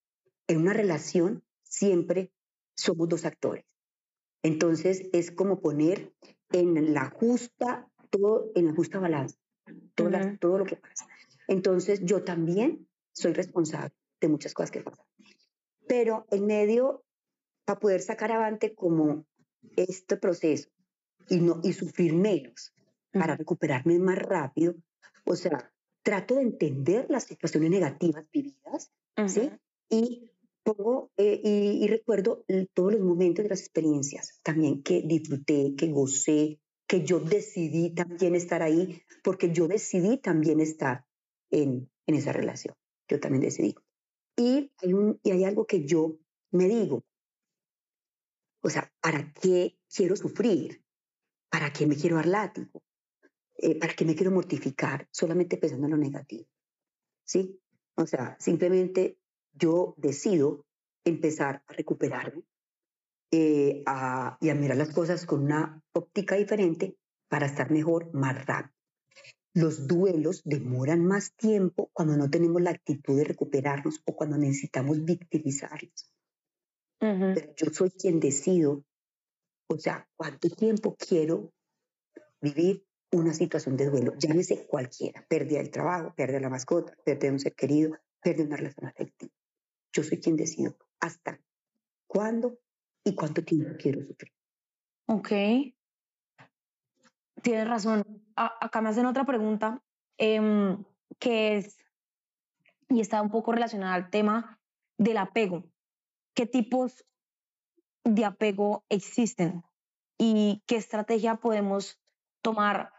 En 0.48 0.58
una 0.58 0.74
relación 0.74 1.44
siempre 1.64 2.32
somos 2.76 3.10
dos 3.10 3.26
actores. 3.26 3.66
Entonces 4.44 5.10
es 5.12 5.32
como 5.32 5.60
poner 5.60 6.14
en 6.52 6.94
la 6.94 7.10
justa, 7.10 7.90
todo 8.10 8.52
en 8.56 8.68
la 8.68 8.74
justa 8.74 9.00
balanza, 9.00 9.38
todo, 9.96 10.10
todo 10.40 10.60
lo 10.60 10.66
que 10.66 10.78
pasa. 10.78 11.06
Entonces 11.48 12.02
yo 12.04 12.24
también 12.24 12.88
soy 13.12 13.34
responsable 13.34 13.94
de 14.22 14.28
muchas 14.30 14.54
cosas 14.54 14.72
que 14.72 14.82
pasan. 14.82 15.06
Pero 15.88 16.26
en 16.32 16.46
medio, 16.46 17.04
para 17.66 17.80
poder 17.80 18.02
sacar 18.02 18.32
adelante 18.32 18.74
como 18.74 19.26
este 19.76 20.18
proceso 20.18 20.70
y, 21.28 21.40
no, 21.42 21.60
y 21.64 21.74
sufrir 21.74 22.14
menos, 22.14 22.74
para 23.12 23.36
recuperarme 23.36 24.00
más 24.00 24.18
rápido, 24.18 24.76
o 25.26 25.36
sea, 25.36 25.72
trato 26.04 26.36
de 26.36 26.42
entender 26.42 27.06
las 27.10 27.26
situaciones 27.26 27.70
negativas 27.70 28.26
vividas, 28.32 28.92
¿sí? 29.28 29.52
Y 29.90 30.32
pongo 30.64 31.12
eh, 31.18 31.42
y, 31.44 31.88
recuerdo 31.88 32.46
todos 32.74 32.94
los 32.94 33.02
momentos 33.02 33.44
de 33.44 33.50
las 33.50 33.62
experiencias 33.62 34.40
también 34.44 34.84
que 34.84 35.02
disfruté, 35.02 35.76
que 35.76 35.88
gocé, 35.92 36.60
que 36.88 37.04
yo 37.04 37.20
decidí 37.20 37.92
también 37.94 38.36
estar 38.36 38.62
ahí, 38.62 39.02
porque 39.24 39.52
yo 39.52 39.68
decidí 39.68 40.18
también 40.18 40.60
estar 40.60 41.06
en, 41.52 41.90
en 42.08 42.16
esa 42.16 42.34
relación. 42.34 42.76
Yo 43.08 43.20
también 43.20 43.42
decidí. 43.42 43.76
Y 44.38 44.72
hay, 44.82 44.94
un, 44.94 45.20
y 45.24 45.32
hay 45.32 45.44
algo 45.44 45.66
que 45.66 45.86
yo 45.86 46.18
me 46.52 46.68
digo, 46.68 47.04
o 48.62 48.70
sea, 48.70 48.92
¿para 49.02 49.34
qué 49.34 49.78
quiero 49.94 50.16
sufrir? 50.16 50.84
¿Para 51.50 51.72
qué 51.72 51.88
me 51.88 51.96
quiero 51.96 52.18
dar 52.18 52.28
látigo? 52.28 52.84
Eh, 53.62 53.78
¿Para 53.78 53.94
qué 53.94 54.06
me 54.06 54.16
quiero 54.16 54.32
mortificar 54.32 55.08
solamente 55.12 55.58
pensando 55.58 55.86
en 55.88 55.92
lo 55.92 55.98
negativo? 55.98 56.46
¿Sí? 57.26 57.60
O 57.96 58.06
sea, 58.08 58.38
simplemente 58.40 59.20
yo 59.52 59.96
decido 59.98 60.66
empezar 61.04 61.62
a 61.68 61.74
recuperarme 61.74 62.44
eh, 63.32 63.84
y 64.40 64.50
a 64.50 64.56
mirar 64.56 64.78
las 64.78 64.94
cosas 64.94 65.26
con 65.26 65.44
una 65.44 65.84
óptica 65.92 66.36
diferente 66.36 66.96
para 67.28 67.48
estar 67.48 67.70
mejor 67.70 68.14
más 68.14 68.46
rápido. 68.46 68.74
Los 69.54 69.88
duelos 69.88 70.42
demoran 70.46 71.06
más 71.06 71.34
tiempo 71.34 71.90
cuando 71.92 72.16
no 72.16 72.30
tenemos 72.30 72.62
la 72.62 72.72
actitud 72.72 73.18
de 73.18 73.26
recuperarnos 73.26 74.02
o 74.06 74.16
cuando 74.16 74.38
necesitamos 74.38 75.04
victimizarnos. 75.04 76.14
Pero 77.00 77.54
yo 77.58 77.74
soy 77.74 77.92
quien 77.92 78.22
decido, 78.22 78.86
o 79.68 79.78
sea, 79.78 80.08
cuánto 80.16 80.50
tiempo 80.50 80.96
quiero 80.98 81.52
vivir 82.42 82.86
una 83.12 83.34
situación 83.34 83.76
de 83.76 83.90
duelo, 83.90 84.14
llámese 84.18 84.68
cualquiera, 84.68 85.26
pérdida 85.28 85.60
del 85.60 85.72
trabajo, 85.72 86.14
pérdida 86.16 86.38
de 86.38 86.44
la 86.44 86.50
mascota, 86.50 86.94
pérdida 87.04 87.28
de 87.28 87.34
un 87.34 87.40
ser 87.40 87.56
querido, 87.56 87.98
pérdida 88.22 88.44
de 88.44 88.48
una 88.48 88.58
relación 88.58 88.88
afectiva. 88.88 89.34
Yo 89.92 90.04
soy 90.04 90.20
quien 90.20 90.36
decido 90.36 90.78
hasta 91.00 91.42
cuándo 92.08 92.60
y 93.04 93.16
cuánto 93.16 93.44
tiempo 93.44 93.72
quiero 93.80 94.02
sufrir. 94.06 94.32
Ok. 95.08 95.30
Tienes 97.42 97.68
razón. 97.68 98.04
acá 98.36 98.82
me 98.82 98.90
hacen 98.90 99.06
otra 99.06 99.26
pregunta 99.26 99.82
em, 100.18 100.84
que 101.20 101.58
es, 101.58 101.78
y 102.90 103.02
está 103.02 103.22
un 103.22 103.30
poco 103.30 103.54
relacionada 103.54 103.96
al 103.96 104.10
tema 104.10 104.60
del 104.98 105.18
apego. 105.18 105.64
¿Qué 106.36 106.46
tipos 106.46 107.06
de 108.04 108.26
apego 108.26 108.86
existen? 108.90 109.64
¿Y 110.18 110.64
qué 110.68 110.76
estrategia 110.76 111.36
podemos 111.36 112.00
tomar? 112.42 112.92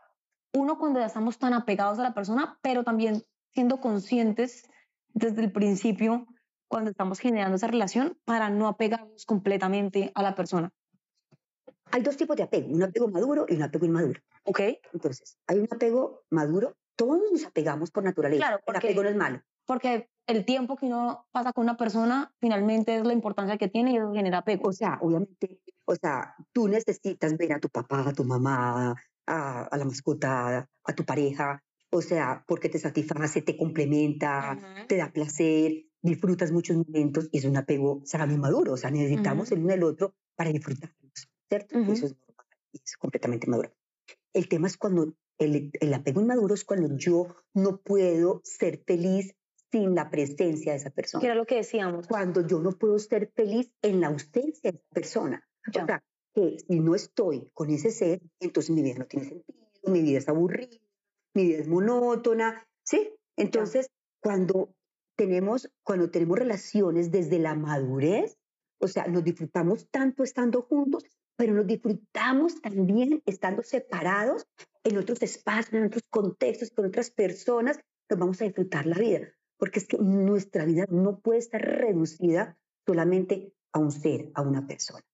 Uno, 0.52 0.78
cuando 0.78 1.00
ya 1.00 1.06
estamos 1.06 1.38
tan 1.38 1.54
apegados 1.54 1.98
a 1.98 2.02
la 2.02 2.14
persona, 2.14 2.58
pero 2.62 2.84
también 2.84 3.24
siendo 3.52 3.80
conscientes 3.80 4.68
desde 5.12 5.42
el 5.42 5.52
principio 5.52 6.26
cuando 6.68 6.90
estamos 6.90 7.18
generando 7.18 7.56
esa 7.56 7.66
relación 7.66 8.16
para 8.24 8.48
no 8.48 8.68
apegarnos 8.68 9.26
completamente 9.26 10.12
a 10.14 10.22
la 10.22 10.34
persona? 10.34 10.72
Hay 11.90 12.02
dos 12.02 12.16
tipos 12.16 12.36
de 12.36 12.44
apego, 12.44 12.72
un 12.72 12.82
apego 12.84 13.08
maduro 13.08 13.46
y 13.48 13.56
un 13.56 13.62
apego 13.64 13.84
inmaduro. 13.84 14.20
Ok. 14.44 14.60
Entonces, 14.92 15.36
hay 15.48 15.58
un 15.58 15.68
apego 15.70 16.22
maduro, 16.30 16.76
todos 16.94 17.20
nos 17.32 17.44
apegamos 17.44 17.90
por 17.90 18.04
naturaleza. 18.04 18.46
Claro, 18.46 18.62
porque, 18.64 18.86
el 18.86 18.92
apego 18.92 19.02
no 19.02 19.08
es 19.08 19.16
malo. 19.16 19.42
Porque 19.66 20.08
el 20.28 20.44
tiempo 20.44 20.76
que 20.76 20.86
uno 20.86 21.26
pasa 21.32 21.52
con 21.52 21.64
una 21.64 21.76
persona 21.76 22.32
finalmente 22.38 22.96
es 22.96 23.04
la 23.04 23.12
importancia 23.12 23.58
que 23.58 23.68
tiene 23.68 23.92
y 23.92 23.96
eso 23.96 24.12
genera 24.12 24.38
apego. 24.38 24.68
O 24.68 24.72
sea, 24.72 24.98
obviamente, 25.00 25.60
o 25.84 25.96
sea, 25.96 26.36
tú 26.52 26.68
necesitas 26.68 27.36
ver 27.36 27.54
a 27.54 27.58
tu 27.58 27.68
papá, 27.68 28.08
a 28.08 28.12
tu 28.12 28.22
mamá, 28.22 28.94
a, 29.31 29.77
la 29.77 29.85
mascota, 29.85 30.69
a 30.85 30.95
tu 30.95 31.05
pareja, 31.05 31.62
o 31.90 32.03
sea, 32.03 32.45
porque 32.47 32.69
te 32.69 32.79
satisface, 32.79 33.43
te 33.43 33.57
complementa, 33.57 34.59
te 34.88 34.97
da 34.97 35.12
placer, 35.12 35.87
disfrutas 36.03 36.53
muchos 36.53 36.77
momentos 36.77 37.29
y 37.33 37.38
es 37.38 37.45
un 37.45 37.57
apego 37.57 38.03
sano 38.05 38.33
y 38.33 38.38
maduro, 38.38 38.73
o 38.73 38.77
sea, 38.77 38.90
necesitamos 38.90 39.51
el 39.53 39.61
uno 39.61 39.73
del 39.73 39.85
otro 39.85 40.14
para 40.37 40.51
disfrutarnos, 40.51 41.29
¿cierto? 41.49 41.79
Eso 41.79 42.07
es 42.07 42.16
normal 42.19 42.47
es 42.73 42.97
completamente 42.97 43.47
maduro. 43.49 43.73
El 44.33 44.49
tema 44.49 44.69
es 44.69 44.77
cuando 44.77 45.12
el, 45.38 45.71
el 45.81 45.95
apego 45.95 46.21
inmaduro 46.21 46.55
es 46.55 46.64
cuando 46.64 46.97
yo 46.97 47.27
no 47.55 47.79
puedo 47.79 48.40
ser 48.45 48.83
feliz 48.87 49.35
sin 49.73 49.95
la 49.95 50.11
presencia 50.11 50.73
de 50.73 50.79
esa 50.79 50.90
persona. 50.90 51.21
Que 51.21 51.27
era 51.27 51.35
lo 51.35 51.47
que 51.47 51.57
decíamos. 51.57 52.07
Cuando 52.07 52.47
yo 52.47 52.61
no 52.61 52.73
puedo 52.73 52.99
ser 52.99 53.31
feliz 53.35 53.73
en 53.83 54.01
la 54.01 54.09
ausencia 54.09 54.71
de 54.71 54.79
esa 54.79 54.88
persona. 54.93 55.49
O 55.69 55.73
sea, 55.73 56.03
que 56.35 56.59
si 56.59 56.81
no 56.81 56.95
estoy 56.95 57.51
con 57.55 57.71
ese 57.71 57.90
ser, 57.90 58.21
entonces 58.40 58.71
mi 58.75 58.83
vida 58.83 58.99
no 58.99 59.07
tiene 59.07 59.29
sentido, 59.29 59.59
mi 59.87 60.03
vida 60.03 60.19
es 60.19 60.29
aburrida, 60.29 60.79
mi 61.35 61.47
vida 61.47 61.59
es 61.59 61.69
monótona, 61.69 62.66
¿sí? 62.83 63.11
Entonces, 63.37 63.90
cuando 64.21 64.75
tenemos, 65.16 65.71
cuando 65.83 66.11
tenemos 66.11 66.38
relaciones 66.38 67.11
desde 67.11 67.38
la 67.38 67.55
madurez, 67.55 68.37
o 68.79 68.88
sea, 68.88 69.07
nos 69.07 69.25
disfrutamos 69.25 69.88
tanto 69.90 70.23
estando 70.23 70.62
juntos, 70.62 71.05
pero 71.37 71.55
nos 71.55 71.66
disfrutamos 71.66 72.61
también 72.61 73.23
estando 73.27 73.62
separados 73.62 74.47
en 74.85 74.99
otros 74.99 75.23
espacios, 75.23 75.75
en 75.75 75.87
otros 75.87 76.03
contextos, 76.11 76.71
con 76.71 76.87
otras 76.87 77.11
personas, 77.11 77.79
nos 78.09 78.19
vamos 78.19 78.40
a 78.40 78.45
disfrutar 78.45 78.87
la 78.87 78.97
vida, 78.97 79.29
porque 79.57 79.79
es 79.79 79.87
que 79.87 79.99
nuestra 79.99 80.64
vida 80.64 80.87
no 80.90 81.21
puede 81.21 81.38
estar 81.38 81.61
reducida 81.61 82.59
solamente 82.87 83.53
a 83.73 83.79
un 83.79 83.93
ser, 83.93 84.31
a 84.35 84.43
una 84.43 84.66
persona. 84.66 85.05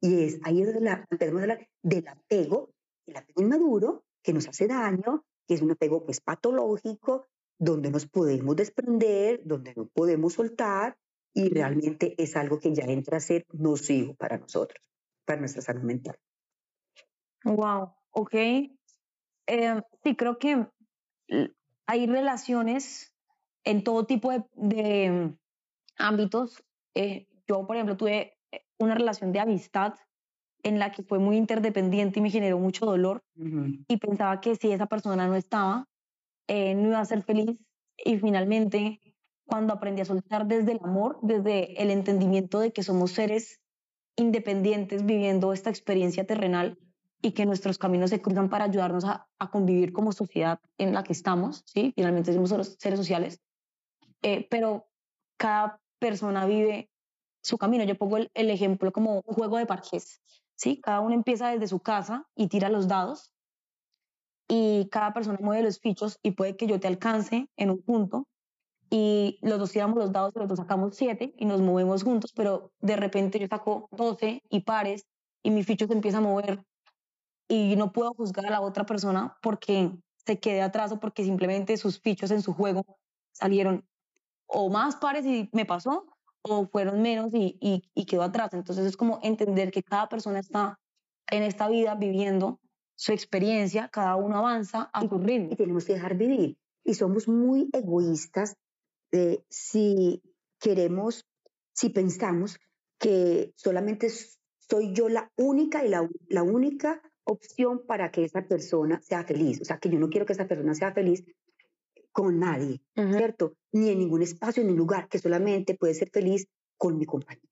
Y 0.00 0.24
es 0.24 0.40
ahí 0.44 0.62
es 0.62 0.72
donde 0.72 0.90
a 0.90 1.06
hablar 1.26 1.68
del 1.82 2.08
apego, 2.08 2.70
el 3.06 3.16
apego 3.16 3.42
inmaduro, 3.42 4.04
que 4.22 4.32
nos 4.32 4.48
hace 4.48 4.66
daño, 4.66 5.24
que 5.46 5.54
es 5.54 5.62
un 5.62 5.70
apego 5.70 6.04
pues 6.04 6.20
patológico, 6.20 7.26
donde 7.58 7.90
nos 7.90 8.06
podemos 8.06 8.54
desprender, 8.56 9.40
donde 9.44 9.74
no 9.74 9.88
podemos 9.88 10.34
soltar 10.34 10.96
y 11.34 11.48
realmente 11.48 12.14
es 12.18 12.36
algo 12.36 12.58
que 12.58 12.74
ya 12.74 12.84
entra 12.84 13.18
a 13.18 13.20
ser 13.20 13.44
nocivo 13.52 14.14
para 14.14 14.38
nosotros, 14.38 14.82
para 15.24 15.40
nuestra 15.40 15.62
salud 15.62 15.82
mental. 15.82 16.18
Wow, 17.44 17.94
ok. 18.10 18.34
Eh, 18.34 19.82
sí, 20.02 20.16
creo 20.16 20.38
que 20.38 20.66
hay 21.86 22.06
relaciones 22.06 23.14
en 23.64 23.82
todo 23.84 24.06
tipo 24.06 24.30
de, 24.54 25.36
ámbitos. 25.96 26.62
Eh, 26.94 27.26
yo, 27.46 27.66
por 27.66 27.76
ejemplo, 27.76 27.96
tuve 27.96 28.37
una 28.78 28.94
relación 28.94 29.32
de 29.32 29.40
amistad 29.40 29.94
en 30.62 30.78
la 30.78 30.90
que 30.90 31.02
fue 31.02 31.18
muy 31.18 31.36
interdependiente 31.36 32.18
y 32.18 32.22
me 32.22 32.30
generó 32.30 32.58
mucho 32.58 32.86
dolor 32.86 33.22
y 33.36 33.96
pensaba 33.98 34.40
que 34.40 34.56
si 34.56 34.72
esa 34.72 34.86
persona 34.86 35.26
no 35.26 35.36
estaba, 35.36 35.86
eh, 36.48 36.74
no 36.74 36.88
iba 36.88 37.00
a 37.00 37.04
ser 37.04 37.22
feliz 37.22 37.56
y 37.96 38.18
finalmente 38.18 39.00
cuando 39.46 39.72
aprendí 39.72 40.02
a 40.02 40.04
soltar 40.04 40.46
desde 40.46 40.72
el 40.72 40.80
amor, 40.82 41.18
desde 41.22 41.80
el 41.80 41.90
entendimiento 41.90 42.60
de 42.60 42.72
que 42.72 42.82
somos 42.82 43.12
seres 43.12 43.60
independientes 44.16 45.06
viviendo 45.06 45.52
esta 45.52 45.70
experiencia 45.70 46.26
terrenal 46.26 46.78
y 47.22 47.32
que 47.32 47.46
nuestros 47.46 47.78
caminos 47.78 48.10
se 48.10 48.20
cruzan 48.20 48.48
para 48.48 48.64
ayudarnos 48.64 49.04
a, 49.04 49.26
convivir 49.50 49.92
como 49.92 50.12
sociedad 50.12 50.60
en 50.76 50.92
la 50.92 51.02
que 51.02 51.12
estamos, 51.12 51.62
¿sí? 51.66 51.92
Finalmente 51.96 52.32
somos 52.32 52.50
seres 52.78 52.98
sociales, 52.98 53.40
eh, 54.22 54.46
pero 54.50 54.86
cada 55.36 55.80
persona 55.98 56.46
vive 56.46 56.90
su 57.42 57.58
camino. 57.58 57.84
Yo 57.84 57.96
pongo 57.96 58.16
el, 58.16 58.30
el, 58.34 58.50
ejemplo 58.50 58.92
como 58.92 59.22
un 59.26 59.34
juego 59.34 59.58
de 59.58 59.66
parques, 59.66 60.20
¿sí? 60.54 60.80
Cada 60.80 61.00
uno 61.00 61.14
empieza 61.14 61.50
desde 61.50 61.68
su 61.68 61.80
casa 61.80 62.26
y 62.34 62.48
tira 62.48 62.68
los 62.68 62.88
dados 62.88 63.32
y 64.48 64.88
cada 64.90 65.12
persona 65.12 65.38
mueve 65.40 65.62
los 65.62 65.78
fichos 65.78 66.18
y 66.22 66.32
puede 66.32 66.56
que 66.56 66.66
yo 66.66 66.80
te 66.80 66.88
alcance 66.88 67.48
en 67.56 67.70
un 67.70 67.82
punto 67.82 68.26
y 68.90 69.38
los 69.42 69.58
dos 69.58 69.72
tiramos 69.72 69.98
los 69.98 70.12
dados 70.12 70.32
los 70.34 70.48
dos 70.48 70.58
sacamos 70.58 70.96
siete 70.96 71.34
y 71.36 71.44
nos 71.44 71.60
movemos 71.60 72.02
juntos, 72.02 72.32
pero 72.34 72.72
de 72.80 72.96
repente 72.96 73.38
yo 73.38 73.46
saco 73.46 73.88
12 73.92 74.42
y 74.48 74.60
pares 74.60 75.06
y 75.42 75.50
mi 75.50 75.62
ficho 75.62 75.86
se 75.86 75.92
empieza 75.92 76.18
a 76.18 76.22
mover 76.22 76.64
y 77.48 77.76
no 77.76 77.92
puedo 77.92 78.14
juzgar 78.14 78.46
a 78.46 78.50
la 78.50 78.60
otra 78.62 78.84
persona 78.84 79.36
porque 79.42 79.90
se 80.24 80.38
quede 80.40 80.62
atrás 80.62 80.92
o 80.92 81.00
porque 81.00 81.24
simplemente 81.24 81.76
sus 81.76 82.00
fichos 82.00 82.30
en 82.30 82.42
su 82.42 82.54
juego 82.54 82.84
salieron 83.32 83.86
o 84.46 84.70
más 84.70 84.96
pares 84.96 85.26
y 85.26 85.50
me 85.52 85.66
pasó 85.66 86.06
o 86.42 86.66
fueron 86.66 87.02
menos 87.02 87.32
y, 87.34 87.58
y, 87.60 87.82
y 87.94 88.06
quedó 88.06 88.22
atrás. 88.22 88.52
Entonces 88.52 88.86
es 88.86 88.96
como 88.96 89.20
entender 89.22 89.70
que 89.70 89.82
cada 89.82 90.08
persona 90.08 90.38
está 90.38 90.78
en 91.30 91.42
esta 91.42 91.68
vida 91.68 91.94
viviendo 91.94 92.60
su 92.96 93.12
experiencia, 93.12 93.88
cada 93.88 94.16
uno 94.16 94.38
avanza 94.38 94.90
a 94.92 95.08
su 95.08 95.18
ritmo. 95.18 95.52
Y 95.52 95.56
tenemos 95.56 95.84
que 95.84 95.94
dejar 95.94 96.16
vivir. 96.16 96.58
Y 96.84 96.94
somos 96.94 97.28
muy 97.28 97.68
egoístas 97.72 98.56
de 99.12 99.44
si 99.48 100.22
queremos, 100.58 101.24
si 101.72 101.90
pensamos 101.90 102.58
que 102.98 103.52
solamente 103.56 104.08
soy 104.58 104.92
yo 104.92 105.08
la 105.08 105.30
única 105.36 105.84
y 105.84 105.88
la, 105.88 106.08
la 106.28 106.42
única 106.42 107.00
opción 107.24 107.86
para 107.86 108.10
que 108.10 108.24
esa 108.24 108.42
persona 108.42 109.00
sea 109.02 109.24
feliz. 109.24 109.60
O 109.60 109.64
sea, 109.64 109.78
que 109.78 109.90
yo 109.90 109.98
no 109.98 110.08
quiero 110.08 110.26
que 110.26 110.32
esa 110.32 110.48
persona 110.48 110.74
sea 110.74 110.92
feliz 110.92 111.24
con 112.18 112.40
nadie, 112.40 112.82
¿cierto? 112.96 113.54
Ni 113.70 113.90
en 113.90 114.00
ningún 114.00 114.22
espacio, 114.22 114.64
ni 114.64 114.74
lugar, 114.74 115.08
que 115.08 115.20
solamente 115.20 115.76
puede 115.76 115.94
ser 115.94 116.10
feliz 116.10 116.48
con 116.76 116.98
mi 116.98 117.06
compañía. 117.06 117.48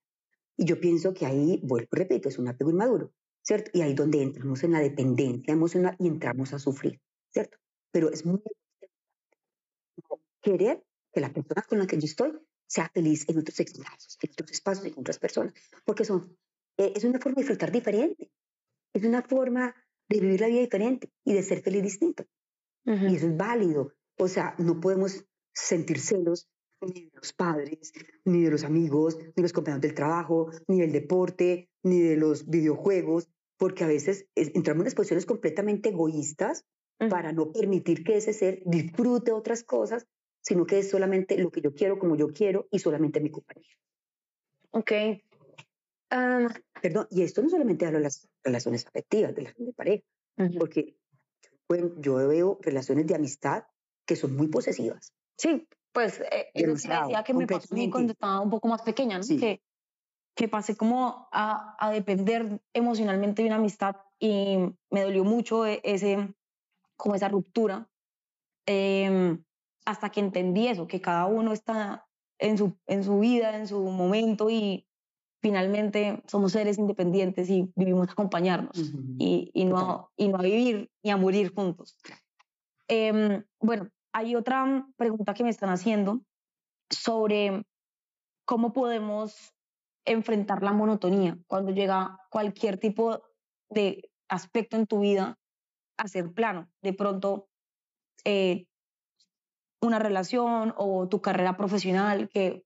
Y 0.57 0.64
yo 0.64 0.81
pienso 0.81 1.14
que 1.14 1.24
ahí, 1.24 1.61
vuelvo, 1.62 1.87
repito, 1.92 2.29
es 2.29 2.37
un 2.37 2.48
apego 2.48 2.72
inmaduro, 2.72 3.12
¿cierto? 3.42 3.70
Y 3.74 3.83
ahí 3.83 3.94
donde 3.94 4.20
entramos 4.22 4.64
en 4.64 4.72
la 4.72 4.81
dependencia 4.81 5.52
emocional 5.52 5.94
y 6.00 6.09
entramos 6.09 6.52
a 6.52 6.59
sufrir, 6.59 7.00
¿cierto? 7.33 7.59
Pero 7.92 8.11
es 8.11 8.26
muy 8.26 8.42
querer 10.42 10.83
que 11.12 11.20
la 11.20 11.33
persona 11.33 11.62
con 11.62 11.79
la 11.79 11.87
que 11.87 12.00
yo 12.00 12.07
estoy 12.07 12.33
sea 12.66 12.90
feliz 12.92 13.24
en 13.29 13.38
otros 13.38 13.61
espacios, 13.61 14.18
en 14.20 14.31
otros 14.33 14.50
espacios 14.50 14.87
y 14.88 14.90
con 14.90 15.02
otras 15.02 15.20
personas, 15.20 15.55
porque 15.85 16.05
son, 16.05 16.37
eh, 16.76 16.92
es 16.96 17.05
una 17.05 17.20
forma 17.20 17.37
de 17.37 17.42
disfrutar 17.42 17.70
diferente, 17.70 18.33
es 18.92 19.05
una 19.05 19.22
forma 19.22 19.76
de 20.09 20.18
vivir 20.18 20.40
la 20.40 20.48
vida 20.48 20.62
diferente 20.62 21.12
y 21.24 21.35
de 21.35 21.44
ser 21.44 21.62
feliz 21.62 21.85
distinto. 21.85 22.24
Y 22.85 23.14
eso 23.14 23.26
es 23.29 23.37
válido. 23.37 23.92
O 24.18 24.29
sea, 24.29 24.55
no 24.59 24.81
podemos 24.81 25.24
sentir 25.52 26.00
celos 26.00 26.48
ni 26.81 27.07
de 27.07 27.11
los 27.14 27.33
padres, 27.33 27.92
ni 28.24 28.42
de 28.42 28.50
los 28.50 28.64
amigos, 28.64 29.16
ni 29.18 29.33
de 29.37 29.42
los 29.42 29.52
compañeros 29.52 29.83
del 29.83 29.94
trabajo, 29.94 30.50
ni 30.68 30.81
del 30.81 30.92
deporte, 30.92 31.70
ni 31.83 32.00
de 32.00 32.16
los 32.16 32.48
videojuegos, 32.48 33.31
porque 33.57 33.85
a 33.85 33.87
veces 33.87 34.26
entramos 34.35 34.87
en 34.87 34.92
posiciones 34.92 35.26
completamente 35.26 35.88
egoístas 35.88 36.64
para 37.11 37.33
no 37.33 37.52
permitir 37.52 38.05
que 38.05 38.16
ese 38.16 38.33
ser 38.33 38.62
disfrute 38.64 39.33
otras 39.33 39.64
cosas, 39.64 40.07
sino 40.42 40.66
que 40.66 40.79
es 40.79 40.90
solamente 40.90 41.38
lo 41.38 41.50
que 41.50 41.61
yo 41.61 41.74
quiero, 41.74 41.98
como 41.98 42.16
yo 42.16 42.29
quiero, 42.29 42.68
y 42.70 42.79
solamente 42.79 43.20
mi 43.20 43.31
compañero. 43.31 43.76
Ok. 44.70 44.92
Perdón, 46.83 47.07
y 47.11 47.22
esto 47.22 47.42
no 47.42 47.48
solamente 47.48 47.87
habla 47.87 47.98
de 47.98 48.05
las 48.05 48.29
relaciones 48.44 48.87
afectivas, 48.87 49.35
de 49.35 49.42
la 49.42 49.55
de 49.57 49.72
pareja, 49.72 50.05
porque 50.59 50.96
yo 51.98 52.14
veo 52.29 52.59
relaciones 52.62 53.07
de 53.07 53.14
amistad 53.14 53.64
que 54.07 54.16
son 54.16 54.37
muy 54.37 54.49
posesivas. 54.49 55.12
Sí, 55.37 55.66
pues 55.92 56.21
eh, 56.21 56.49
eso 56.55 56.73
decía 56.73 57.25
que 57.25 57.35
me 57.35 57.47
pasó 57.47 57.75
cuando 57.90 58.12
estaba 58.12 58.40
un 58.40 58.51
poco 58.51 58.69
más 58.69 58.83
pequeña, 58.83 59.19
¿no? 59.19 59.25
que, 59.27 59.62
que 60.35 60.49
pasé 60.49 60.77
como 60.77 61.29
a, 61.33 61.77
a, 61.79 61.90
depender 61.90 62.61
emocionalmente 62.73 63.42
de 63.42 63.49
una 63.49 63.57
amistad 63.57 63.97
y 64.19 64.59
me 64.90 65.03
dolió 65.03 65.25
mucho 65.25 65.66
e, 65.66 65.81
ese, 65.85 66.35
como 66.97 67.14
esa 67.14 67.29
ruptura, 67.29 67.88
eh, 68.66 69.38
hasta 69.85 70.11
que 70.11 70.21
entendí 70.21 70.69
eso, 70.69 70.87
que 70.87 71.01
cada 71.01 71.27
uno 71.27 71.53
está 71.53 72.07
en 72.38 72.59
su, 72.59 72.77
en 72.87 73.05
su 73.05 73.19
vida, 73.21 73.57
en 73.57 73.66
su 73.66 73.81
momento 73.83 74.51
y 74.51 74.87
finalmente 75.40 76.23
somos 76.27 76.53
seres 76.53 76.77
independientes 76.79 77.49
y 77.49 77.71
vivimos 77.77 78.09
a 78.09 78.12
acompañarnos 78.12 78.77
y, 79.19 79.51
y, 79.55 79.64
no 79.64 79.79
a, 79.79 80.11
y 80.16 80.29
no 80.29 80.38
a 80.38 80.42
vivir 80.42 80.90
ni 81.03 81.11
a 81.11 81.16
morir 81.16 81.55
juntos. 81.55 81.97
Eh, 82.88 83.42
bueno, 83.61 83.88
hay 84.16 84.35
otra 84.35 84.88
pregunta 84.96 85.35
que 85.35 85.44
me 85.44 85.50
están 85.50 85.68
haciendo 85.68 86.22
sobre 86.88 87.66
cómo 88.46 88.72
podemos 88.72 89.52
enfrentar 90.07 90.62
la 90.62 90.72
monotonía 90.72 91.37
cuando 91.46 91.70
llega 91.70 92.18
cualquier 92.31 92.79
tipo 92.79 93.22
de 93.68 94.11
aspecto 94.31 94.79
en 94.79 94.87
tu 94.87 95.00
vida 95.00 95.37
a 95.98 96.09
ser 96.09 96.33
plano. 96.33 96.70
De 96.81 96.94
pronto, 96.94 97.50
eh, 98.24 98.64
una 99.83 99.98
relación 99.98 100.72
o 100.79 101.09
tu 101.09 101.20
carrera 101.20 101.59
profesional 101.59 102.31
que 102.31 102.64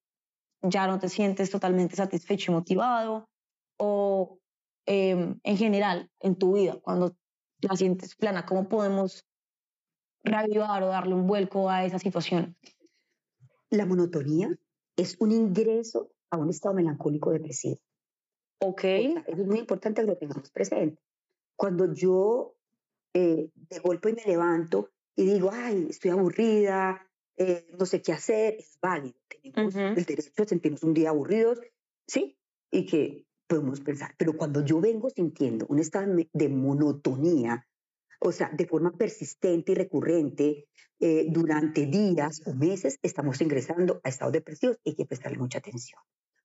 ya 0.62 0.86
no 0.86 1.00
te 1.00 1.08
sientes 1.08 1.50
totalmente 1.50 1.96
satisfecho 1.96 2.52
y 2.52 2.54
motivado, 2.54 3.28
o 3.76 4.38
em, 4.86 5.40
en 5.42 5.56
general 5.56 6.12
en 6.20 6.36
tu 6.36 6.54
vida, 6.54 6.78
cuando 6.80 7.16
la 7.60 7.74
sientes 7.74 8.14
plana, 8.14 8.46
¿cómo 8.46 8.68
podemos 8.68 9.24
reavivar 10.22 10.82
o 10.82 10.86
darle 10.86 11.14
un 11.14 11.26
vuelco 11.26 11.70
a 11.70 11.84
esa 11.84 11.98
situación. 11.98 12.56
La 13.70 13.86
monotonía 13.86 14.50
es 14.96 15.16
un 15.20 15.32
ingreso 15.32 16.12
a 16.30 16.36
un 16.36 16.50
estado 16.50 16.74
melancólico 16.74 17.30
depresivo. 17.30 17.78
Ok. 18.60 18.84
es 18.84 19.46
muy 19.46 19.58
importante 19.58 20.02
que 20.02 20.06
lo 20.06 20.16
tengamos 20.16 20.50
presente. 20.50 21.00
Cuando 21.56 21.92
yo 21.94 22.56
eh, 23.14 23.50
de 23.54 23.78
golpe 23.78 24.12
me 24.12 24.24
levanto 24.24 24.90
y 25.16 25.24
digo, 25.24 25.50
ay, 25.52 25.86
estoy 25.90 26.10
aburrida, 26.10 27.06
eh, 27.36 27.66
no 27.78 27.86
sé 27.86 28.02
qué 28.02 28.12
hacer, 28.12 28.56
es 28.58 28.78
válido. 28.80 29.18
Tenemos 29.42 29.74
el 29.74 30.04
derecho 30.04 30.42
a 30.42 30.44
sentirnos 30.44 30.82
un 30.82 30.94
día 30.94 31.10
aburridos, 31.10 31.58
¿sí? 32.06 32.38
Y 32.70 32.86
que 32.86 33.26
podemos 33.46 33.80
pensar. 33.80 34.14
Pero 34.18 34.36
cuando 34.36 34.64
yo 34.64 34.80
vengo 34.80 35.10
sintiendo 35.10 35.66
un 35.68 35.78
estado 35.78 36.14
de 36.32 36.48
monotonía, 36.48 37.66
o 38.20 38.32
sea, 38.32 38.50
de 38.52 38.66
forma 38.66 38.92
persistente 38.92 39.72
y 39.72 39.74
recurrente, 39.74 40.68
eh, 41.00 41.26
durante 41.30 41.86
días 41.86 42.42
o 42.44 42.52
meses 42.54 42.98
estamos 43.02 43.40
ingresando 43.40 44.00
a 44.04 44.10
estados 44.10 44.34
depresivos 44.34 44.78
y 44.84 44.90
hay 44.90 44.96
que 44.96 45.06
prestarle 45.06 45.38
mucha 45.38 45.58
atención, 45.58 46.00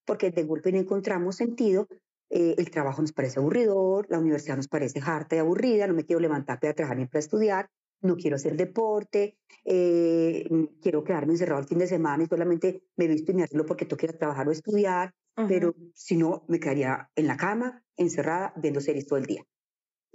porque 0.06 0.30
de 0.30 0.44
golpe 0.44 0.72
no 0.72 0.78
encontramos 0.78 1.36
sentido, 1.36 1.86
eh, 2.30 2.54
el 2.56 2.70
trabajo 2.70 3.02
nos 3.02 3.12
parece 3.12 3.38
aburridor, 3.38 4.06
la 4.08 4.18
universidad 4.18 4.56
nos 4.56 4.68
parece 4.68 5.00
harta 5.04 5.36
y 5.36 5.40
aburrida, 5.40 5.86
no 5.86 5.92
me 5.92 6.04
quiero 6.04 6.20
levantar 6.20 6.58
para 6.58 6.72
trabajar 6.72 6.96
ni 6.96 7.06
para 7.06 7.20
estudiar, 7.20 7.68
no 8.00 8.16
quiero 8.16 8.36
hacer 8.36 8.56
deporte, 8.56 9.36
eh, 9.64 10.48
quiero 10.80 11.04
quedarme 11.04 11.34
encerrado 11.34 11.60
el 11.60 11.68
fin 11.68 11.78
de 11.78 11.86
semana 11.86 12.24
y 12.24 12.26
solamente 12.26 12.82
me 12.96 13.08
visto 13.08 13.32
y 13.32 13.34
me 13.34 13.42
arreglo 13.42 13.66
porque 13.66 13.84
tengo 13.84 13.98
que 13.98 14.06
ir 14.06 14.12
a 14.12 14.18
trabajar 14.18 14.48
o 14.48 14.52
estudiar, 14.52 15.12
pero 15.48 15.74
si 15.94 16.16
no, 16.16 16.46
me 16.48 16.58
quedaría 16.58 17.10
en 17.14 17.26
la 17.26 17.36
cama, 17.36 17.84
encerrada, 17.98 18.54
viendo 18.56 18.80
series 18.80 19.06
todo 19.06 19.18
el 19.18 19.26
día. 19.26 19.44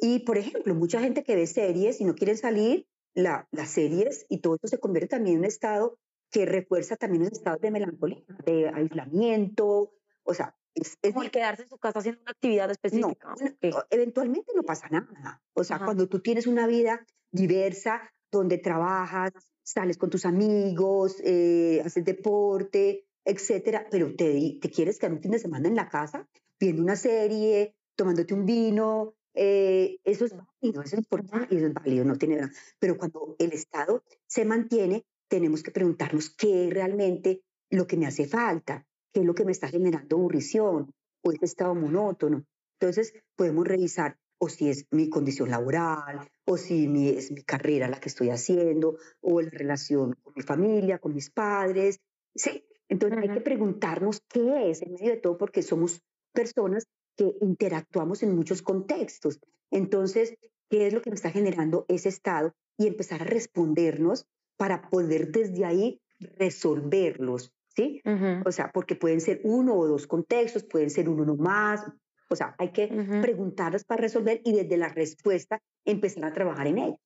Y, 0.01 0.19
por 0.19 0.37
ejemplo, 0.37 0.75
mucha 0.75 0.99
gente 0.99 1.23
que 1.23 1.35
ve 1.35 1.47
series 1.47 2.01
y 2.01 2.05
no 2.05 2.15
quiere 2.15 2.35
salir, 2.35 2.87
la, 3.13 3.47
las 3.51 3.69
series 3.69 4.25
y 4.29 4.39
todo 4.39 4.55
esto 4.55 4.67
se 4.67 4.79
convierte 4.79 5.09
también 5.09 5.35
en 5.35 5.39
un 5.41 5.45
estado 5.45 5.99
que 6.31 6.45
refuerza 6.45 6.95
también 6.95 7.23
los 7.23 7.33
estados 7.33 7.61
de 7.61 7.71
melancolía, 7.71 8.23
de 8.45 8.69
aislamiento, 8.69 9.93
o 10.23 10.33
sea, 10.33 10.55
es, 10.73 10.97
es 11.01 11.13
Como 11.13 11.23
el 11.23 11.31
quedarse 11.31 11.63
en 11.63 11.69
su 11.69 11.77
casa 11.77 11.99
haciendo 11.99 12.21
una 12.21 12.31
actividad 12.31 12.71
específica. 12.71 13.35
No, 13.61 13.83
eventualmente 13.89 14.53
no 14.55 14.63
pasa 14.63 14.87
nada. 14.89 15.41
O 15.53 15.63
sea, 15.63 15.79
cuando 15.79 16.07
tú 16.07 16.21
tienes 16.21 16.47
una 16.47 16.65
vida 16.65 17.05
diversa, 17.31 18.01
donde 18.31 18.57
trabajas, 18.57 19.33
sales 19.63 19.97
con 19.97 20.09
tus 20.09 20.25
amigos, 20.25 21.17
eh, 21.23 21.81
haces 21.85 22.05
deporte, 22.05 23.05
etcétera, 23.25 23.85
pero 23.91 24.15
te, 24.15 24.57
te 24.61 24.71
quieres 24.71 24.97
quedar 24.97 25.13
un 25.13 25.21
fin 25.21 25.31
de 25.31 25.39
semana 25.39 25.67
en 25.67 25.75
la 25.75 25.89
casa 25.89 26.27
viendo 26.57 26.81
una 26.81 26.95
serie, 26.95 27.75
tomándote 27.95 28.33
un 28.33 28.45
vino, 28.45 29.15
eh, 29.33 29.97
eso 30.03 30.25
es 30.25 30.35
válido, 30.35 30.81
eso 30.81 30.95
es 30.95 30.99
importante 30.99 31.53
y 31.53 31.57
eso 31.57 31.67
es 31.67 31.73
válido, 31.73 32.05
no 32.05 32.15
tiene 32.15 32.35
verdad. 32.35 32.51
Pero 32.79 32.97
cuando 32.97 33.35
el 33.39 33.53
Estado 33.53 34.03
se 34.27 34.45
mantiene, 34.45 35.05
tenemos 35.27 35.63
que 35.63 35.71
preguntarnos 35.71 36.29
qué 36.31 36.67
es 36.67 36.73
realmente 36.73 37.41
lo 37.69 37.87
que 37.87 37.97
me 37.97 38.05
hace 38.05 38.27
falta, 38.27 38.85
qué 39.13 39.21
es 39.21 39.25
lo 39.25 39.33
que 39.33 39.45
me 39.45 39.51
está 39.51 39.67
generando 39.67 40.17
aburrición 40.17 40.93
o 41.23 41.31
este 41.31 41.45
estado 41.45 41.73
monótono. 41.75 42.43
Entonces, 42.79 43.13
podemos 43.35 43.67
revisar 43.67 44.17
o 44.43 44.49
si 44.49 44.69
es 44.69 44.87
mi 44.89 45.07
condición 45.07 45.51
laboral, 45.51 46.27
o 46.45 46.57
si 46.57 46.87
mi, 46.87 47.09
es 47.09 47.31
mi 47.31 47.43
carrera 47.43 47.87
la 47.87 47.99
que 47.99 48.09
estoy 48.09 48.31
haciendo, 48.31 48.97
o 49.21 49.39
la 49.39 49.51
relación 49.51 50.15
con 50.23 50.33
mi 50.35 50.41
familia, 50.41 50.97
con 50.97 51.13
mis 51.13 51.29
padres. 51.29 51.99
Sí, 52.33 52.65
entonces 52.89 53.19
hay 53.19 53.29
que 53.29 53.41
preguntarnos 53.41 54.21
qué 54.27 54.71
es 54.71 54.81
en 54.81 54.93
medio 54.93 55.11
de 55.11 55.17
todo, 55.17 55.37
porque 55.37 55.61
somos 55.61 56.01
personas 56.33 56.87
que 57.15 57.35
interactuamos 57.41 58.23
en 58.23 58.35
muchos 58.35 58.61
contextos. 58.61 59.39
Entonces, 59.69 60.35
¿qué 60.69 60.87
es 60.87 60.93
lo 60.93 61.01
que 61.01 61.09
me 61.09 61.15
está 61.15 61.31
generando 61.31 61.85
ese 61.87 62.09
estado? 62.09 62.53
Y 62.77 62.87
empezar 62.87 63.21
a 63.21 63.25
respondernos 63.25 64.25
para 64.57 64.89
poder 64.89 65.31
desde 65.31 65.65
ahí 65.65 66.01
resolverlos, 66.37 67.53
¿sí? 67.67 68.01
O 68.45 68.51
sea, 68.51 68.71
porque 68.71 68.95
pueden 68.95 69.21
ser 69.21 69.41
uno 69.43 69.75
o 69.75 69.87
dos 69.87 70.07
contextos, 70.07 70.63
pueden 70.63 70.89
ser 70.89 71.09
uno 71.09 71.33
o 71.33 71.37
más. 71.37 71.83
O 72.29 72.35
sea, 72.35 72.55
hay 72.57 72.71
que 72.71 72.87
preguntarlos 73.21 73.83
para 73.83 74.01
resolver 74.01 74.41
y 74.45 74.53
desde 74.53 74.77
la 74.77 74.89
respuesta 74.89 75.61
empezar 75.83 76.25
a 76.25 76.33
trabajar 76.33 76.67
en 76.67 76.77
ello. 76.77 76.99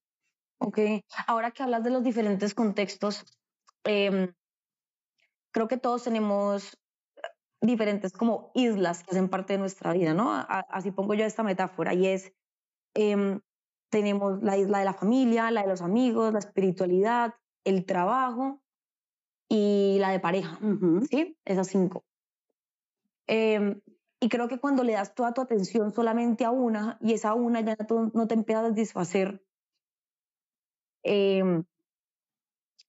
Ok, 0.60 0.80
ahora 1.28 1.52
que 1.52 1.64
hablas 1.64 1.84
de 1.84 1.90
los 1.90 2.04
diferentes 2.04 2.54
contextos, 2.54 3.26
em, 3.84 4.34
creo 5.52 5.68
que 5.68 5.78
todos 5.78 6.04
tenemos 6.04 6.78
diferentes 7.66 8.14
como 8.14 8.52
islas 8.54 9.04
que 9.04 9.12
hacen 9.12 9.30
parte 9.30 9.54
de 9.54 9.60
nuestra 9.60 9.94
vida, 9.94 10.14
¿no? 10.14 10.32
así 10.34 10.92
pongo 10.92 11.14
yo 11.14 11.26
esta 11.26 11.44
metáfora 11.44 11.94
y 11.94 12.08
es, 12.08 12.34
em, 12.94 13.42
tenemos 13.90 14.42
la 14.42 14.58
isla 14.58 14.80
de 14.80 14.86
la 14.86 14.94
familia, 14.94 15.52
la 15.52 15.62
de 15.62 15.68
los 15.68 15.82
amigos, 15.82 16.34
la 16.34 16.40
espiritualidad, 16.40 17.36
el 17.64 17.86
trabajo 17.86 18.62
y 19.50 19.98
la 20.00 20.12
de 20.12 20.20
pareja, 20.20 20.60
¿sí? 21.10 21.38
Esas 21.46 21.68
cinco. 21.68 22.04
Em, 23.28 23.82
y 24.20 24.30
creo 24.30 24.48
que 24.48 24.60
cuando 24.60 24.84
le 24.84 24.94
das 24.94 25.14
toda 25.14 25.34
tu 25.34 25.42
atención 25.42 25.94
solamente 25.94 26.46
a 26.46 26.52
una 26.52 26.98
y 27.02 27.14
esa 27.14 27.34
una 27.34 27.62
ya 27.62 27.78
no 28.14 28.28
te 28.28 28.34
empieza 28.34 28.62
a 28.62 28.70
satisfacer, 28.70 29.44
em, 31.04 31.64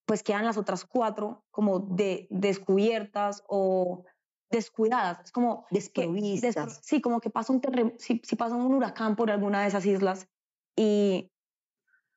pues 0.07 0.23
quedan 0.23 0.45
las 0.45 0.57
otras 0.57 0.85
cuatro 0.85 1.45
como 1.51 1.81
de, 1.81 2.27
descubiertas 2.31 3.45
o 3.49 4.05
descuidadas, 4.51 5.21
es 5.25 5.33
como 5.33 5.67
desprovistas. 5.71 6.81
sí, 6.83 7.01
como 7.01 7.21
que 7.21 7.31
pasa 7.31 7.53
un 7.53 7.61
si, 7.99 8.21
si, 8.25 8.37
pasa 8.37 8.55
un 8.55 8.75
huracán 8.75 9.17
por 9.17 9.31
alguna 9.31 9.63
de 9.63 9.69
esas 9.69 9.85
islas 9.87 10.29
y 10.77 11.31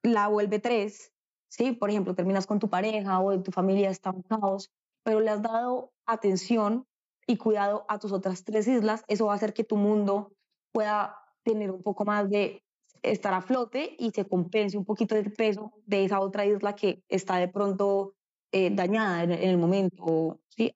la 0.03 0.27
vuelve 0.27 0.59
tres, 0.59 1.11
sí, 1.49 1.71
por 1.71 1.89
ejemplo, 1.89 2.15
terminas 2.15 2.47
con 2.47 2.59
tu 2.59 2.69
pareja 2.69 3.19
o 3.19 3.41
tu 3.41 3.51
familia 3.51 3.89
está 3.89 4.11
en 4.11 4.21
caos, 4.23 4.71
pero 5.03 5.19
le 5.19 5.29
has 5.29 5.41
dado 5.41 5.91
atención 6.05 6.87
y 7.27 7.37
cuidado 7.37 7.85
a 7.87 7.99
tus 7.99 8.11
otras 8.11 8.43
tres 8.43 8.67
islas, 8.67 9.03
eso 9.07 9.27
va 9.27 9.33
a 9.33 9.35
hacer 9.35 9.53
que 9.53 9.63
tu 9.63 9.75
mundo 9.75 10.33
pueda 10.71 11.17
tener 11.43 11.71
un 11.71 11.83
poco 11.83 12.05
más 12.05 12.29
de 12.29 12.63
estar 13.01 13.33
a 13.33 13.41
flote 13.41 13.95
y 13.97 14.11
se 14.11 14.25
compense 14.25 14.77
un 14.77 14.85
poquito 14.85 15.15
el 15.15 15.31
peso 15.33 15.71
de 15.85 16.05
esa 16.05 16.19
otra 16.19 16.45
isla 16.45 16.75
que 16.75 17.03
está 17.07 17.37
de 17.37 17.47
pronto 17.47 18.13
eh, 18.51 18.69
dañada 18.71 19.23
en, 19.23 19.31
el 19.31 19.57
momento 19.57 20.39
¿sí? 20.49 20.73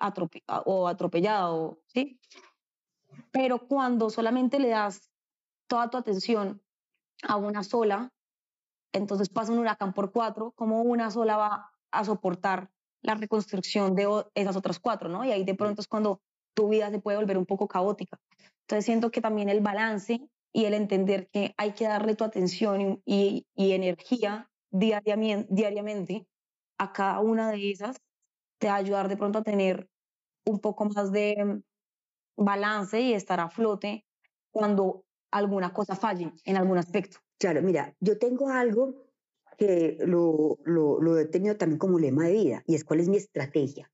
o 0.66 0.88
atropellado. 0.88 1.80
¿sí? 1.88 2.20
Pero 3.32 3.68
cuando 3.68 4.10
solamente 4.10 4.60
le 4.60 4.70
das 4.70 5.12
toda 5.68 5.90
tu 5.90 5.98
atención 5.98 6.62
a 7.24 7.36
una 7.36 7.64
sola, 7.64 8.14
entonces 8.92 9.30
pasa 9.30 9.52
un 9.52 9.60
huracán 9.60 9.94
por 9.94 10.12
cuatro, 10.12 10.52
como 10.52 10.82
una 10.82 11.10
sola 11.10 11.38
va 11.38 11.72
a 11.92 12.06
soportar 12.06 12.70
la 13.02 13.16
reconstrucción 13.16 13.96
de 13.96 14.08
esas 14.34 14.56
otras 14.56 14.80
cuatro, 14.80 15.10
¿no? 15.10 15.26
Y 15.26 15.32
ahí 15.32 15.44
de 15.44 15.56
pronto 15.56 15.82
es 15.82 15.88
cuando 15.88 16.22
tu 16.54 16.70
vida 16.70 16.90
se 16.90 17.00
puede 17.00 17.18
volver 17.18 17.38
un 17.38 17.46
poco 17.46 17.68
caótica. 17.68 18.20
Entonces 18.62 18.86
siento 18.86 19.12
que 19.12 19.22
también 19.22 19.50
el 19.50 19.62
balance 19.62 20.22
y 20.54 20.66
el 20.66 20.74
entender 20.74 21.28
que 21.30 21.54
hay 21.58 21.74
que 21.74 21.86
darle 21.86 22.16
tu 22.16 22.24
atención 22.24 23.02
y, 23.06 23.46
energía 23.56 24.50
diariamente, 24.70 26.28
a 26.84 26.94
cada 26.94 27.20
una 27.20 27.52
de 27.52 27.72
esas, 27.72 27.98
te 28.60 28.68
va 28.68 28.76
a 28.76 28.78
ayudar 28.78 29.10
de 29.10 29.18
pronto 29.18 29.40
a 29.40 29.44
tener 29.44 29.90
un 30.46 30.60
poco 30.60 30.86
más 30.86 31.12
de 31.12 31.62
balance 32.38 33.00
y 33.00 33.14
estar 33.14 33.40
a 33.40 33.50
flote 33.50 34.06
cuando 34.52 35.06
alguna 35.32 35.74
cosa 35.74 35.96
falle 35.96 36.32
en 36.46 36.58
algún 36.58 36.78
aspecto. 36.78 37.20
Claro, 37.40 37.62
mira, 37.62 37.96
yo 38.00 38.18
tengo 38.18 38.50
algo 38.50 39.08
que 39.58 39.98
lo, 40.06 40.58
lo, 40.64 41.18
he 41.18 41.26
tenido 41.26 41.58
también 41.58 41.80
como 41.80 42.00
lema 42.00 42.26
de 42.26 42.34
vida 42.34 42.64
y 42.68 42.76
es 42.76 42.84
cuál 42.84 43.00
es 43.00 43.10
mi 43.10 43.18
estrategia. 43.18 43.92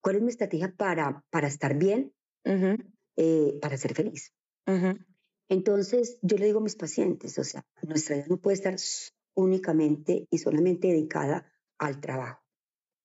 ¿Cuál 0.00 0.16
es 0.16 0.22
mi 0.22 0.30
estrategia 0.30 0.74
para, 0.76 1.24
para 1.30 1.48
estar 1.48 1.76
bien, 1.76 2.12
eh, 3.16 3.58
para 3.60 3.76
ser 3.76 3.94
feliz? 3.94 4.32
Entonces, 5.48 6.18
yo 6.22 6.36
le 6.36 6.46
digo 6.46 6.60
a 6.60 6.62
mis 6.62 6.76
pacientes, 6.76 7.38
o 7.38 7.44
sea, 7.44 7.64
nuestra 7.82 8.16
vida 8.16 8.26
no 8.28 8.38
puede 8.38 8.54
estar 8.54 8.76
únicamente 9.34 10.26
y 10.30 10.38
solamente 10.38 10.88
dedicada 10.88 11.50
al 11.78 12.00
trabajo 12.00 12.42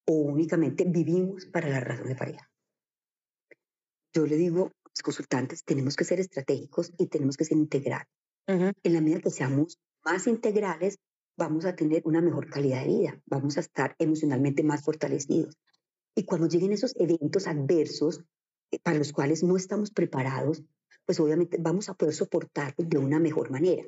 o 0.06 0.14
únicamente 0.14 0.86
vivimos 0.86 1.46
para 1.46 1.70
la 1.70 1.80
razón 1.80 2.08
de 2.08 2.16
pareja. 2.16 2.50
Yo 4.14 4.26
le 4.26 4.38
digo 4.38 4.66
a 4.66 4.90
los 4.90 5.02
consultantes, 5.04 5.64
tenemos 5.64 5.96
que 5.96 6.04
ser 6.04 6.20
estratégicos 6.20 6.92
y 6.98 7.08
tenemos 7.08 7.38
que 7.38 7.46
ser 7.46 7.58
integrales. 7.58 8.08
En 8.48 8.94
la 8.94 9.02
medida 9.02 9.20
que 9.20 9.30
seamos 9.30 9.78
más 10.04 10.26
integrales, 10.26 10.98
vamos 11.38 11.66
a 11.66 11.76
tener 11.76 12.02
una 12.06 12.20
mejor 12.20 12.50
calidad 12.50 12.82
de 12.82 12.88
vida, 12.88 13.22
vamos 13.28 13.58
a 13.58 13.60
estar 13.60 13.96
emocionalmente 14.00 14.64
más 14.64 14.84
fortalecidos. 14.84 15.56
Y 16.16 16.24
cuando 16.24 16.48
lleguen 16.48 16.72
esos 16.72 16.96
eventos 16.96 17.46
adversos 17.46 18.24
eh, 18.72 18.80
para 18.82 18.98
los 18.98 19.14
cuales 19.14 19.44
no 19.44 19.56
estamos 19.56 19.92
preparados, 19.92 20.64
pues 21.06 21.20
obviamente 21.20 21.58
vamos 21.60 21.88
a 21.90 21.94
poder 21.94 22.16
soportarlos 22.16 22.90
de 22.90 22.98
una 22.98 23.20
mejor 23.20 23.52
manera. 23.52 23.84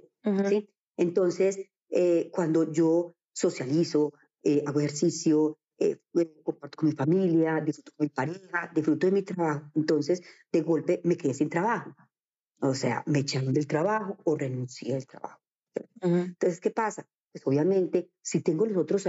¿sí? 0.48 0.70
Entonces, 0.98 1.60
eh, 1.90 2.30
cuando 2.32 2.72
yo 2.72 3.16
socializo, 3.34 4.14
eh, 4.44 4.64
hago 4.66 4.80
ejercicio, 4.80 5.58
eh, 5.78 5.98
comparto 6.44 6.78
con 6.78 6.90
mi 6.90 6.96
familia, 6.96 7.60
disfruto 7.62 7.92
con 7.96 8.06
mi 8.06 8.10
pareja, 8.10 8.72
disfruto 8.74 9.08
de 9.08 9.14
mi 9.14 9.24
trabajo, 9.24 9.72
entonces 9.76 10.22
de 10.52 10.62
golpe 10.62 11.02
me 11.04 11.18
quedé 11.18 11.34
sin 11.34 11.50
trabajo. 11.50 11.96
O 12.60 12.76
sea, 12.76 13.04
me 13.08 13.20
echaron 13.20 13.54
del 13.54 13.66
trabajo 13.66 14.18
o 14.24 14.38
renuncié 14.38 14.96
al 14.96 15.08
trabajo. 15.08 15.42
Entonces, 16.02 16.60
¿qué 16.60 16.70
pasa? 16.70 17.08
Pues 17.32 17.46
obviamente, 17.48 18.12
si 18.22 18.42
tengo 18.42 18.66
los 18.66 18.78
otros, 18.78 19.08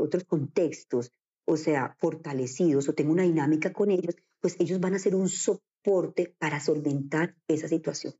otros 0.00 0.24
contextos, 0.24 1.12
o 1.44 1.56
sea, 1.56 1.96
fortalecidos 1.98 2.88
o 2.88 2.94
tengo 2.94 3.12
una 3.12 3.24
dinámica 3.24 3.72
con 3.72 3.90
ellos, 3.90 4.16
pues 4.40 4.56
ellos 4.58 4.80
van 4.80 4.94
a 4.94 4.98
ser 4.98 5.14
un 5.14 5.28
soporte 5.28 6.34
para 6.38 6.60
solventar 6.60 7.36
esa 7.48 7.68
situación. 7.68 8.14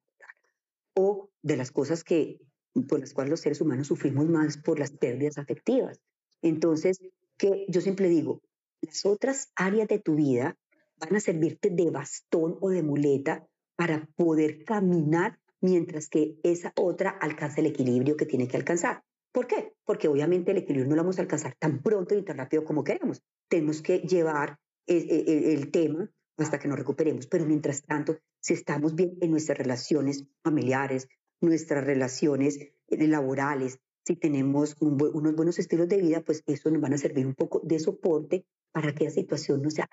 O 0.94 1.30
de 1.42 1.56
las 1.56 1.70
cosas 1.70 2.04
que, 2.04 2.40
por 2.88 3.00
las 3.00 3.12
cuales 3.12 3.30
los 3.30 3.40
seres 3.40 3.60
humanos 3.60 3.86
sufrimos 3.86 4.28
más 4.28 4.58
por 4.58 4.78
las 4.78 4.90
pérdidas 4.90 5.38
afectivas. 5.38 6.00
Entonces, 6.42 7.00
que 7.38 7.64
yo 7.68 7.80
siempre 7.80 8.08
digo, 8.08 8.40
las 8.80 9.06
otras 9.06 9.50
áreas 9.54 9.88
de 9.88 9.98
tu 9.98 10.16
vida 10.16 10.56
van 10.98 11.16
a 11.16 11.20
servirte 11.20 11.70
de 11.70 11.90
bastón 11.90 12.58
o 12.60 12.70
de 12.70 12.82
muleta 12.82 13.46
para 13.76 14.08
poder 14.16 14.64
caminar 14.64 15.38
mientras 15.60 16.08
que 16.08 16.36
esa 16.42 16.72
otra 16.76 17.10
alcanza 17.10 17.60
el 17.60 17.66
equilibrio 17.66 18.16
que 18.16 18.26
tiene 18.26 18.48
que 18.48 18.56
alcanzar. 18.56 19.02
¿Por 19.32 19.46
qué? 19.46 19.72
Porque 19.84 20.08
obviamente 20.08 20.50
el 20.50 20.58
equilibrio 20.58 20.88
no 20.88 20.96
lo 20.96 21.02
vamos 21.02 21.18
a 21.18 21.22
alcanzar 21.22 21.54
tan 21.58 21.80
pronto 21.82 22.14
y 22.14 22.22
tan 22.22 22.36
rápido 22.36 22.64
como 22.64 22.84
queremos. 22.84 23.22
Tenemos 23.48 23.80
que 23.80 24.00
llevar 24.00 24.58
el, 24.86 25.10
eh, 25.10 25.24
eh, 25.26 25.54
el 25.54 25.70
tema 25.70 26.10
hasta 26.36 26.58
que 26.58 26.68
nos 26.68 26.78
recuperemos. 26.78 27.26
Pero 27.26 27.46
mientras 27.46 27.82
tanto, 27.82 28.18
si 28.40 28.54
estamos 28.54 28.94
bien 28.94 29.16
en 29.20 29.30
nuestras 29.30 29.56
relaciones 29.56 30.26
familiares, 30.42 31.08
nuestras 31.40 31.84
relaciones 31.84 32.58
eh, 32.58 33.08
laborales, 33.08 33.78
si 34.04 34.16
tenemos 34.16 34.76
unos 34.80 35.34
buenos 35.34 35.58
estilos 35.58 35.88
de 35.88 35.98
vida, 35.98 36.20
pues 36.22 36.42
eso 36.46 36.70
nos 36.70 36.80
van 36.80 36.94
a 36.94 36.98
servir 36.98 37.26
un 37.26 37.34
poco 37.34 37.60
de 37.62 37.78
soporte 37.78 38.44
para 38.72 38.94
que 38.94 39.04
la 39.04 39.10
situación 39.10 39.62
no 39.62 39.70
sea 39.70 39.88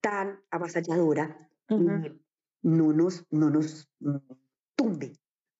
tan 0.00 0.40
avasalladora 0.50 1.50
y 1.68 1.76
no 2.62 2.92
nos, 2.92 3.26
no 3.30 3.50
nos 3.50 3.88
mm, 4.00 4.16
tumbe 4.74 5.12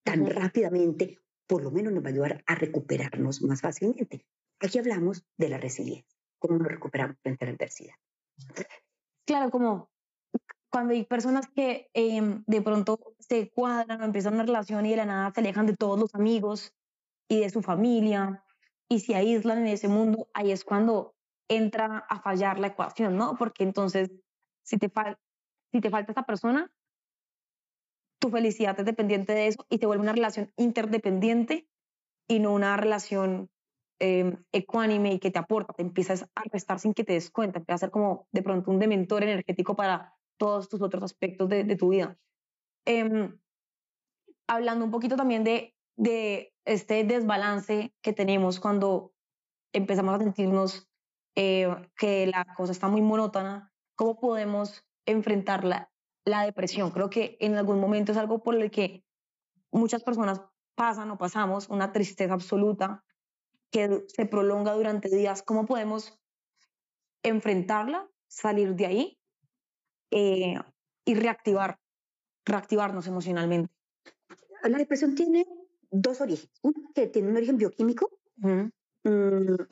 tan 0.03 0.27
rápidamente, 0.27 1.19
por 1.47 1.63
lo 1.63 1.71
menos 1.71 1.93
nos 1.93 2.03
va 2.03 2.09
a 2.09 2.13
ayudar 2.13 2.45
a 2.47 2.55
recuperarnos 2.55 3.43
más 3.43 3.61
fácilmente. 3.61 4.25
Aquí 4.61 4.79
hablamos 4.79 5.25
de 5.37 5.49
la 5.49 5.59
resiliencia, 5.59 6.19
cómo 6.39 6.59
nos 6.59 6.69
recuperamos 6.69 7.17
frente 7.23 7.45
a 7.45 7.49
la 7.49 7.55
adversidad. 7.55 7.95
Claro, 9.27 9.51
como 9.51 9.91
cuando 10.71 10.95
hay 10.95 11.05
personas 11.05 11.49
que 11.49 11.91
em, 11.93 12.43
de 12.47 12.63
pronto 12.63 13.15
se 13.19 13.51
cuadran 13.51 14.01
o 14.01 14.05
empiezan 14.05 14.35
una 14.35 14.45
relación 14.45 14.87
y 14.87 14.91
de 14.91 14.97
la 14.97 15.05
nada 15.05 15.33
se 15.35 15.41
alejan 15.41 15.67
de 15.67 15.77
todos 15.77 15.99
los 15.99 16.15
amigos 16.15 16.73
y 17.31 17.41
de 17.41 17.51
su 17.51 17.63
familia 17.63 18.45
y 18.89 18.99
se 18.99 19.15
aíslan 19.15 19.59
en 19.59 19.69
ese 19.69 19.87
mundo, 19.87 20.29
ahí 20.35 20.51
es 20.51 20.65
cuando 20.65 21.15
entra 21.49 22.05
a 22.09 22.21
fallar 22.21 22.59
la 22.59 22.67
ecuación, 22.67 23.17
¿no? 23.17 23.37
Porque 23.37 23.63
entonces, 23.63 24.11
si 24.65 24.79
te, 24.79 24.91
si 25.73 25.81
te 25.81 25.91
falta 25.91 26.11
esa 26.11 26.25
persona, 26.25 26.73
tu 28.21 28.31
felicidad 28.31 28.79
es 28.79 28.85
dependiente 28.85 29.33
de 29.33 29.47
eso 29.47 29.65
y 29.71 29.79
te 29.79 29.87
vuelve 29.87 30.03
una 30.03 30.13
relación 30.13 30.53
interdependiente 30.57 31.69
y 32.29 32.41
no 32.41 32.53
una 32.53 32.77
relación 32.77 33.49
eh, 34.01 34.37
ecuánime 34.51 35.15
y 35.15 35.19
que 35.21 35.31
te 35.31 35.39
aporta, 35.39 35.73
te 35.73 35.83
empiezas 35.83 36.29
a 36.35 36.43
restar 36.53 36.81
sin 36.81 36.95
que 36.95 37.05
te 37.05 37.13
des 37.13 37.31
cuenta, 37.31 37.61
empieza 37.61 37.77
a 37.77 37.79
ser 37.79 37.91
como 37.93 38.27
de 38.33 38.43
pronto 38.43 38.73
un 38.73 38.81
dementor 38.81 39.23
energético 39.23 39.77
para 39.77 40.17
todos 40.37 40.69
tus 40.69 40.83
otros 40.83 41.05
aspectos 41.05 41.49
de, 41.49 41.77
tu 41.77 41.91
vida. 41.91 42.19
Em, 42.87 43.39
hablando 44.49 44.85
un 44.85 44.91
poquito 44.91 45.17
también 45.17 45.45
de, 45.45 45.77
de 46.01 46.55
este 46.65 47.05
desbalance 47.05 47.93
que 48.01 48.15
tenemos 48.15 48.59
cuando 48.59 49.13
empezamos 49.75 50.15
a 50.15 50.19
sentirnos 50.19 50.89
eh, 51.37 51.69
que 51.95 52.27
la 52.27 52.47
cosa 52.57 52.73
está 52.73 52.89
muy 52.89 53.03
monótona, 53.03 53.71
¿cómo 53.97 54.19
podemos 54.19 54.83
enfrentar 55.05 55.63
la, 55.63 55.93
la 56.25 56.45
depresión? 56.45 56.91
Creo 56.91 57.11
que 57.11 57.37
en 57.41 57.55
algún 57.57 57.81
momento 57.81 58.13
es 58.13 58.19
algo 58.19 58.43
por 58.43 58.55
el 58.55 58.71
que 58.71 59.05
muchas 59.71 60.03
personas 60.03 60.41
pasan 60.75 61.11
o 61.11 61.19
pasamos, 61.19 61.69
una 61.69 61.93
tristeza 61.93 62.33
absoluta, 62.33 63.05
que 63.71 64.03
se 64.09 64.25
prolonga 64.25 64.73
durante 64.73 65.15
días, 65.15 65.43
¿cómo 65.43 65.67
podemos 65.67 66.19
enfrentarla, 67.23 68.09
salir 68.27 68.75
de 68.75 68.87
ahí 68.87 69.21
eh, 70.11 70.59
y 71.05 71.15
reactivar, 71.15 71.79
reactivarnos 72.47 73.07
emocionalmente? 73.07 73.71
La 74.63 74.79
depresión 74.79 75.15
tiene 75.15 75.47
dos 75.91 76.21
orígenes. 76.21 76.51
Uno 76.63 76.91
que 76.95 77.07
tiene 77.07 77.29
un 77.29 77.37
origen 77.37 77.57
bioquímico, 77.57 78.11
mm, 78.37 78.67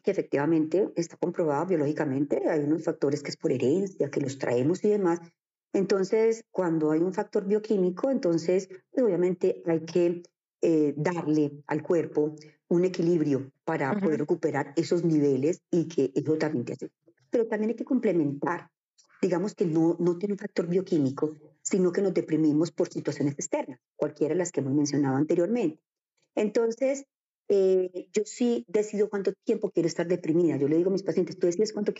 que 0.02 0.10
efectivamente 0.10 0.90
está 0.96 1.16
comprobado 1.16 1.66
biológicamente. 1.66 2.48
Hay 2.48 2.60
unos 2.60 2.84
factores 2.84 3.22
que 3.22 3.30
es 3.30 3.36
por 3.36 3.52
herencia, 3.52 4.10
que 4.10 4.20
los 4.20 4.38
traemos 4.38 4.82
y 4.84 4.88
demás. 4.88 5.20
Entonces, 5.72 6.44
cuando 6.50 6.90
hay 6.90 7.00
un 7.00 7.12
factor 7.12 7.46
bioquímico, 7.46 8.10
entonces 8.10 8.68
pues, 8.90 9.04
obviamente 9.04 9.62
hay 9.66 9.80
que 9.80 10.22
eh, 10.62 10.94
darle 10.96 11.62
al 11.66 11.82
cuerpo 11.82 12.34
un 12.68 12.84
equilibrio 12.84 13.52
para 13.64 13.98
poder 13.98 14.20
recuperar 14.20 14.72
esos 14.76 15.04
niveles 15.04 15.62
y 15.70 15.88
que 15.88 16.10
eso 16.14 16.36
también 16.36 16.64
te 16.64 16.72
hace. 16.72 16.90
Pero 17.30 17.46
también 17.46 17.70
hay 17.70 17.76
que 17.76 17.84
complementar. 17.84 18.70
Digamos 19.20 19.54
que 19.54 19.66
no, 19.66 19.96
no 19.98 20.16
tiene 20.16 20.34
un 20.34 20.38
factor 20.38 20.66
bioquímico, 20.66 21.34
sino 21.62 21.92
que 21.92 22.02
nos 22.02 22.14
deprimimos 22.14 22.70
por 22.70 22.88
situaciones 22.88 23.34
externas, 23.34 23.80
cualquiera 23.96 24.34
de 24.34 24.38
las 24.38 24.52
que 24.52 24.60
hemos 24.60 24.74
mencionado 24.74 25.16
anteriormente. 25.16 25.80
Entonces, 26.38 27.04
eh, 27.48 28.08
yo 28.12 28.22
sí 28.24 28.64
decido 28.68 29.10
cuánto 29.10 29.32
tiempo 29.44 29.72
quiero 29.72 29.88
estar 29.88 30.06
deprimida. 30.06 30.56
Yo 30.56 30.68
le 30.68 30.76
digo 30.76 30.90
a 30.90 30.92
mis 30.92 31.02
pacientes, 31.02 31.36
tú 31.36 31.48
decides 31.48 31.72
cuánto, 31.72 31.92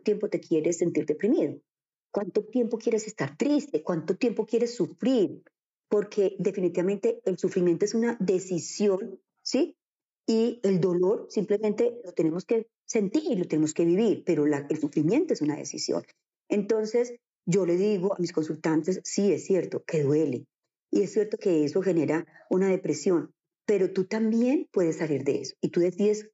tiempo 0.00 0.28
te 0.28 0.40
quieres 0.40 0.76
sentir 0.76 1.06
deprimido, 1.06 1.58
cuánto 2.10 2.44
tiempo 2.44 2.76
quieres 2.76 3.06
estar 3.06 3.38
triste, 3.38 3.82
cuánto 3.82 4.16
tiempo 4.16 4.44
quieres 4.44 4.74
sufrir, 4.74 5.42
porque 5.88 6.36
definitivamente 6.38 7.22
el 7.24 7.38
sufrimiento 7.38 7.86
es 7.86 7.94
una 7.94 8.18
decisión, 8.20 9.18
¿sí? 9.40 9.74
Y 10.26 10.60
el 10.64 10.80
dolor 10.80 11.28
simplemente 11.30 11.98
lo 12.04 12.12
tenemos 12.12 12.44
que 12.44 12.66
sentir, 12.84 13.38
lo 13.38 13.46
tenemos 13.46 13.72
que 13.72 13.86
vivir, 13.86 14.22
pero 14.26 14.44
el 14.44 14.78
sufrimiento 14.78 15.32
es 15.32 15.40
una 15.40 15.56
decisión. 15.56 16.02
Entonces, 16.50 17.14
yo 17.46 17.64
le 17.64 17.76
digo 17.78 18.12
a 18.12 18.18
mis 18.18 18.32
consultantes, 18.32 19.00
sí, 19.04 19.32
es 19.32 19.46
cierto, 19.46 19.82
que 19.82 20.02
duele. 20.02 20.44
Y 20.90 21.00
es 21.00 21.12
cierto 21.14 21.38
que 21.38 21.64
eso 21.64 21.80
genera 21.80 22.26
una 22.50 22.68
depresión, 22.68 23.32
pero 23.68 23.92
tú 23.92 24.06
también 24.06 24.66
puedes 24.72 24.96
salir 24.96 25.24
de 25.24 25.42
eso. 25.42 25.54
Y 25.60 25.68
tú 25.68 25.80
decides 25.80 26.30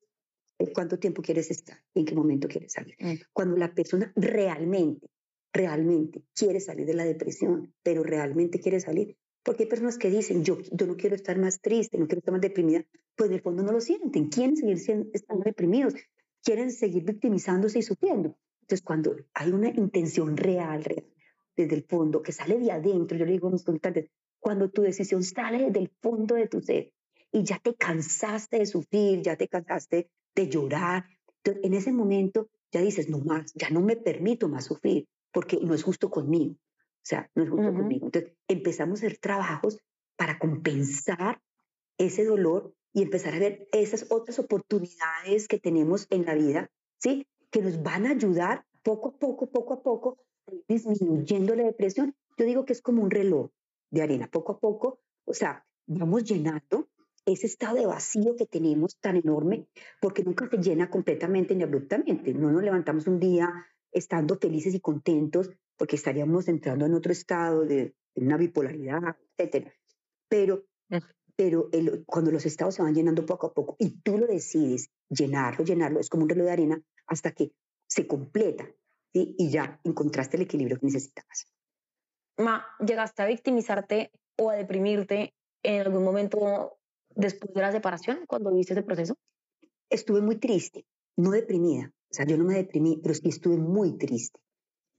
eh, 0.60 0.72
cuánto 0.72 1.00
tiempo 1.00 1.20
quieres 1.20 1.50
estar 1.50 1.76
y 1.92 2.00
en 2.00 2.06
qué 2.06 2.14
momento 2.14 2.46
quieres 2.46 2.74
salir. 2.74 2.94
Mm. 3.00 3.14
Cuando 3.32 3.56
la 3.56 3.74
persona 3.74 4.12
realmente, 4.14 5.08
realmente 5.52 6.22
quiere 6.32 6.60
salir 6.60 6.86
de 6.86 6.94
la 6.94 7.04
depresión, 7.04 7.74
pero 7.82 8.04
realmente 8.04 8.60
quiere 8.60 8.78
salir, 8.78 9.16
porque 9.42 9.64
hay 9.64 9.68
personas 9.68 9.98
que 9.98 10.10
dicen, 10.10 10.44
yo, 10.44 10.58
yo 10.70 10.86
no 10.86 10.96
quiero 10.96 11.16
estar 11.16 11.36
más 11.36 11.60
triste, 11.60 11.98
no 11.98 12.06
quiero 12.06 12.20
estar 12.20 12.30
más 12.30 12.40
deprimida, 12.40 12.86
pues 13.16 13.30
en 13.30 13.34
el 13.34 13.42
fondo 13.42 13.64
no 13.64 13.72
lo 13.72 13.80
sienten, 13.80 14.28
quieren 14.28 14.56
seguir 14.56 14.78
siendo, 14.78 15.10
estando 15.12 15.42
deprimidos, 15.42 15.94
quieren 16.44 16.70
seguir 16.70 17.02
victimizándose 17.02 17.80
y 17.80 17.82
sufriendo. 17.82 18.38
Entonces, 18.60 18.84
cuando 18.84 19.16
hay 19.34 19.50
una 19.50 19.70
intención 19.70 20.36
real, 20.36 20.84
real, 20.84 21.04
desde 21.56 21.74
el 21.74 21.82
fondo, 21.82 22.22
que 22.22 22.30
sale 22.30 22.60
de 22.60 22.70
adentro, 22.70 23.18
yo 23.18 23.24
le 23.24 23.32
digo 23.32 23.48
a 23.48 23.50
mis 23.50 23.64
consultantes, 23.64 24.08
cuando 24.38 24.70
tu 24.70 24.82
decisión 24.82 25.24
sale 25.24 25.72
del 25.72 25.90
fondo 26.00 26.36
de 26.36 26.46
tu 26.46 26.60
ser 26.60 26.93
y 27.34 27.42
ya 27.42 27.58
te 27.58 27.74
cansaste 27.74 28.60
de 28.60 28.66
sufrir, 28.66 29.20
ya 29.20 29.36
te 29.36 29.48
cansaste 29.48 30.08
de 30.36 30.48
llorar, 30.48 31.04
entonces, 31.44 31.64
en 31.64 31.74
ese 31.74 31.92
momento 31.92 32.48
ya 32.72 32.80
dices, 32.80 33.10
no 33.10 33.18
más, 33.18 33.52
ya 33.54 33.68
no 33.70 33.80
me 33.80 33.96
permito 33.96 34.48
más 34.48 34.64
sufrir, 34.64 35.06
porque 35.32 35.58
no 35.60 35.74
es 35.74 35.82
justo 35.82 36.10
conmigo. 36.10 36.54
O 36.54 37.06
sea, 37.06 37.30
no 37.34 37.42
es 37.42 37.50
justo 37.50 37.74
conmigo. 37.74 38.06
Entonces, 38.06 38.32
empezamos 38.48 39.02
a 39.02 39.06
hacer 39.06 39.18
trabajos 39.18 39.78
para 40.16 40.38
compensar 40.38 41.42
ese 41.98 42.24
dolor 42.24 42.72
y 42.92 43.02
empezar 43.02 43.34
a 43.34 43.38
ver 43.38 43.68
esas 43.72 44.06
otras 44.10 44.38
oportunidades 44.38 45.48
que 45.48 45.58
tenemos 45.58 46.06
en 46.10 46.24
la 46.24 46.34
vida, 46.34 46.70
¿sí? 46.98 47.26
que 47.50 47.60
nos 47.60 47.82
van 47.82 48.06
a 48.06 48.10
ayudar 48.12 48.64
poco 48.82 49.08
a 49.10 49.18
poco, 49.18 49.50
poco 49.50 49.74
a 49.74 49.82
poco, 49.82 50.18
disminuyendo 50.68 51.54
la 51.54 51.64
depresión. 51.64 52.14
Yo 52.38 52.46
digo 52.46 52.64
que 52.64 52.72
es 52.72 52.80
como 52.80 53.02
un 53.02 53.10
reloj 53.10 53.50
de 53.90 54.02
arena, 54.02 54.28
poco 54.30 54.52
a 54.52 54.58
poco, 54.60 55.00
o 55.24 55.34
sea, 55.34 55.66
vamos 55.86 56.24
llenando 56.24 56.88
ese 57.26 57.46
estado 57.46 57.76
de 57.76 57.86
vacío 57.86 58.36
que 58.36 58.46
tenemos 58.46 58.98
tan 58.98 59.16
enorme, 59.16 59.66
porque 60.00 60.22
nunca 60.22 60.48
se 60.48 60.58
llena 60.58 60.90
completamente 60.90 61.54
ni 61.54 61.62
abruptamente. 61.62 62.34
No 62.34 62.50
nos 62.50 62.62
levantamos 62.62 63.06
un 63.06 63.18
día 63.18 63.50
estando 63.92 64.36
felices 64.36 64.74
y 64.74 64.80
contentos, 64.80 65.50
porque 65.76 65.96
estaríamos 65.96 66.48
entrando 66.48 66.86
en 66.86 66.94
otro 66.94 67.12
estado 67.12 67.64
de, 67.64 67.94
una 68.16 68.36
bipolaridad, 68.36 69.16
etc. 69.36 69.72
Pero, 70.28 70.64
pero 71.34 71.68
cuando 72.06 72.30
los 72.30 72.46
estados 72.46 72.76
se 72.76 72.82
van 72.82 72.94
llenando 72.94 73.26
poco 73.26 73.48
a 73.48 73.54
poco 73.54 73.76
y 73.78 74.00
tú 74.02 74.18
lo 74.18 74.26
decides 74.26 74.90
llenarlo, 75.08 75.64
llenarlo, 75.64 75.98
es 75.98 76.08
como 76.08 76.24
un 76.24 76.28
reloj 76.28 76.46
de 76.46 76.52
arena, 76.52 76.82
hasta 77.06 77.32
que 77.32 77.52
se 77.88 78.06
completa 78.06 78.68
y 79.12 79.50
ya 79.50 79.80
encontraste 79.84 80.36
el 80.36 80.42
equilibrio 80.42 80.78
que 80.78 80.86
necesitabas. 80.86 81.46
Ma, 82.36 82.66
¿llegaste 82.84 83.22
a 83.22 83.26
victimizarte 83.26 84.10
o 84.38 84.50
a 84.50 84.54
deprimirte 84.54 85.34
en 85.62 85.80
algún 85.80 86.04
momento 86.04 86.78
después 87.14 87.52
de 87.54 87.60
la 87.60 87.72
separación, 87.72 88.20
cuando 88.26 88.54
viste 88.54 88.72
ese 88.72 88.82
proceso? 88.82 89.16
Estuve 89.90 90.20
muy 90.20 90.36
triste, 90.36 90.86
no 91.16 91.30
deprimida. 91.30 91.92
O 92.10 92.14
sea, 92.14 92.26
yo 92.26 92.36
no 92.36 92.44
me 92.44 92.54
deprimí, 92.54 93.00
pero 93.02 93.14
sí 93.14 93.28
estuve 93.28 93.56
muy 93.56 93.96
triste. 93.96 94.40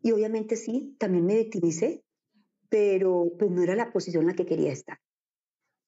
Y 0.02 0.12
obviamente 0.12 0.56
sí, 0.56 0.96
también 1.00 1.26
me 1.26 1.36
victimicé, 1.36 2.04
pero 2.70 3.32
pues 3.38 3.52
no 3.52 3.64
era 3.64 3.76
la 3.76 3.92
posición 3.92 4.24
en 4.24 4.28
la 4.28 4.36
que 4.36 4.46
quería 4.46 4.72
estar. 4.72 5.00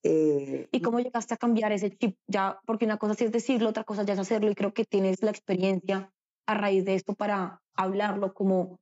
Eh, 0.04 0.68
¿Y 0.72 0.82
cómo 0.82 1.00
llegaste 1.00 1.34
a 1.34 1.38
cambiar 1.38 1.72
ese 1.72 1.92
chip? 1.92 2.18
Ya, 2.28 2.60
porque 2.66 2.86
una 2.86 2.98
cosa 2.98 3.14
sí 3.14 3.26
es 3.26 3.32
decirlo, 3.32 3.70
otra 3.70 3.84
cosa 3.84 4.04
ya 4.04 4.14
es 4.14 4.20
hacerlo, 4.20 4.50
y 4.50 4.56
creo 4.56 4.74
que 4.74 4.86
tienes 4.86 5.22
la 5.22 5.32
experiencia 5.32 6.12
a 6.46 6.54
raíz 6.54 6.86
de 6.86 6.96
esto 6.96 7.14
para 7.14 7.62
hablarlo 7.76 8.34
como 8.34 8.80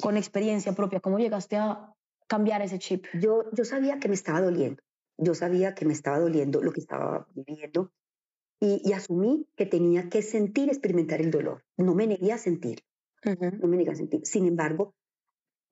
con 0.00 0.16
experiencia 0.16 0.72
propia. 0.72 1.00
¿Cómo 1.00 1.18
llegaste 1.18 1.56
a 1.56 1.92
cambiar 2.28 2.62
ese 2.62 2.78
chip? 2.78 3.06
Yo, 3.20 3.44
yo 3.52 3.64
sabía 3.64 3.98
que 3.98 4.08
me 4.08 4.14
estaba 4.14 4.40
doliendo. 4.40 4.82
Yo 5.22 5.34
sabía 5.34 5.74
que 5.74 5.84
me 5.84 5.92
estaba 5.92 6.18
doliendo 6.18 6.60
lo 6.62 6.72
que 6.72 6.80
estaba 6.80 7.28
viviendo 7.34 7.92
y, 8.60 8.92
asumí 8.92 9.48
que 9.56 9.66
tenía 9.66 10.08
que 10.08 10.22
sentir, 10.22 10.68
experimentar 10.68 11.20
el 11.20 11.30
dolor. 11.30 11.64
No 11.76 11.94
me 11.94 12.06
negué 12.06 12.32
a 12.32 12.38
sentir. 12.38 12.80
No 13.24 13.68
me 13.68 13.76
negué 13.76 13.90
a 13.90 13.96
sentir. 13.96 14.20
Sin 14.24 14.46
embargo, 14.46 14.94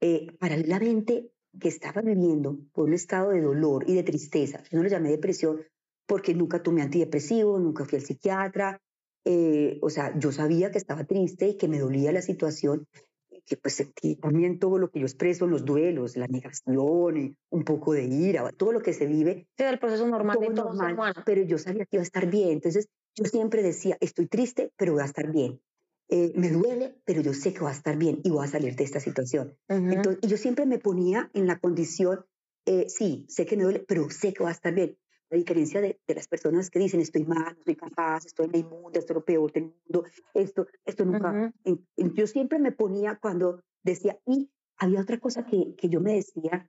eh, 0.01 0.27
paralelamente 0.39 1.33
que 1.59 1.69
estaba 1.69 2.03
viviendo 2.03 2.59
por 2.73 2.87
un 2.87 2.95
estado 2.95 3.31
de 3.31 3.43
dolor 3.43 3.85
y 3.89 3.95
de 3.95 4.03
tristeza, 4.03 4.63
yo 4.71 4.79
no 4.79 4.83
lo 4.85 4.89
llamé 4.89 5.11
depresión 5.11 5.61
porque 6.07 6.35
nunca 6.35 6.63
tomé 6.63 6.83
antidepresivo, 6.83 7.59
nunca 7.59 7.85
fui 7.85 7.99
al 7.99 8.05
psiquiatra, 8.05 8.81
eh, 9.25 9.79
o 9.83 9.91
sea, 9.91 10.17
yo 10.19 10.33
sabía 10.33 10.71
que 10.71 10.79
estaba 10.79 11.05
triste 11.05 11.49
y 11.49 11.57
que 11.57 11.69
me 11.69 11.79
dolía 11.79 12.13
la 12.13 12.23
situación, 12.23 12.87
que 13.51 13.57
pues 13.57 13.75
sentí 13.75 14.15
también 14.15 14.61
todo 14.61 14.79
lo 14.79 14.93
que 14.93 15.01
yo 15.01 15.07
expreso 15.07 15.49
los 15.49 15.65
duelos, 15.65 16.17
la 16.17 16.29
negación, 16.29 17.17
y 17.17 17.37
un 17.51 17.65
poco 17.65 17.95
de 17.95 18.05
ira, 18.05 18.49
todo 18.57 18.71
lo 18.71 18.81
que 18.81 18.93
se 18.93 19.07
vive. 19.07 19.49
Sí, 19.59 19.65
el 19.65 19.81
proceso 19.81 20.07
normal 20.07 20.39
de 20.39 20.51
todo 20.51 20.73
normal, 20.73 21.15
Pero 21.27 21.43
yo 21.43 21.59
sabía 21.59 21.85
que 21.85 21.97
iba 21.97 22.03
a 22.03 22.05
estar 22.05 22.31
bien, 22.31 22.51
entonces 22.51 22.89
yo 23.17 23.25
siempre 23.25 23.65
decía, 23.65 23.97
estoy 23.99 24.29
triste, 24.29 24.73
pero 24.77 24.93
voy 24.93 25.03
a 25.03 25.07
estar 25.07 25.33
bien. 25.33 25.61
Eh, 26.11 26.33
me 26.37 26.49
duele, 26.51 26.95
pero 27.05 27.23
yo 27.23 27.35
sé 27.35 27.53
que 27.53 27.59
voy 27.59 27.71
a 27.71 27.75
estar 27.75 27.97
bien 27.97 28.21
y 28.23 28.31
voy 28.31 28.45
a 28.45 28.49
salir 28.49 28.77
de 28.77 28.85
esta 28.85 29.01
situación. 29.01 29.57
Entonces, 29.69 30.21
y 30.23 30.29
yo 30.29 30.37
siempre 30.37 30.65
me 30.65 30.79
ponía 30.79 31.29
en 31.35 31.49
la 31.49 31.59
condición, 31.59 32.25
eh, 32.67 32.87
sí, 32.89 33.27
sé 33.29 33.47
que 33.47 33.57
me 33.57 33.65
duele, 33.65 33.81
pero 33.81 34.09
sé 34.11 34.33
que 34.33 34.45
voy 34.45 34.51
a 34.51 34.55
estar 34.55 34.73
bien. 34.73 34.97
A 35.31 35.37
diferencia 35.37 35.81
de, 35.81 36.01
las 36.09 36.27
personas 36.27 36.71
que 36.71 36.79
dicen, 36.79 37.01
estoy 37.01 37.25
mal, 37.25 37.57
no 37.57 37.63
soy 37.65 37.77
capaz, 37.77 38.27
estoy 38.27 38.47
en 38.47 38.53
la 38.53 38.59
inmunda, 38.59 38.99
esto 38.99 39.13
es 39.13 39.15
lo 39.15 39.25
peor 39.25 39.53
del 39.53 39.65
mundo, 39.65 40.05
esto, 40.35 40.67
esto 40.85 41.05
nunca. 41.05 41.53
yo 41.97 42.27
siempre 42.27 42.59
me 42.59 42.73
ponía 42.73 43.17
cuando 43.21 43.63
decía, 43.85 44.19
y 44.27 44.51
había 44.77 45.01
otra 45.01 45.19
cosa 45.19 45.47
que, 45.47 45.75
que 45.77 45.89
yo 45.89 46.01
me 46.01 46.15
decía, 46.15 46.69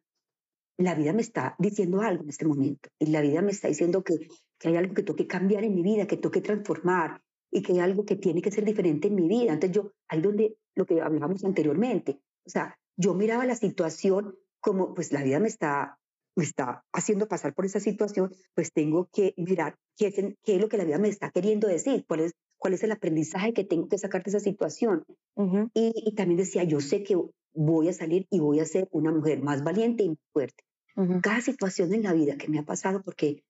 la 0.78 0.96
vida 0.96 1.14
me 1.14 1.22
está 1.22 1.56
diciendo 1.58 2.02
algo 2.02 2.24
en 2.24 2.30
este 2.30 2.46
momento, 2.46 2.90
y 3.00 3.08
la 3.08 3.22
vida 3.22 3.42
me 3.42 3.52
está 3.52 3.68
diciendo 3.68 4.04
que, 4.04 4.28
que 4.60 4.68
hay 4.68 4.76
algo 4.76 4.94
que 4.94 5.04
tengo 5.04 5.18
que 5.18 5.28
cambiar 5.28 5.64
en 5.64 5.74
mi 5.74 5.82
vida, 5.82 6.06
que 6.06 6.18
tengo 6.18 6.32
que 6.32 6.42
transformar, 6.42 7.22
y 7.52 7.62
que 7.62 7.74
hay 7.74 7.80
algo 7.80 8.06
que 8.06 8.16
tiene 8.16 8.42
que 8.42 8.52
ser 8.52 8.64
diferente 8.64 9.10
en 9.10 9.16
mi 9.16 9.28
vida. 9.28 9.54
Entonces 9.54 9.76
yo, 9.76 9.92
ahí 10.08 10.22
donde 10.22 10.58
lo 10.76 10.86
que 10.86 11.02
hablábamos 11.02 11.44
anteriormente, 11.44 12.22
o 12.46 12.50
sea, 12.50 12.78
yo 12.96 13.14
miraba 13.14 13.46
la 13.46 13.56
situación 13.56 14.36
como, 14.62 14.94
pues 14.94 15.12
la 15.12 15.24
vida 15.24 15.40
me 15.40 15.48
está 15.48 16.00
me 16.36 16.44
está 16.44 16.84
haciendo 16.94 17.28
pasar 17.28 17.54
por 17.54 17.66
esa 17.66 17.80
situación, 17.80 18.32
pues 18.54 18.72
tengo 18.72 19.10
que 19.12 19.34
mirar 19.38 19.76
qué 19.98 20.08
es, 20.08 20.16
qué 20.44 20.56
es 20.56 20.62
lo 20.62 20.70
que 20.70 20.78
la 20.78 20.86
vida 20.86 20.98
me 20.98 21.10
está 21.10 21.32
queriendo 21.32 21.68
decir, 21.68 22.06
cuál 22.08 22.22
es, 22.22 22.34
cuál 22.58 22.74
es 22.74 22.84
el 22.84 22.92
aprendizaje 22.92 23.54
que 23.54 23.64
tengo 23.64 23.88
que 23.88 23.98
sacar 23.98 24.24
de 24.24 24.30
esa 24.30 24.40
situación. 24.40 25.04
y, 25.74 26.16
también 26.16 26.38
decía, 26.38 26.64
yo 26.64 26.80
sé 26.80 27.04
que 27.04 27.18
voy 27.54 27.90
a 27.90 27.94
salir 27.94 28.28
y 28.30 28.40
voy 28.40 28.60
a 28.60 28.66
ser 28.66 28.88
una 28.92 29.12
mujer 29.12 29.42
más 29.42 29.64
valiente 29.64 30.04
y 30.04 30.10
más 30.10 30.20
fuerte. 30.32 30.64
Cada 31.22 31.42
situación 31.42 31.94
en 31.94 32.04
la 32.04 32.14
vida 32.14 32.38
que 32.38 32.50
me 32.50 32.60
ha 32.60 32.64
pasado, 32.64 33.02
porque 33.02 33.44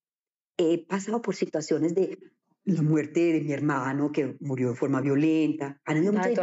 he 0.57 0.85
pasado 0.85 1.21
por 1.21 1.35
situaciones 1.35 1.95
de 1.95 2.17
la 2.63 2.81
muerte 2.81 3.33
de 3.33 3.41
mi 3.41 3.51
hermano 3.51 4.11
que 4.11 4.37
murió 4.39 4.69
de 4.69 4.75
forma 4.75 5.01
violenta. 5.01 5.81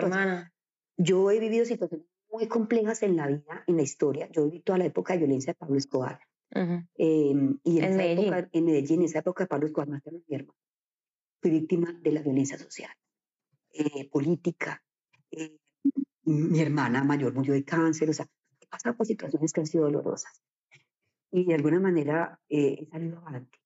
hermana. 0.01 0.53
Yo 0.97 1.31
he 1.31 1.39
vivido 1.39 1.65
situaciones 1.65 2.07
muy 2.31 2.49
complejas 2.49 3.03
en 3.03 3.17
la 3.17 3.29
vida, 3.29 3.65
en 3.67 3.77
la 3.77 3.83
historia. 3.83 4.29
Yo 4.33 4.43
he 4.43 4.45
vivido 4.47 4.65
toda 4.65 4.79
la 4.79 4.87
época 4.87 5.13
de 5.13 5.21
violencia 5.21 5.53
de 5.53 5.59
Pablo 5.59 5.77
Escobar. 5.77 6.19
Em, 6.51 7.59
y 7.63 7.79
en, 7.79 7.85
esa 7.85 7.97
Medellín. 7.97 8.33
Época, 8.33 8.49
en 8.53 8.65
Medellín, 8.65 9.01
en 9.01 9.07
esa 9.07 9.19
época 9.21 9.47
Pablo 9.47 9.67
Escobar 9.67 9.89
mataron 9.89 10.21
a 10.21 10.25
mi 10.27 10.35
hermano. 10.35 10.59
Fui 11.41 11.51
víctima 11.51 11.93
de 11.93 12.13
la 12.13 12.23
violencia 12.23 12.59
social, 12.59 12.91
eh, 13.73 14.09
política. 14.09 14.83
Eh, 15.31 15.57
mi 16.25 16.61
hermana 16.61 17.05
mayor 17.05 17.35
murió 17.35 17.55
de 17.55 17.65
cáncer. 17.65 18.11
O 18.11 18.13
sea, 18.13 18.27
he 18.61 18.67
pasado 18.67 18.97
por 18.97 19.07
situaciones 19.07 19.53
que 19.53 19.61
han 19.61 19.67
sido 19.67 19.85
dolorosas. 19.85 20.43
Y 21.31 21.45
de 21.45 21.55
alguna 21.55 21.81
manera 21.81 22.41
eh, 22.49 22.79
he 22.81 22.87
salido 22.87 23.19
adelante. 23.21 23.59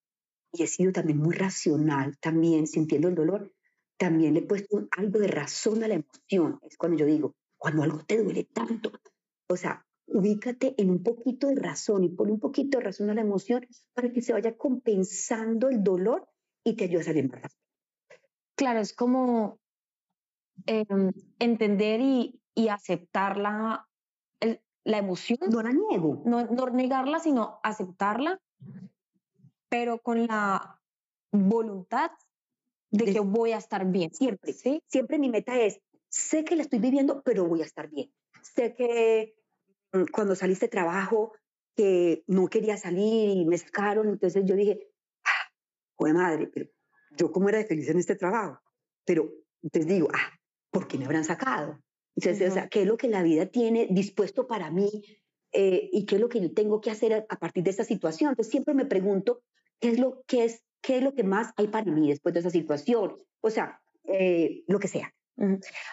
Y 0.52 0.64
he 0.64 0.66
sido 0.66 0.92
también 0.92 1.18
muy 1.18 1.34
racional, 1.34 2.18
también 2.18 2.66
sintiendo 2.66 3.08
el 3.08 3.14
dolor. 3.14 3.52
También 3.96 4.34
le 4.34 4.40
he 4.40 4.46
puesto 4.46 4.88
algo 4.90 5.18
de 5.18 5.28
razón 5.28 5.82
a 5.82 5.88
la 5.88 5.94
emoción. 5.94 6.58
Es 6.62 6.76
cuando 6.76 6.98
yo 6.98 7.06
digo, 7.06 7.36
cuando 7.56 7.84
algo 7.84 8.04
te 8.04 8.22
duele 8.22 8.44
tanto. 8.44 8.92
O 9.48 9.56
sea, 9.56 9.86
ubícate 10.06 10.74
en 10.78 10.90
un 10.90 11.02
poquito 11.02 11.48
de 11.48 11.56
razón 11.56 12.04
y 12.04 12.08
pon 12.08 12.30
un 12.30 12.40
poquito 12.40 12.78
de 12.78 12.84
razón 12.84 13.10
a 13.10 13.14
la 13.14 13.20
emoción 13.20 13.66
para 13.94 14.10
que 14.12 14.20
se 14.20 14.32
vaya 14.32 14.56
compensando 14.56 15.68
el 15.68 15.82
dolor 15.82 16.28
y 16.64 16.74
te 16.74 16.84
ayude 16.84 17.02
a 17.02 17.04
salir 17.04 17.30
más 17.30 17.56
Claro, 18.54 18.80
es 18.80 18.92
como 18.92 19.58
em, 20.66 21.12
entender 21.38 22.00
y, 22.00 22.40
y 22.54 22.68
aceptar 22.68 23.38
la, 23.38 23.88
la 24.84 24.98
emoción. 24.98 25.38
No 25.50 25.62
la 25.62 25.72
niego. 25.72 26.22
No, 26.26 26.44
no 26.46 26.66
negarla, 26.70 27.20
sino 27.20 27.60
aceptarla, 27.62 28.40
pero 29.68 29.98
con 29.98 30.26
la 30.26 30.80
voluntad 31.32 32.10
de, 32.90 33.06
de, 33.06 33.12
que 33.14 33.20
voy 33.20 33.52
a 33.52 33.58
estar 33.58 33.86
bien. 33.86 34.12
Siempre, 34.12 34.52
¿sí? 34.52 34.82
Siempre 34.86 35.18
mi 35.18 35.30
meta 35.30 35.58
es 35.58 35.80
sé 36.08 36.44
que 36.44 36.56
la 36.56 36.62
estoy 36.62 36.78
viviendo, 36.78 37.22
pero 37.22 37.46
voy 37.46 37.62
a 37.62 37.64
estar 37.64 37.88
bien. 37.88 38.12
Sé 38.42 38.74
que 38.74 39.34
cuando 40.12 40.34
saliste 40.34 40.66
de 40.66 40.70
trabajo, 40.70 41.32
que 41.74 42.24
no 42.26 42.48
quería 42.48 42.76
salir 42.76 43.36
y 43.36 43.44
me 43.44 43.58
sacaron, 43.58 44.08
entonces 44.08 44.44
yo 44.44 44.54
dije, 44.54 44.88
ah, 45.24 45.52
joder 45.96 46.14
madre, 46.14 46.50
pero 46.52 46.70
yo 47.16 47.32
cómo 47.32 47.48
era 47.48 47.58
de 47.58 47.66
feliz 47.66 47.88
en 47.88 47.98
este 47.98 48.16
trabajo. 48.16 48.60
Pero 49.04 49.30
entonces 49.62 49.92
digo, 49.92 50.08
ah, 50.12 50.38
¿por 50.70 50.86
qué 50.86 50.98
me 50.98 51.04
habrán 51.04 51.24
sacado? 51.24 51.78
Entonces, 52.16 52.50
o 52.50 52.54
sea, 52.54 52.68
¿qué 52.68 52.82
es 52.82 52.86
lo 52.86 52.96
que 52.96 53.08
la 53.08 53.22
vida 53.22 53.46
tiene 53.46 53.88
dispuesto 53.90 54.46
para 54.46 54.70
mí 54.70 54.90
eh, 55.52 55.88
y 55.92 56.04
qué 56.04 56.16
es 56.16 56.20
lo 56.20 56.28
que 56.28 56.40
yo 56.40 56.52
tengo 56.52 56.80
que 56.80 56.90
hacer 56.90 57.26
a, 57.28 57.38
partir 57.38 57.64
de 57.64 57.70
esta 57.70 57.84
situación? 57.84 58.30
Entonces, 58.30 58.50
siempre 58.50 58.74
me 58.74 58.84
pregunto, 58.84 59.42
¿qué 59.80 59.90
es 59.90 59.98
lo, 59.98 60.22
qué 60.26 60.44
es, 60.44 60.62
qué 60.82 60.98
es 60.98 61.02
lo 61.02 61.14
que 61.14 61.24
más 61.24 61.52
hay 61.56 61.68
para 61.68 61.90
mí 61.90 62.08
después 62.08 62.34
de 62.34 62.40
esa 62.40 62.50
situación? 62.50 63.16
O 63.40 63.50
sea, 63.50 63.80
eh, 64.04 64.62
lo 64.66 64.78
que 64.78 64.88
sea. 64.88 65.14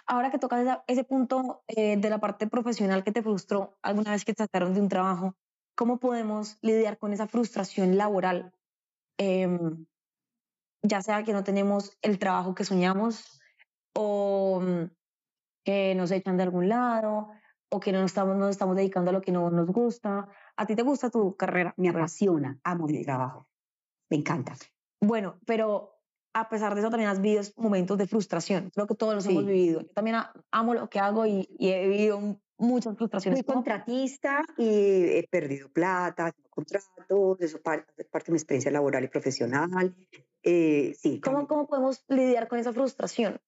Ahora 0.06 0.32
que 0.32 0.38
tocas 0.38 0.80
ese 0.88 1.04
punto 1.04 1.64
eh, 1.68 1.98
de 1.98 2.10
la 2.10 2.20
parte 2.20 2.48
profesional 2.48 3.04
que 3.04 3.12
te 3.12 3.24
frustró 3.24 3.78
alguna 3.82 4.12
vez 4.12 4.26
que 4.26 4.34
trataron 4.34 4.74
de 4.74 4.82
un 4.82 4.90
trabajo, 4.90 5.36
¿cómo 5.76 6.00
podemos 6.00 6.58
lidiar 6.62 6.98
con 6.98 7.14
esa 7.14 7.28
frustración 7.28 7.98
laboral? 7.98 8.54
Em, 9.18 9.86
ya 10.84 11.02
sea 11.02 11.24
que 11.24 11.34
no 11.34 11.44
tenemos 11.44 11.98
el 12.02 12.20
trabajo 12.20 12.56
que 12.56 12.64
soñamos 12.64 13.42
o 13.94 14.62
mm, 14.62 14.92
que 15.64 15.96
nos 15.96 16.12
echan 16.12 16.38
de 16.38 16.44
algún 16.44 16.70
lado 16.70 17.30
o 17.72 17.80
que 17.80 17.92
no 17.92 18.02
nos 18.02 18.12
estamos, 18.12 18.36
nos 18.38 18.50
estamos 18.50 18.76
dedicando 18.76 19.12
a 19.12 19.14
lo 19.14 19.22
que 19.22 19.32
no 19.32 19.50
nos 19.52 19.68
gusta. 19.68 20.28
¿A 20.56 20.66
ti 20.66 20.76
te 20.76 20.82
gusta 20.82 21.10
tu 21.10 21.36
carrera? 21.36 21.74
Me 21.78 21.90
apasiona, 21.90 22.60
amo 22.64 22.88
mi 22.88 23.04
trabajo, 23.04 23.48
me 24.10 24.18
encanta. 24.18 24.56
Bueno, 25.02 25.40
pero 25.46 25.99
a 26.34 26.50
pesar 26.50 26.76
de 26.76 26.82
eso 26.82 26.90
también 26.90 27.10
has 27.10 27.22
vivido 27.22 27.42
momentos 27.58 27.98
de 27.98 28.08
frustración. 28.08 28.70
Creo 28.74 28.88
que 28.88 28.96
todos 28.96 29.16
los 29.16 29.26
hemos 29.26 29.46
vivido. 29.46 29.82
Yo 29.82 29.88
también 29.90 30.18
amo 30.52 30.74
lo 30.74 30.90
que 30.90 31.00
hago 31.00 31.26
y, 31.26 31.48
he 31.60 31.88
vivido 31.88 32.40
muchas 32.58 32.96
frustraciones. 32.98 33.44
Fui 33.44 33.54
contratista 33.54 34.44
y 34.58 34.68
he 34.68 35.28
perdido 35.30 35.70
plata, 35.70 36.34
contratos, 36.50 37.40
eso 37.40 37.62
parte, 37.62 38.06
parte 38.06 38.28
de 38.28 38.34
mi 38.34 38.38
experiencia 38.38 38.72
laboral 38.72 39.04
y 39.04 39.08
profesional. 39.08 39.96
Eh, 40.44 40.96
sí. 41.00 41.20
¿Cómo, 41.22 41.48
¿Cómo 41.48 41.68
podemos 41.68 42.04
lidiar 42.08 42.48
con 42.48 42.60
esa 42.60 42.74
frustración? 42.74 43.40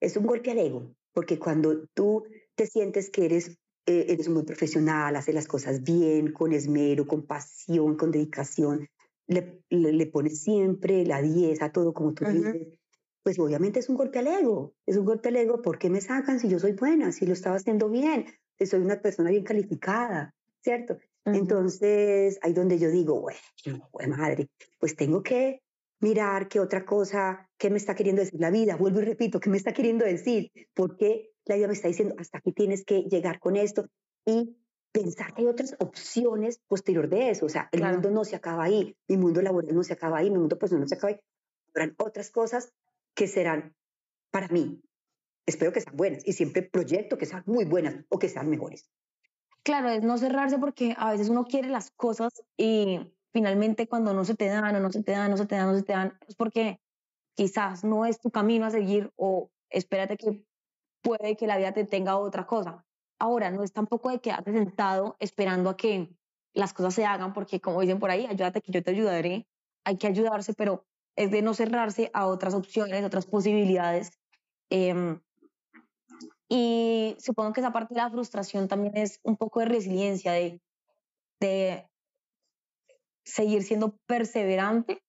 Es 0.00 0.16
un 0.16 0.26
golpe 0.26 0.50
al 0.50 0.58
ego, 0.58 0.94
porque 1.12 1.38
cuando 1.38 1.86
tú 1.94 2.24
te 2.54 2.66
sientes 2.66 3.10
que 3.10 3.24
eres, 3.26 3.58
eh, 3.86 4.06
eres 4.08 4.28
muy 4.28 4.42
profesional, 4.42 5.16
haces 5.16 5.34
las 5.34 5.46
cosas 5.46 5.82
bien, 5.82 6.32
con 6.32 6.52
esmero, 6.52 7.06
con 7.06 7.26
pasión, 7.26 7.96
con 7.96 8.10
dedicación, 8.10 8.88
le, 9.28 9.62
le, 9.70 10.06
pones 10.06 10.42
siempre 10.42 11.04
la 11.04 11.22
10 11.22 11.62
a 11.62 11.70
todo 11.70 11.92
como 11.92 12.14
tú 12.14 12.24
dices, 12.24 12.66
pues 13.22 13.38
obviamente 13.38 13.80
es 13.80 13.88
un 13.88 13.96
golpe 13.96 14.18
al 14.18 14.26
ego, 14.26 14.74
es 14.86 14.96
un 14.96 15.04
golpe 15.04 15.28
al 15.28 15.36
ego, 15.36 15.62
¿por 15.62 15.78
qué 15.78 15.90
me 15.90 16.00
sacan 16.00 16.40
si 16.40 16.48
yo 16.48 16.58
soy 16.58 16.72
buena, 16.72 17.12
si 17.12 17.26
lo 17.26 17.34
estaba 17.34 17.56
haciendo 17.56 17.90
bien, 17.90 18.26
si 18.58 18.66
soy 18.66 18.80
una 18.80 19.00
persona 19.00 19.30
bien 19.30 19.44
calificada, 19.44 20.34
¿cierto? 20.62 20.98
Entonces, 21.26 22.38
ahí 22.40 22.54
donde 22.54 22.78
yo 22.78 22.90
digo, 22.90 23.28
bueno, 23.92 24.16
madre, 24.16 24.48
pues 24.78 24.96
tengo 24.96 25.22
que 25.22 25.60
mirar 26.00 26.48
qué 26.48 26.58
otra 26.58 26.86
cosa, 26.86 27.50
qué 27.58 27.70
me 27.70 27.76
está 27.76 27.94
queriendo 27.94 28.22
decir 28.22 28.40
la 28.40 28.50
vida, 28.50 28.76
vuelvo 28.76 29.00
y 29.00 29.04
repito, 29.04 29.40
qué 29.40 29.50
me 29.50 29.58
está 29.58 29.72
queriendo 29.72 30.06
decir, 30.06 30.50
porque 30.74 31.32
la 31.44 31.56
vida 31.56 31.66
me 31.66 31.74
está 31.74 31.88
diciendo, 31.88 32.14
hasta 32.18 32.38
aquí 32.38 32.52
tienes 32.52 32.84
que 32.84 33.02
llegar 33.02 33.40
con 33.40 33.56
esto 33.56 33.86
y 34.24 34.56
pensar 34.92 35.34
que 35.34 35.42
hay 35.42 35.48
otras 35.48 35.76
opciones 35.78 36.60
posterior 36.66 37.08
de 37.08 37.30
eso. 37.30 37.46
O 37.46 37.48
sea, 37.48 37.68
el 37.72 37.82
mundo 37.82 38.10
no 38.10 38.24
se 38.24 38.36
acaba 38.36 38.64
ahí, 38.64 38.96
mi 39.08 39.16
mundo 39.16 39.42
laboral 39.42 39.74
no 39.74 39.82
se 39.82 39.92
acaba 39.92 40.18
ahí, 40.18 40.30
mi 40.30 40.38
mundo 40.38 40.58
personal 40.58 40.82
no 40.82 40.88
se 40.88 40.94
acaba 40.94 41.12
ahí. 41.12 41.20
Habrán 41.74 41.94
otras 41.98 42.30
cosas 42.30 42.72
que 43.14 43.26
serán 43.26 43.74
para 44.30 44.48
mí. 44.48 44.82
Espero 45.46 45.72
que 45.72 45.80
sean 45.80 45.96
buenas 45.96 46.26
y 46.26 46.32
siempre 46.32 46.62
proyecto 46.62 47.16
que 47.16 47.26
sean 47.26 47.42
muy 47.46 47.64
buenas 47.64 48.04
o 48.08 48.18
que 48.18 48.28
sean 48.28 48.50
mejores. 48.50 48.90
Claro, 49.62 49.88
es 49.90 50.02
no 50.02 50.18
cerrarse 50.18 50.58
porque 50.58 50.94
a 50.96 51.12
veces 51.12 51.28
uno 51.28 51.44
quiere 51.44 51.68
las 51.68 51.90
cosas 51.90 52.42
y 52.56 53.00
finalmente 53.32 53.86
cuando 53.88 54.14
no 54.14 54.24
se 54.24 54.34
te 54.34 54.46
dan 54.46 54.74
o 54.74 54.80
no 54.80 54.90
se 54.90 55.02
te 55.02 55.12
dan, 55.12 55.30
no 55.30 55.36
se 55.36 55.46
te 55.46 55.54
dan, 55.56 55.68
no 55.68 55.76
se 55.76 55.82
te 55.82 55.92
dan, 55.92 56.18
es 56.26 56.34
porque 56.34 56.80
quizás 57.34 57.84
no 57.84 58.06
es 58.06 58.20
tu 58.20 58.30
camino 58.30 58.66
a 58.66 58.70
seguir 58.70 59.12
o 59.16 59.50
espérate 59.70 60.16
que 60.16 60.44
puede 61.02 61.36
que 61.36 61.46
la 61.46 61.56
vida 61.56 61.72
te 61.72 61.84
tenga 61.84 62.16
otra 62.16 62.46
cosa. 62.46 62.84
Ahora, 63.18 63.50
no 63.50 63.62
es 63.62 63.72
tampoco 63.72 64.10
de 64.10 64.20
quedarte 64.20 64.52
sentado 64.52 65.16
esperando 65.18 65.70
a 65.70 65.76
que 65.76 66.08
las 66.54 66.72
cosas 66.72 66.94
se 66.94 67.04
hagan, 67.04 67.32
porque 67.32 67.60
como 67.60 67.80
dicen 67.80 67.98
por 67.98 68.10
ahí, 68.10 68.26
ayúdate 68.26 68.60
que 68.60 68.72
yo 68.72 68.82
te 68.82 68.90
ayudaré, 68.92 69.46
hay 69.84 69.96
que 69.96 70.06
ayudarse, 70.06 70.54
pero 70.54 70.86
es 71.16 71.30
de 71.30 71.42
no 71.42 71.54
cerrarse 71.54 72.10
a 72.14 72.26
otras 72.26 72.54
opciones, 72.54 73.04
otras 73.04 73.26
posibilidades. 73.26 74.12
Em, 74.70 75.20
y 76.48 77.16
supongo 77.18 77.52
que 77.52 77.60
esa 77.60 77.72
parte 77.72 77.94
de 77.94 78.00
la 78.00 78.10
frustración 78.10 78.68
también 78.68 78.96
es 78.96 79.20
un 79.22 79.36
poco 79.36 79.60
de 79.60 79.66
resiliencia, 79.66 80.32
de, 80.32 80.60
de 81.40 81.88
seguir 83.24 83.62
siendo 83.62 83.96
perseverante, 84.06 85.02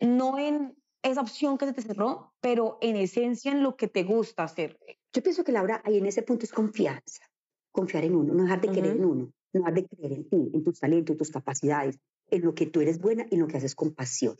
no 0.00 0.38
en 0.38 0.76
esa 1.02 1.20
opción 1.20 1.58
que 1.58 1.66
se 1.66 1.72
te 1.72 1.82
cerró, 1.82 2.32
pero 2.40 2.78
en 2.80 2.96
esencia 2.96 3.52
en 3.52 3.62
lo 3.62 3.76
que 3.76 3.88
te 3.88 4.04
gusta 4.04 4.44
hacer. 4.44 4.78
Yo 5.12 5.22
pienso 5.22 5.44
que 5.44 5.52
Laura, 5.52 5.82
ahí 5.84 5.98
en 5.98 6.06
ese 6.06 6.22
punto 6.22 6.44
es 6.44 6.52
confianza, 6.52 7.22
confiar 7.70 8.04
en 8.04 8.14
uno, 8.14 8.34
no 8.34 8.44
dejar 8.44 8.60
de 8.60 8.68
creer 8.68 8.96
en 8.96 9.04
uno, 9.04 9.32
no 9.52 9.60
dejar 9.60 9.74
de 9.74 9.86
creer 9.86 10.12
en 10.12 10.28
ti, 10.28 10.50
en 10.54 10.64
tus 10.64 10.78
talentos, 10.78 11.14
en 11.14 11.18
tus 11.18 11.30
capacidades, 11.30 11.98
en 12.30 12.42
lo 12.42 12.54
que 12.54 12.66
tú 12.66 12.80
eres 12.80 13.00
buena 13.00 13.26
y 13.30 13.34
en 13.34 13.40
lo 13.40 13.48
que 13.48 13.56
haces 13.56 13.74
con 13.74 13.94
pasión. 13.94 14.36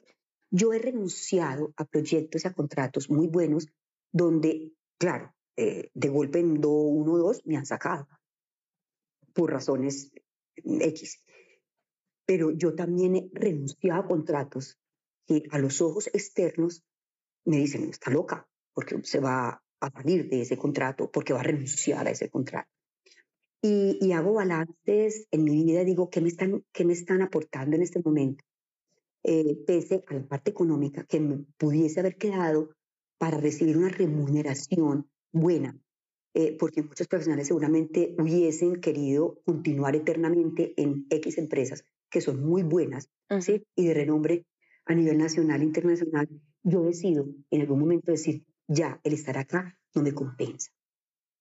Yo 0.51 0.73
he 0.73 0.79
renunciado 0.79 1.73
a 1.77 1.85
proyectos 1.85 2.45
y 2.45 2.49
a 2.49 2.53
contratos 2.53 3.11
muy 3.11 3.27
buenos 3.27 3.69
donde, 4.13 4.73
claro, 4.99 5.35
eh, 5.57 5.91
de 5.95 6.09
golpe 6.09 6.39
en 6.39 6.61
do, 6.61 6.71
uno 6.71 7.13
o 7.15 7.19
dos 7.19 7.43
me 7.45 7.57
han 7.57 7.67
sacado 7.67 8.07
por 9.33 9.51
razones 9.51 10.13
X. 10.57 11.23
Pero 12.27 12.51
yo 12.51 12.75
también 12.75 13.17
he 13.17 13.31
renunciado 13.33 14.03
a 14.03 14.07
contratos 14.07 14.79
que 15.27 15.45
a 15.51 15.59
los 15.59 15.81
ojos 15.81 16.09
externos 16.09 16.85
me 17.45 17.59
dicen, 17.59 17.89
está 17.89 18.11
loca, 18.11 18.47
porque 18.75 19.03
se 19.03 19.21
va 19.21 19.63
a 19.81 19.91
salir 19.91 20.29
de 20.29 20.43
ese 20.43 20.57
contrato, 20.57 21.11
porque 21.11 21.33
va 21.33 21.41
a 21.41 21.45
renunciar 21.45 22.07
a 22.07 22.11
ese 22.11 22.29
contrato. 22.31 22.71
Y, 23.65 24.11
hago 24.13 24.35
balances 24.35 25.29
en 25.31 25.45
mi 25.45 25.65
vida, 25.65 25.85
digo, 25.85 26.11
¿qué 26.11 26.21
me 26.21 26.29
están, 26.29 26.65
qué 26.73 26.85
me 26.85 26.93
están 26.93 27.23
aportando 27.23 27.77
en 27.77 27.83
este 27.83 28.01
momento? 28.05 28.45
Eh, 29.23 29.57
pese 29.65 30.03
a 30.09 30.15
la 30.15 30.27
parte 30.27 30.51
económica 30.51 31.05
que 31.05 31.21
me 31.21 31.45
pudiese 31.57 32.01
haber 32.01 32.17
quedado 32.17 32.71
para 33.19 33.39
recibir 33.39 33.79
una 33.79 33.89
remuneración 33.89 35.09
buena, 35.31 35.79
eh, 36.35 36.57
porque 36.59 36.83
muchos 36.83 37.07
profesionales 37.07 37.47
seguramente 37.47 38.17
hubiesen 38.19 38.81
querido 38.81 39.41
continuar 39.45 39.95
eternamente 39.95 40.75
en 40.77 41.07
X 41.09 41.39
empresas 41.39 41.85
que 42.13 42.21
son 42.21 42.45
muy 42.45 42.63
buenas 42.63 43.11
¿sí? 43.41 43.65
y 43.75 43.87
de 43.87 43.95
renombre 43.95 44.45
a 44.87 44.95
nivel 44.95 45.19
nacional 45.19 45.61
e 45.61 45.65
internacional, 45.65 46.29
yo 46.63 46.83
decido 46.83 47.27
en 47.51 47.61
algún 47.61 47.81
momento 47.81 48.13
decir, 48.13 48.45
ya, 48.69 49.01
el 49.05 49.13
estar 49.13 49.39
acá 49.39 49.79
no 49.95 50.03
me 50.03 50.13
compensa. 50.13 50.71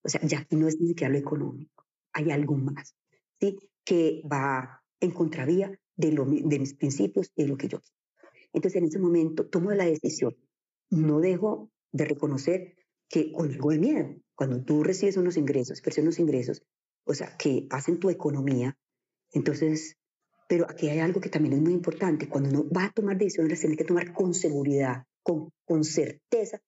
O 0.03 0.09
sea, 0.09 0.21
ya 0.23 0.39
aquí 0.39 0.55
no 0.55 0.67
es 0.67 0.79
ni 0.79 0.87
siquiera 0.87 1.11
lo 1.11 1.19
económico, 1.19 1.85
hay 2.13 2.31
algo 2.31 2.55
más, 2.55 2.95
¿sí? 3.39 3.57
Que 3.83 4.21
va 4.31 4.83
en 4.99 5.11
contravía 5.11 5.79
de, 5.95 6.11
lo, 6.11 6.25
de 6.25 6.59
mis 6.59 6.73
principios 6.73 7.31
y 7.35 7.43
de 7.43 7.49
lo 7.49 7.57
que 7.57 7.67
yo. 7.67 7.79
Entonces, 8.53 8.81
en 8.81 8.87
ese 8.87 8.99
momento 8.99 9.47
tomo 9.47 9.71
la 9.71 9.85
decisión. 9.85 10.35
No 10.89 11.19
dejo 11.19 11.71
de 11.91 12.05
reconocer 12.05 12.75
que 13.07 13.31
con 13.31 13.51
algo 13.51 13.71
de 13.71 13.79
miedo, 13.79 14.15
cuando 14.35 14.63
tú 14.63 14.83
recibes 14.83 15.17
unos 15.17 15.37
ingresos, 15.37 15.81
percibes 15.81 16.05
unos 16.05 16.19
ingresos, 16.19 16.63
o 17.05 17.13
sea, 17.13 17.35
que 17.37 17.67
hacen 17.69 17.99
tu 17.99 18.09
economía, 18.09 18.77
entonces 19.31 19.97
pero 20.51 20.69
aquí 20.69 20.89
hay 20.89 20.99
algo 20.99 21.21
que 21.21 21.29
también 21.29 21.53
es 21.53 21.61
muy 21.61 21.71
importante. 21.71 22.27
Cuando 22.27 22.49
uno 22.49 22.69
va 22.69 22.83
a 22.83 22.91
tomar 22.91 23.17
decisiones, 23.17 23.51
las 23.51 23.61
tiene 23.61 23.77
que 23.77 23.85
tomar 23.85 24.11
con 24.11 24.33
seguridad, 24.33 25.05
con, 25.23 25.53
con 25.63 25.85
certeza 25.85 26.61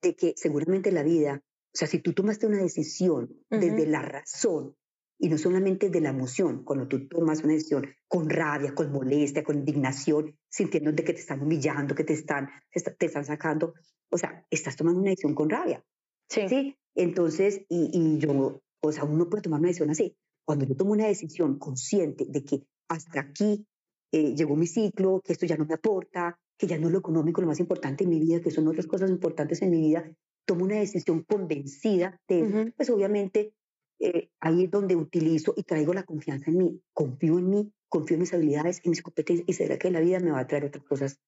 de 0.00 0.16
que 0.16 0.32
seguramente 0.34 0.90
la 0.90 1.02
vida, 1.02 1.42
o 1.44 1.76
sea, 1.76 1.86
si 1.86 1.98
tú 1.98 2.14
tomaste 2.14 2.46
una 2.46 2.56
decisión 2.56 3.28
desde 3.50 3.86
la 3.86 4.00
razón 4.00 4.74
y 5.18 5.28
no 5.28 5.36
solamente 5.36 5.90
de 5.90 6.00
la 6.00 6.08
emoción, 6.08 6.64
cuando 6.64 6.88
tú 6.88 7.06
tomas 7.06 7.44
una 7.44 7.52
decisión 7.52 7.86
con 8.06 8.30
rabia, 8.30 8.74
con 8.74 8.90
molestia, 8.90 9.44
con 9.44 9.58
indignación, 9.58 10.34
sintiendo 10.48 10.90
de 10.92 11.04
que 11.04 11.12
te 11.12 11.20
están 11.20 11.42
humillando, 11.42 11.94
que 11.94 12.04
te 12.04 12.14
están, 12.14 12.48
te 12.72 13.04
están 13.04 13.26
sacando, 13.26 13.74
o 14.08 14.16
sea, 14.16 14.46
estás 14.48 14.74
tomando 14.74 15.02
una 15.02 15.10
decisión 15.10 15.34
con 15.34 15.50
rabia. 15.50 15.84
Sí. 16.30 16.48
¿sí? 16.48 16.76
Entonces, 16.94 17.60
y, 17.68 17.90
y 17.92 18.18
yo, 18.20 18.62
o 18.80 18.90
sea, 18.90 19.04
uno 19.04 19.28
puede 19.28 19.42
tomar 19.42 19.60
una 19.60 19.68
decisión 19.68 19.90
así. 19.90 20.16
Cuando 20.46 20.64
yo 20.64 20.74
tomo 20.74 20.92
una 20.92 21.08
decisión 21.08 21.58
consciente 21.58 22.24
de 22.26 22.42
que 22.42 22.62
hasta 22.88 23.20
aquí 23.20 23.66
eh, 24.12 24.34
llegó 24.34 24.56
mi 24.56 24.66
ciclo, 24.66 25.20
que 25.22 25.32
esto 25.32 25.46
ya 25.46 25.56
no 25.56 25.66
me 25.66 25.74
aporta, 25.74 26.38
que 26.56 26.66
ya 26.66 26.78
no 26.78 26.86
es 26.86 26.92
lo 26.92 26.98
económico 26.98 27.40
lo 27.40 27.46
más 27.46 27.60
importante 27.60 28.04
en 28.04 28.10
mi 28.10 28.18
vida, 28.18 28.40
que 28.40 28.50
son 28.50 28.66
otras 28.66 28.86
cosas 28.86 29.10
importantes 29.10 29.62
en 29.62 29.70
mi 29.70 29.80
vida, 29.80 30.10
tomo 30.44 30.64
una 30.64 30.76
decisión 30.76 31.22
convencida 31.22 32.20
de 32.26 32.40
eso, 32.40 32.72
pues 32.76 32.90
obviamente 32.90 33.52
eh, 34.00 34.30
ahí 34.40 34.64
es 34.64 34.70
donde 34.70 34.96
utilizo 34.96 35.52
y 35.56 35.62
traigo 35.62 35.92
la 35.92 36.04
confianza 36.04 36.50
en 36.50 36.56
mí, 36.56 36.82
confío 36.94 37.38
en 37.38 37.50
mí, 37.50 37.72
confío 37.88 38.14
en 38.14 38.20
mis 38.20 38.32
habilidades, 38.32 38.80
en 38.84 38.90
mis 38.90 39.02
competencias 39.02 39.48
y 39.48 39.52
será 39.52 39.78
que 39.78 39.90
la 39.90 40.00
vida 40.00 40.20
me 40.20 40.30
va 40.30 40.40
a 40.40 40.46
traer 40.46 40.64
otras 40.64 40.84
cosas 40.84 41.20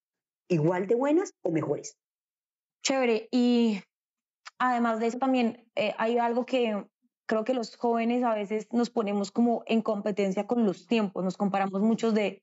igual 0.49 0.87
de 0.87 0.95
buenas 0.95 1.35
o 1.43 1.51
mejores. 1.51 1.97
Chévere. 2.83 3.29
Y 3.31 3.81
además 4.59 5.01
de 5.01 5.09
eso 5.09 5.19
también 5.19 5.69
eh, 5.75 5.95
hay 5.99 6.19
algo 6.19 6.47
que 6.47 6.85
creo 7.31 7.45
que 7.45 7.55
los 7.55 7.77
jóvenes 7.77 8.25
a 8.25 8.35
veces 8.35 8.67
nos 8.73 8.91
ponemos 8.91 9.31
como 9.31 9.63
en 9.67 9.83
competencia 9.83 10.49
con 10.49 10.67
los 10.67 10.89
tiempos, 10.89 11.23
nos 11.23 11.37
comparamos 11.37 11.81
muchos 11.81 12.13
de 12.13 12.43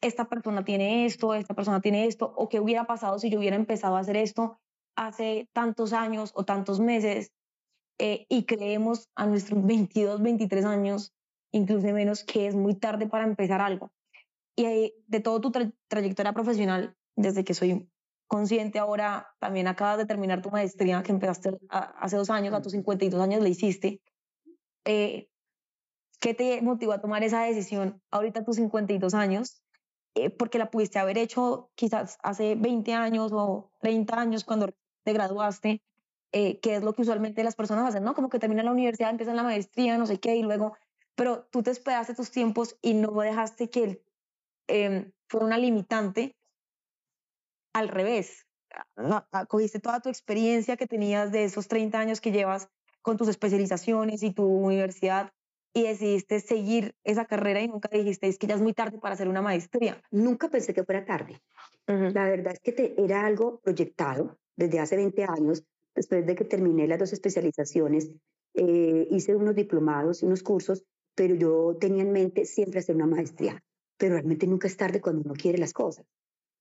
esta 0.00 0.28
persona 0.28 0.64
tiene 0.64 1.06
esto, 1.06 1.34
esta 1.34 1.54
persona 1.54 1.80
tiene 1.80 2.06
esto, 2.06 2.32
o 2.36 2.48
qué 2.48 2.60
hubiera 2.60 2.86
pasado 2.86 3.18
si 3.18 3.30
yo 3.30 3.40
hubiera 3.40 3.56
empezado 3.56 3.96
a 3.96 4.00
hacer 4.00 4.16
esto 4.16 4.60
hace 4.94 5.48
tantos 5.52 5.92
años 5.92 6.30
o 6.34 6.44
tantos 6.44 6.78
meses. 6.78 7.32
eh, 7.98 8.26
y 8.28 8.44
creemos 8.44 9.08
a 9.16 9.26
nuestros 9.26 9.60
22, 9.66 10.22
23 10.22 10.64
años, 10.66 11.12
incluso 11.50 11.88
menos, 11.88 12.22
que 12.22 12.46
es 12.46 12.54
muy 12.54 12.76
tarde 12.76 13.08
para 13.08 13.24
empezar 13.24 13.60
algo. 13.60 13.90
Y 14.54 14.94
de 15.08 15.18
todo 15.18 15.40
tu 15.40 15.50
trayectoria 15.88 16.32
profesional, 16.32 16.94
desde 17.16 17.42
que 17.42 17.54
soy 17.54 17.88
consciente 18.28 18.78
ahora, 18.78 19.34
también 19.40 19.66
acabas 19.66 19.98
de 19.98 20.06
terminar 20.06 20.42
tu 20.42 20.50
maestría 20.50 21.02
que 21.02 21.10
empezaste 21.10 21.58
hace 21.70 22.16
dos 22.16 22.30
años, 22.30 22.54
a 22.54 22.62
tus 22.62 22.70
52 22.70 23.20
años 23.20 23.42
la 23.42 23.48
hiciste. 23.48 24.00
Eh, 24.88 25.28
¿Qué 26.18 26.32
te 26.32 26.62
motivó 26.62 26.92
a 26.92 27.00
tomar 27.00 27.22
esa 27.22 27.42
decisión 27.42 28.02
ahorita 28.10 28.40
a 28.40 28.44
tus 28.44 28.56
52 28.56 29.12
años? 29.12 29.62
Eh, 30.14 30.30
porque 30.30 30.58
la 30.58 30.70
pudiste 30.70 30.98
haber 30.98 31.18
hecho 31.18 31.70
quizás 31.74 32.16
hace 32.22 32.54
20 32.54 32.94
años 32.94 33.30
o 33.34 33.70
30 33.80 34.18
años 34.18 34.44
cuando 34.44 34.70
te 35.04 35.12
graduaste, 35.12 35.82
eh, 36.32 36.58
que 36.60 36.76
es 36.76 36.82
lo 36.82 36.94
que 36.94 37.02
usualmente 37.02 37.44
las 37.44 37.54
personas 37.54 37.86
hacen, 37.86 38.02
¿no? 38.02 38.14
Como 38.14 38.30
que 38.30 38.38
terminan 38.38 38.64
la 38.64 38.72
universidad, 38.72 39.10
empiezan 39.10 39.36
la 39.36 39.42
maestría, 39.42 39.98
no 39.98 40.06
sé 40.06 40.18
qué, 40.18 40.36
y 40.36 40.42
luego, 40.42 40.74
pero 41.14 41.44
tú 41.52 41.62
te 41.62 41.70
esperaste 41.70 42.14
tus 42.14 42.30
tiempos 42.30 42.78
y 42.80 42.94
no 42.94 43.12
dejaste 43.20 43.68
que 43.68 44.02
eh, 44.68 45.12
fuera 45.28 45.46
una 45.46 45.58
limitante 45.58 46.34
al 47.74 47.88
revés. 47.88 48.46
Cogiste 49.48 49.80
toda 49.80 50.00
tu 50.00 50.08
experiencia 50.08 50.78
que 50.78 50.86
tenías 50.86 51.30
de 51.30 51.44
esos 51.44 51.68
30 51.68 52.00
años 52.00 52.22
que 52.22 52.32
llevas 52.32 52.70
con 53.08 53.16
tus 53.16 53.28
especializaciones 53.28 54.22
y 54.22 54.34
tu 54.34 54.44
universidad 54.44 55.32
y 55.72 55.84
decidiste 55.84 56.40
seguir 56.40 56.94
esa 57.04 57.24
carrera 57.24 57.62
y 57.62 57.68
nunca 57.68 57.88
dijiste, 57.90 58.28
es 58.28 58.36
que 58.36 58.46
ya 58.46 58.54
es 58.54 58.60
muy 58.60 58.74
tarde 58.74 58.98
para 58.98 59.14
hacer 59.14 59.28
una 59.28 59.40
maestría. 59.40 60.02
Nunca 60.10 60.50
pensé 60.50 60.74
que 60.74 60.84
fuera 60.84 61.06
tarde. 61.06 61.40
La 61.86 62.28
verdad 62.28 62.52
es 62.52 62.60
que 62.60 62.72
te, 62.72 63.02
era 63.02 63.24
algo 63.24 63.60
proyectado 63.60 64.36
desde 64.56 64.78
hace 64.78 64.96
20 64.96 65.24
años, 65.24 65.64
después 65.94 66.26
de 66.26 66.34
que 66.34 66.44
terminé 66.44 66.86
las 66.86 66.98
dos 66.98 67.14
especializaciones, 67.14 68.10
eh, 68.52 69.08
hice 69.10 69.34
unos 69.34 69.54
diplomados 69.54 70.22
y 70.22 70.26
unos 70.26 70.42
cursos, 70.42 70.84
pero 71.14 71.34
yo 71.34 71.78
tenía 71.80 72.02
en 72.02 72.12
mente 72.12 72.44
siempre 72.44 72.80
hacer 72.80 72.94
una 72.94 73.06
maestría, 73.06 73.64
pero 73.96 74.16
realmente 74.16 74.46
nunca 74.46 74.66
es 74.68 74.76
tarde 74.76 75.00
cuando 75.00 75.22
uno 75.24 75.32
quiere 75.32 75.56
las 75.56 75.72
cosas. 75.72 76.04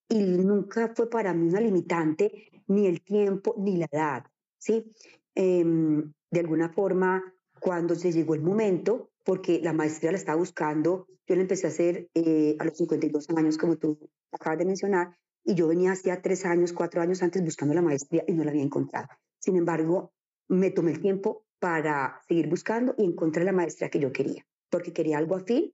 Y 0.07 0.23
nunca 0.23 0.93
fue 0.95 1.09
para 1.09 1.33
mí 1.33 1.49
una 1.49 1.59
limitante 1.59 2.63
ni 2.67 2.87
el 2.87 3.01
tiempo 3.01 3.53
ni 3.57 3.75
la 3.75 3.87
edad, 3.91 4.23
¿sí? 4.57 4.93
Em, 5.35 6.13
de 6.31 6.39
alguna 6.39 6.69
forma, 6.69 7.23
cuando 7.59 7.95
se 7.95 8.11
llegó 8.11 8.35
el 8.35 8.41
momento, 8.41 9.09
porque 9.23 9.59
la 9.61 9.73
maestría 9.73 10.11
la 10.11 10.17
estaba 10.17 10.37
buscando, 10.37 11.07
yo 11.25 11.35
la 11.35 11.41
empecé 11.41 11.67
a 11.67 11.69
hacer 11.69 12.09
eh, 12.13 12.55
a 12.59 12.65
los 12.65 12.77
52 12.77 13.29
años, 13.31 13.57
como 13.57 13.77
tú 13.77 14.09
acabas 14.31 14.59
de 14.59 14.65
mencionar, 14.65 15.17
y 15.43 15.55
yo 15.55 15.67
venía 15.67 15.91
hacía 15.91 16.21
tres 16.21 16.45
años, 16.45 16.73
cuatro 16.73 17.01
años 17.01 17.23
antes 17.23 17.43
buscando 17.43 17.73
la 17.73 17.81
maestría 17.81 18.23
y 18.27 18.33
no 18.33 18.43
la 18.43 18.51
había 18.51 18.63
encontrado. 18.63 19.07
Sin 19.39 19.55
embargo, 19.55 20.11
me 20.47 20.71
tomé 20.71 20.91
el 20.91 21.01
tiempo 21.01 21.45
para 21.59 22.21
seguir 22.27 22.49
buscando 22.49 22.93
y 22.97 23.05
encontré 23.05 23.43
la 23.43 23.51
maestría 23.51 23.89
que 23.89 23.99
yo 23.99 24.11
quería, 24.11 24.45
porque 24.69 24.93
quería 24.93 25.17
algo 25.17 25.35
afín 25.35 25.73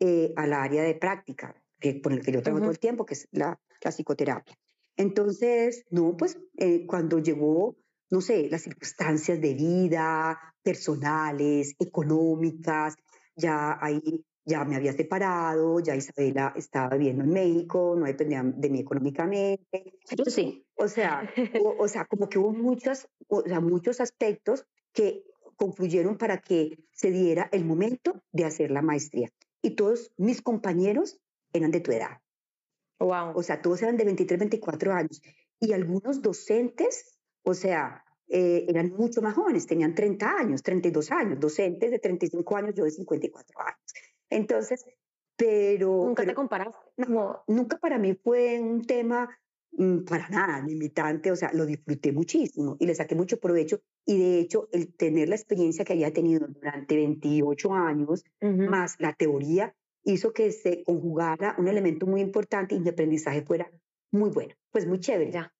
eh, 0.00 0.32
a 0.36 0.46
la 0.46 0.62
área 0.62 0.82
de 0.82 0.94
práctica, 0.94 1.54
que, 1.80 1.94
por 1.94 2.12
el 2.12 2.22
que 2.22 2.32
yo 2.32 2.42
trabajo 2.42 2.62
todo 2.62 2.70
el 2.70 2.78
tiempo, 2.78 3.04
que 3.04 3.14
es 3.14 3.28
la, 3.32 3.58
la 3.82 3.90
psicoterapia. 3.90 4.54
Entonces, 4.96 5.84
no, 5.90 6.16
pues 6.16 6.38
eh, 6.56 6.86
cuando 6.86 7.18
llegó 7.18 7.76
no 8.10 8.20
sé, 8.20 8.48
las 8.50 8.62
circunstancias 8.62 9.40
de 9.40 9.54
vida, 9.54 10.38
personales, 10.62 11.74
económicas, 11.78 12.96
ya 13.36 13.78
ahí 13.80 14.24
ya 14.46 14.64
me 14.64 14.76
había 14.76 14.92
separado, 14.92 15.80
ya 15.80 15.96
Isabela 15.96 16.52
estaba 16.56 16.96
viviendo 16.96 17.24
en 17.24 17.30
México, 17.30 17.94
no 17.98 18.04
dependía 18.04 18.42
de 18.44 18.68
mí 18.68 18.80
económicamente. 18.80 19.94
Yo 20.16 20.24
sí, 20.26 20.66
o 20.74 20.88
sea, 20.88 21.30
o, 21.78 21.88
sea, 21.88 22.04
como 22.04 22.28
que 22.28 22.38
hubo 22.38 22.52
muchos, 22.52 23.08
o 23.28 23.42
sea, 23.42 23.60
muchos 23.60 24.00
aspectos 24.00 24.66
que 24.92 25.24
confluyeron 25.56 26.18
para 26.18 26.38
que 26.38 26.84
se 26.92 27.10
diera 27.10 27.48
el 27.52 27.64
momento 27.64 28.22
de 28.32 28.44
hacer 28.44 28.70
la 28.70 28.82
maestría. 28.82 29.30
Y 29.62 29.76
todos 29.76 30.12
mis 30.18 30.42
compañeros 30.42 31.18
eran 31.52 31.70
de 31.70 31.80
tu 31.80 31.92
edad. 31.92 32.20
Wow. 32.98 33.32
O 33.34 33.42
sea, 33.42 33.62
todos 33.62 33.82
eran 33.82 33.96
de 33.96 34.04
23, 34.04 34.38
24 34.40 34.92
años. 34.92 35.22
Y 35.58 35.72
algunos 35.72 36.20
docentes, 36.20 37.13
o 37.44 37.54
sea, 37.54 38.04
eh, 38.28 38.64
eran 38.68 38.90
mucho 38.90 39.22
más 39.22 39.34
jóvenes, 39.34 39.66
tenían 39.66 39.94
30 39.94 40.38
años, 40.38 40.62
32 40.62 41.12
años, 41.12 41.38
docentes 41.38 41.90
de 41.90 41.98
35 41.98 42.56
años, 42.56 42.74
yo 42.74 42.84
de 42.84 42.90
54 42.90 43.60
años. 43.60 43.94
Entonces, 44.30 44.84
pero... 45.36 46.04
¿Nunca 46.06 46.24
te 46.24 46.34
comparaste? 46.34 46.78
No, 46.96 47.44
nunca 47.46 47.78
para 47.78 47.98
mí 47.98 48.14
fue 48.14 48.60
un 48.60 48.82
tema 48.84 49.28
mm, 49.72 50.04
para 50.04 50.28
nada 50.28 50.66
limitante, 50.66 51.30
o 51.30 51.36
sea, 51.36 51.52
lo 51.52 51.66
disfruté 51.66 52.12
muchísimo 52.12 52.76
y 52.80 52.86
le 52.86 52.94
saqué 52.94 53.14
mucho 53.14 53.38
provecho 53.38 53.80
y 54.06 54.18
de 54.18 54.40
hecho 54.40 54.68
el 54.72 54.94
tener 54.94 55.28
la 55.28 55.36
experiencia 55.36 55.84
que 55.84 55.92
había 55.92 56.12
tenido 56.12 56.46
durante 56.48 56.96
28 56.96 57.72
años, 57.74 58.24
más 58.40 58.96
la 58.98 59.12
teoría, 59.12 59.74
hizo 60.04 60.32
que 60.32 60.52
se 60.52 60.82
conjugara 60.84 61.56
un 61.58 61.68
elemento 61.68 62.06
muy 62.06 62.20
importante 62.20 62.74
y 62.74 62.80
mi 62.80 62.90
aprendizaje 62.90 63.42
fuera 63.42 63.70
muy 64.10 64.30
bueno, 64.30 64.54
pues 64.70 64.86
muy 64.86 65.00
chévere. 65.00 65.30
Ya. 65.30 65.53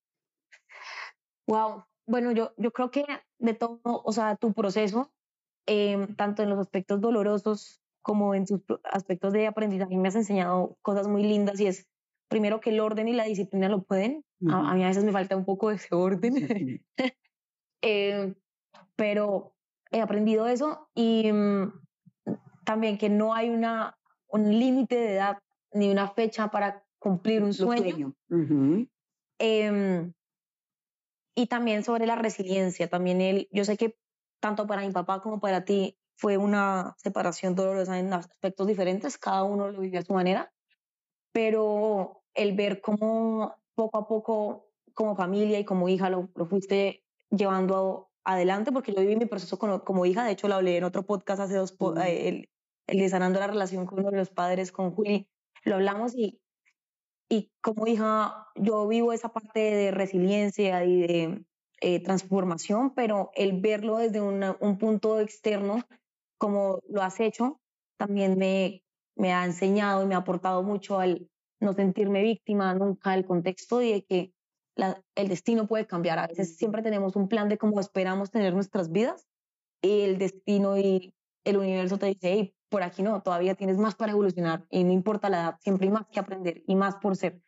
Wow, 1.47 1.85
bueno, 2.07 2.33
yo, 2.33 2.53
yo 2.57 2.73
creo 2.73 2.91
que 2.91 3.05
de 3.39 3.55
todo, 3.55 3.81
o 3.85 4.13
sea, 4.13 4.37
tu 4.37 4.53
proceso, 4.53 5.13
em, 5.67 6.15
tanto 6.17 6.43
en 6.43 6.51
los 6.51 6.59
aspectos 6.59 7.01
dolorosos 7.01 7.81
como 8.03 8.35
en 8.35 8.47
sus 8.47 8.61
aspectos 8.85 9.33
de 9.33 9.47
aprendizaje, 9.47 9.97
me 9.97 10.09
has 10.09 10.17
enseñado 10.17 10.77
cosas 10.83 11.09
muy 11.09 11.23
lindas 11.23 11.59
y 11.61 11.67
es, 11.67 11.87
primero, 12.29 12.61
que 12.61 12.71
el 12.71 12.81
orden 12.81 13.09
y 13.09 13.15
la 13.15 13.25
disciplina 13.25 13.69
lo 13.69 13.83
pueden. 13.83 14.25
a, 14.49 14.75
mí 14.75 14.85
a 14.85 14.89
veces 14.89 15.05
me 15.05 15.13
falta 15.13 15.37
un 15.37 15.45
poco 15.45 15.71
ese 15.71 15.95
orden. 15.95 16.35
Em, 17.87 18.35
pero 18.97 19.55
he 19.91 20.01
aprendido 20.01 20.47
eso 20.47 20.89
y 20.95 21.31
mm, 21.31 21.71
también 22.65 22.97
que 22.97 23.11
no 23.11 23.35
hay 23.35 23.51
una, 23.51 23.99
un 24.29 24.59
límite 24.59 24.97
de 24.97 25.13
edad 25.17 25.39
ni 25.71 25.91
una 25.91 26.09
fecha 26.09 26.49
para 26.49 26.83
cumplir 26.99 27.43
un 27.43 27.53
sueño. 27.53 28.15
Y 31.35 31.47
también 31.47 31.83
sobre 31.83 32.07
la 32.07 32.17
resiliencia, 32.17 32.89
también 32.89 33.21
él, 33.21 33.49
yo 33.51 33.65
sé 33.65 33.77
que 33.77 33.97
tanto 34.41 34.67
para 34.67 34.83
mi 34.83 34.91
papá 34.91 35.21
como 35.21 35.41
para 35.41 35.65
ti 35.65 35.99
fue 36.17 36.37
una 36.37 36.95
separación 36.99 37.55
dolorosa 37.55 37.99
en 37.99 38.13
aspectos 38.13 38.67
diferentes, 38.67 39.19
cada 39.19 39.43
uno 39.43 39.71
lo 39.71 39.81
vivió 39.81 40.01
a 40.01 40.05
su 40.05 40.13
manera, 40.13 40.53
pero 41.33 42.23
el 42.35 42.55
ver 42.55 42.81
cómo 42.81 43.57
poco 43.75 43.99
a 43.99 44.07
poco 44.07 44.71
como 44.95 45.17
familia 45.17 45.59
y 45.59 45.65
como 45.65 45.89
hija 45.89 46.09
lo, 46.09 46.31
lo 46.35 46.47
fuiste 46.47 47.05
llevando 47.31 48.11
adelante, 48.25 48.71
porque 48.71 48.93
yo 48.93 49.01
viví 49.01 49.17
mi 49.17 49.27
proceso 49.27 49.59
como, 49.59 49.85
como 49.85 50.07
hija, 50.07 50.25
de 50.25 50.33
hecho 50.33 50.49
lo 50.49 50.55
hablé 50.55 50.77
en 50.77 50.85
otro 50.85 51.05
podcast 51.05 51.41
hace 51.41 51.57
dos, 51.57 51.77
eh, 52.05 52.29
el, 52.29 52.49
el 52.87 52.99
de 52.99 53.09
sanando 53.09 53.41
la 53.41 53.49
relación 53.49 53.87
con 53.87 54.01
uno 54.01 54.11
de 54.11 54.19
los 54.19 54.31
padres, 54.31 54.73
con 54.73 54.93
Juli, 54.93 55.29
lo 55.65 55.75
hablamos 55.75 56.15
y 56.15 56.41
y 57.35 57.51
como 57.61 57.87
hija, 57.87 58.47
yo 58.55 58.87
vivo 58.87 59.13
esa 59.13 59.31
parte 59.31 59.59
de 59.59 59.91
resiliencia 59.91 60.85
y 60.85 61.01
de 61.01 61.45
eh, 61.81 62.01
transformación, 62.01 62.95
pero 62.95 63.31
el 63.35 63.61
verlo 63.61 63.99
desde 63.99 64.21
un 64.21 64.79
punto 64.79 65.19
externo, 65.19 65.83
como 66.39 66.79
lo 66.89 67.03
has 67.03 67.19
hecho, 67.19 67.61
también 67.97 68.39
me, 68.39 68.85
me 69.17 69.33
ha 69.33 69.45
enseñado 69.45 70.03
y 70.03 70.07
me 70.07 70.15
ha 70.15 70.19
aportado 70.19 70.63
mucho 70.63 71.01
al 71.01 71.29
no 71.61 71.73
sentirme 71.73 72.23
víctima 72.23 72.73
nunca 72.75 73.13
del 73.13 73.25
contexto 73.25 73.83
y 73.83 73.93
de 73.93 74.05
que 74.05 74.33
el 75.15 75.29
destino 75.29 75.67
puede 75.67 75.87
cambiar. 75.87 76.19
A 76.19 76.27
veces 76.27 76.57
siempre 76.57 76.83
tenemos 76.83 77.17
un 77.17 77.29
plan 77.29 77.49
de 77.49 77.59
cómo 77.59 77.81
esperamos 77.81 78.31
tener 78.31 78.55
nuestras 78.55 78.93
vidas 78.93 79.27
y 79.83 80.03
el 80.03 80.19
destino 80.19 80.79
y 80.79 81.15
el 81.45 81.57
universo 81.57 81.99
te 81.99 82.07
dice, 82.07 82.33
hey, 82.33 82.55
por 82.75 82.83
aquí 82.83 83.05
no, 83.05 83.23
todavía 83.23 83.55
tienes 83.55 83.79
más 83.79 83.95
para 83.95 84.11
evolucionar 84.11 84.67
y 84.69 84.83
no 84.83 84.91
importa 84.91 85.29
la 85.29 85.41
edad, 85.41 85.59
siempre 85.61 85.87
hay 85.87 85.93
más 85.93 86.09
que 86.09 86.19
aprender 86.19 86.65
y 86.67 86.75
más 86.75 86.97
por 86.97 87.15
ser. 87.15 87.41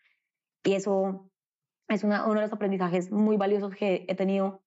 Y 0.63 0.75
eso 0.75 1.29
es 1.89 2.05
uno 2.05 2.35
de 2.35 2.43
los 2.43 2.53
aprendizajes 2.53 3.11
muy 3.11 3.37
valiosos 3.37 3.75
que 3.75 4.05
he 4.07 4.15
tenido 4.15 4.63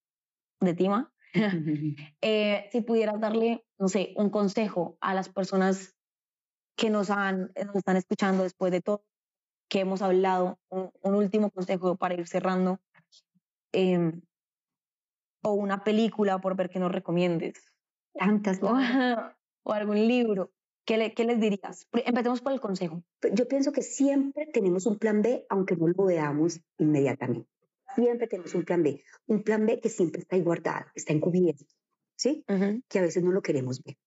de 0.59 0.73
Tima. 0.73 1.13
eh, 2.21 2.67
si 2.73 2.81
pudieras 2.81 3.21
darle, 3.21 3.65
no 3.77 3.87
sé, 3.87 4.13
un 4.17 4.29
consejo 4.29 4.97
a 4.99 5.13
las 5.13 5.29
personas 5.29 5.95
que 6.75 6.89
nos, 6.89 7.09
han, 7.09 7.53
nos 7.65 7.77
están 7.77 7.95
escuchando 7.95 8.43
después 8.43 8.73
de 8.73 8.81
todo 8.81 9.05
que 9.69 9.79
hemos 9.79 10.01
hablado, 10.01 10.59
un, 10.67 10.91
último 11.15 11.51
consejo 11.51 11.95
para 11.95 12.15
ir 12.15 12.27
cerrando, 12.27 12.81
eh, 13.71 14.11
o 15.41 15.53
una 15.53 15.85
película 15.85 16.41
por 16.41 16.57
ver 16.57 16.69
que 16.69 16.79
nos 16.79 16.91
recomiendes. 16.91 17.63
Tantas. 18.13 18.59
o 19.63 19.73
algún 19.73 20.07
libro, 20.07 20.51
¿qué, 20.85 20.97
les 20.97 21.39
dirías? 21.39 21.87
Empecemos 21.93 22.41
por 22.41 22.53
el 22.53 22.59
consejo. 22.59 23.03
Yo 23.33 23.47
pienso 23.47 23.71
que 23.71 23.81
siempre 23.81 24.47
tenemos 24.47 24.85
un 24.85 24.97
plan 24.97 25.21
B, 25.21 25.45
aunque 25.49 25.75
no 25.75 25.87
lo 25.87 26.05
veamos 26.05 26.61
inmediatamente. 26.77 27.49
Siempre 27.95 28.27
tenemos 28.27 28.53
un 28.55 28.63
plan 28.63 28.83
B. 28.83 29.03
Un 29.27 29.43
plan 29.43 29.65
B 29.65 29.79
que 29.79 29.89
siempre 29.89 30.21
está 30.21 30.35
ahí 30.35 30.41
guardado, 30.41 30.85
está 30.95 31.13
encubierto, 31.13 31.65
¿sí? 32.15 32.45
Que 32.87 32.99
a 32.99 33.01
veces 33.01 33.23
no 33.23 33.31
lo 33.31 33.41
queremos 33.41 33.83
ver. 33.83 33.97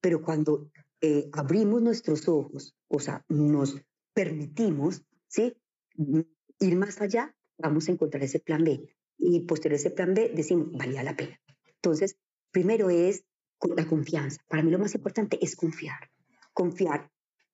Pero 0.00 0.22
cuando 0.22 0.70
eh, 1.00 1.28
abrimos 1.32 1.82
nuestros 1.82 2.28
ojos, 2.28 2.76
o 2.88 2.98
sea, 2.98 3.24
nos 3.28 3.80
permitimos, 4.12 5.04
¿sí? 5.28 5.56
Ir 6.60 6.76
más 6.76 7.00
allá, 7.00 7.34
vamos 7.58 7.88
a 7.88 7.92
encontrar 7.92 8.22
ese 8.22 8.40
plan 8.40 8.64
B. 8.64 8.94
Y 9.16 9.40
posterior 9.40 9.74
a 9.74 9.80
ese 9.80 9.90
plan 9.90 10.12
B, 10.12 10.32
decimos, 10.34 10.70
valía 10.72 11.02
la 11.02 11.16
pena. 11.16 11.40
Entonces, 11.76 12.18
Primero 12.54 12.88
es 12.88 13.24
la 13.76 13.86
confianza. 13.86 14.42
Para 14.48 14.62
mí 14.62 14.70
lo 14.70 14.78
más 14.78 14.94
importante 14.94 15.38
es 15.40 15.56
confiar. 15.56 16.10
Confiar 16.52 17.10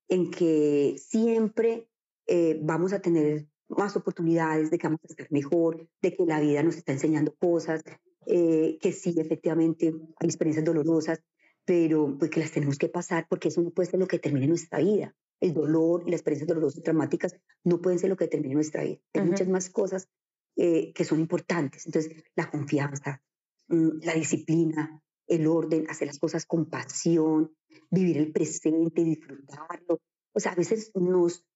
en 0.09 0.31
que 0.31 0.97
siempre 0.99 1.89
eh, 2.27 2.59
vamos 2.63 2.93
a 2.93 3.01
tener 3.01 3.47
más 3.69 3.97
oportunidades, 3.97 4.71
de 4.71 4.79
que 4.79 4.89
vamos 4.89 5.01
a 5.05 5.07
estar 5.07 5.31
mejor, 5.31 5.89
de 6.03 6.17
que 6.17 6.27
la 6.27 6.41
vida 6.41 6.63
nos 6.63 6.77
está 6.77 6.93
enseñando 6.93 7.35
cosas, 7.37 7.83
eh, 8.27 8.79
que 8.81 8.93
sí, 8.93 9.15
efectivamente 9.17 9.95
hay 10.17 10.29
experiencias 10.29 10.65
dolorosas, 10.65 11.23
pero 11.65 12.17
pues 12.19 12.31
que 12.31 12.41
las 12.41 12.51
tenemos 12.51 12.79
que 12.79 12.89
pasar 12.89 13.27
porque 13.29 13.49
eso 13.49 13.63
no 13.63 13.71
puede 13.71 13.91
ser 13.91 14.01
lo 14.01 14.09
que 14.09 14.19
termine 14.19 14.49
nuestra 14.49 14.81
vida. 14.81 15.15
El 15.41 15.55
dolor 15.55 16.03
y 16.07 16.11
las 16.11 16.21
experiencias 16.21 16.49
dolorosas 16.49 16.79
y 16.79 16.83
traumáticas 16.83 17.37
no 17.65 17.81
pueden 17.81 17.99
ser 17.99 18.11
lo 18.11 18.17
que 18.17 18.27
termine 18.27 18.55
nuestra 18.55 18.83
vida. 18.83 18.99
Hay 19.15 19.23
muchas 19.23 19.49
más 19.49 19.71
cosas 19.71 20.09
eh, 20.57 20.93
que 20.93 21.05
son 21.05 21.21
importantes. 21.21 21.87
Entonces, 21.87 22.13
la 22.35 22.51
confianza, 22.51 23.23
mm, 23.69 24.01
la 24.03 24.15
disciplina, 24.15 25.01
el 25.31 25.47
orden, 25.47 25.87
hacer 25.89 26.09
las 26.09 26.19
cosas 26.19 26.45
con 26.45 26.67
pasión, 26.67 27.55
vivir 27.89 28.19
el 28.19 28.33
presente, 28.33 29.05
disfrutarlo. 29.05 30.01
O 30.33 30.41
sea, 30.41 30.53
a 30.53 30.57
veces 30.57 30.91
nos, 30.95 31.47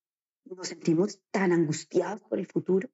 nos 0.45 0.68
sentimos 0.68 1.20
tan 1.31 1.53
angustiados 1.53 2.22
por 2.22 2.39
el 2.39 2.47
futuro, 2.47 2.89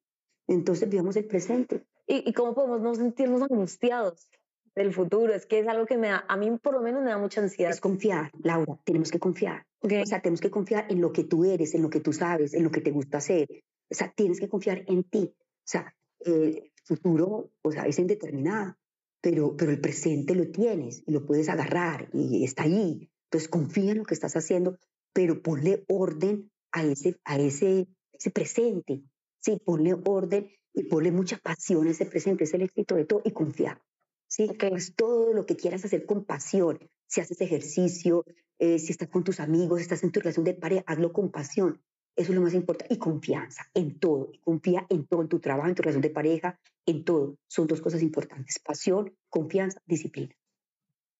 entonces 0.47 0.89
vivamos 0.89 1.15
el 1.15 1.25
presente. 1.25 1.85
¿Y, 2.07 2.27
¿Y, 2.27 2.33
cómo 2.33 2.55
podemos 2.55 2.81
no 2.81 2.95
sentirnos 2.95 3.43
angustiados 3.43 4.27
del 4.75 4.91
futuro? 4.91 5.33
Es 5.33 5.45
que 5.45 5.59
es 5.59 5.67
algo 5.67 5.85
que 5.85 5.97
me 5.97 6.07
da, 6.07 6.25
a 6.27 6.35
mí 6.35 6.49
por 6.57 6.73
lo 6.73 6.81
menos 6.81 7.03
me 7.03 7.11
da 7.11 7.19
mucha 7.19 7.41
ansiedad. 7.41 7.71
Es 7.71 7.79
confiar, 7.79 8.31
Laura, 8.43 8.79
tenemos 8.83 9.11
que 9.11 9.19
confiar. 9.19 9.65
O 9.81 9.87
sea, 9.87 10.21
tenemos 10.21 10.41
que 10.41 10.51
confiar 10.51 10.87
en 10.89 10.99
lo 10.99 11.13
que 11.13 11.23
tú 11.23 11.45
eres, 11.45 11.75
en 11.75 11.83
lo 11.83 11.89
que 11.89 11.99
tú 11.99 12.11
sabes, 12.11 12.55
en 12.55 12.63
lo 12.63 12.71
que 12.71 12.81
te 12.81 12.91
gusta 12.91 13.19
hacer. 13.19 13.47
O 13.89 13.93
sea, 13.93 14.11
tienes 14.11 14.39
que 14.39 14.49
confiar 14.49 14.83
en 14.87 15.03
ti. 15.03 15.33
O 15.37 15.63
sea, 15.63 15.95
el 16.19 16.71
futuro, 16.83 17.51
o 17.61 17.71
sea, 17.71 17.83
es 17.85 17.99
indeterminado 17.99 18.75
pero, 19.21 19.55
pero 19.55 19.71
el 19.71 19.79
presente 19.79 20.35
lo 20.35 20.49
tienes 20.49 21.03
y 21.05 21.11
lo 21.11 21.25
puedes 21.25 21.49
agarrar 21.49 22.09
y 22.13 22.43
está 22.43 22.63
ahí. 22.63 23.09
Entonces 23.25 23.49
confía 23.49 23.91
en 23.91 23.99
lo 23.99 24.03
que 24.03 24.13
estás 24.13 24.35
haciendo, 24.35 24.77
pero 25.13 25.41
ponle 25.41 25.85
orden 25.87 26.51
a 26.71 26.83
ese, 26.83 27.19
a 27.23 27.37
ese, 27.37 27.87
ese 28.11 28.31
presente. 28.31 29.03
Sí, 29.39 29.61
ponle 29.63 29.95
orden 30.05 30.49
y 30.73 30.83
ponle 30.83 31.11
mucha 31.11 31.37
pasión 31.37 31.87
a 31.87 31.91
ese 31.91 32.05
presente, 32.05 32.43
es 32.43 32.53
el 32.53 32.63
éxito 32.63 32.95
de 32.95 33.05
todo 33.05 33.21
y 33.23 33.31
confiar. 33.31 33.81
Sí, 34.27 34.47
que 34.57 34.67
es 34.67 34.95
todo 34.95 35.33
lo 35.33 35.45
que 35.45 35.55
quieras 35.55 35.83
hacer 35.83 36.05
con 36.05 36.25
pasión. 36.25 36.79
Si 37.07 37.19
haces 37.19 37.41
ejercicio, 37.41 38.23
eh, 38.59 38.79
si 38.79 38.91
estás 38.91 39.09
con 39.09 39.23
tus 39.23 39.39
amigos, 39.39 39.81
estás 39.81 40.03
en 40.03 40.11
tu 40.11 40.21
relación 40.21 40.45
de 40.45 40.53
pareja, 40.53 40.83
hazlo 40.87 41.11
con 41.11 41.31
pasión. 41.31 41.81
Eso 42.15 42.31
es 42.31 42.35
lo 42.35 42.41
más 42.41 42.53
importante. 42.53 42.93
Y 42.93 42.97
confianza 42.97 43.65
en 43.73 43.99
todo. 43.99 44.31
Confía 44.41 44.85
en 44.89 45.05
todo, 45.07 45.21
en 45.21 45.29
tu 45.29 45.39
trabajo, 45.39 45.69
en 45.69 45.75
tu 45.75 45.83
relación 45.83 46.01
de 46.01 46.09
pareja, 46.09 46.59
en 46.85 47.03
todo. 47.03 47.37
Son 47.47 47.67
dos 47.67 47.81
cosas 47.81 48.01
importantes. 48.01 48.59
Pasión, 48.59 49.15
confianza, 49.29 49.81
disciplina. 49.85 50.35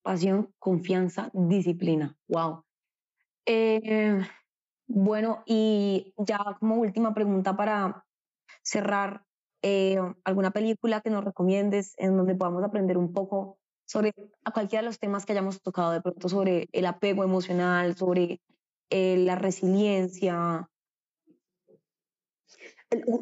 Pasión, 0.01 0.53
confianza, 0.59 1.29
disciplina. 1.33 2.17
Wow. 2.27 2.63
Eh, 3.45 4.19
bueno, 4.87 5.43
y 5.45 6.13
ya 6.17 6.57
como 6.59 6.75
última 6.75 7.13
pregunta 7.13 7.55
para 7.55 8.05
cerrar, 8.63 9.23
eh, 9.61 9.99
¿alguna 10.23 10.51
película 10.51 11.01
que 11.01 11.09
nos 11.09 11.23
recomiendes 11.23 11.93
en 11.97 12.17
donde 12.17 12.35
podamos 12.35 12.63
aprender 12.63 12.97
un 12.97 13.13
poco 13.13 13.57
sobre 13.85 14.13
a 14.43 14.51
cualquiera 14.51 14.81
de 14.81 14.87
los 14.87 14.99
temas 14.99 15.25
que 15.25 15.33
hayamos 15.33 15.61
tocado, 15.61 15.91
de 15.91 16.01
pronto 16.01 16.29
sobre 16.29 16.67
el 16.71 16.85
apego 16.85 17.23
emocional, 17.23 17.95
sobre 17.95 18.41
eh, 18.89 19.17
la 19.17 19.35
resiliencia, 19.35 20.69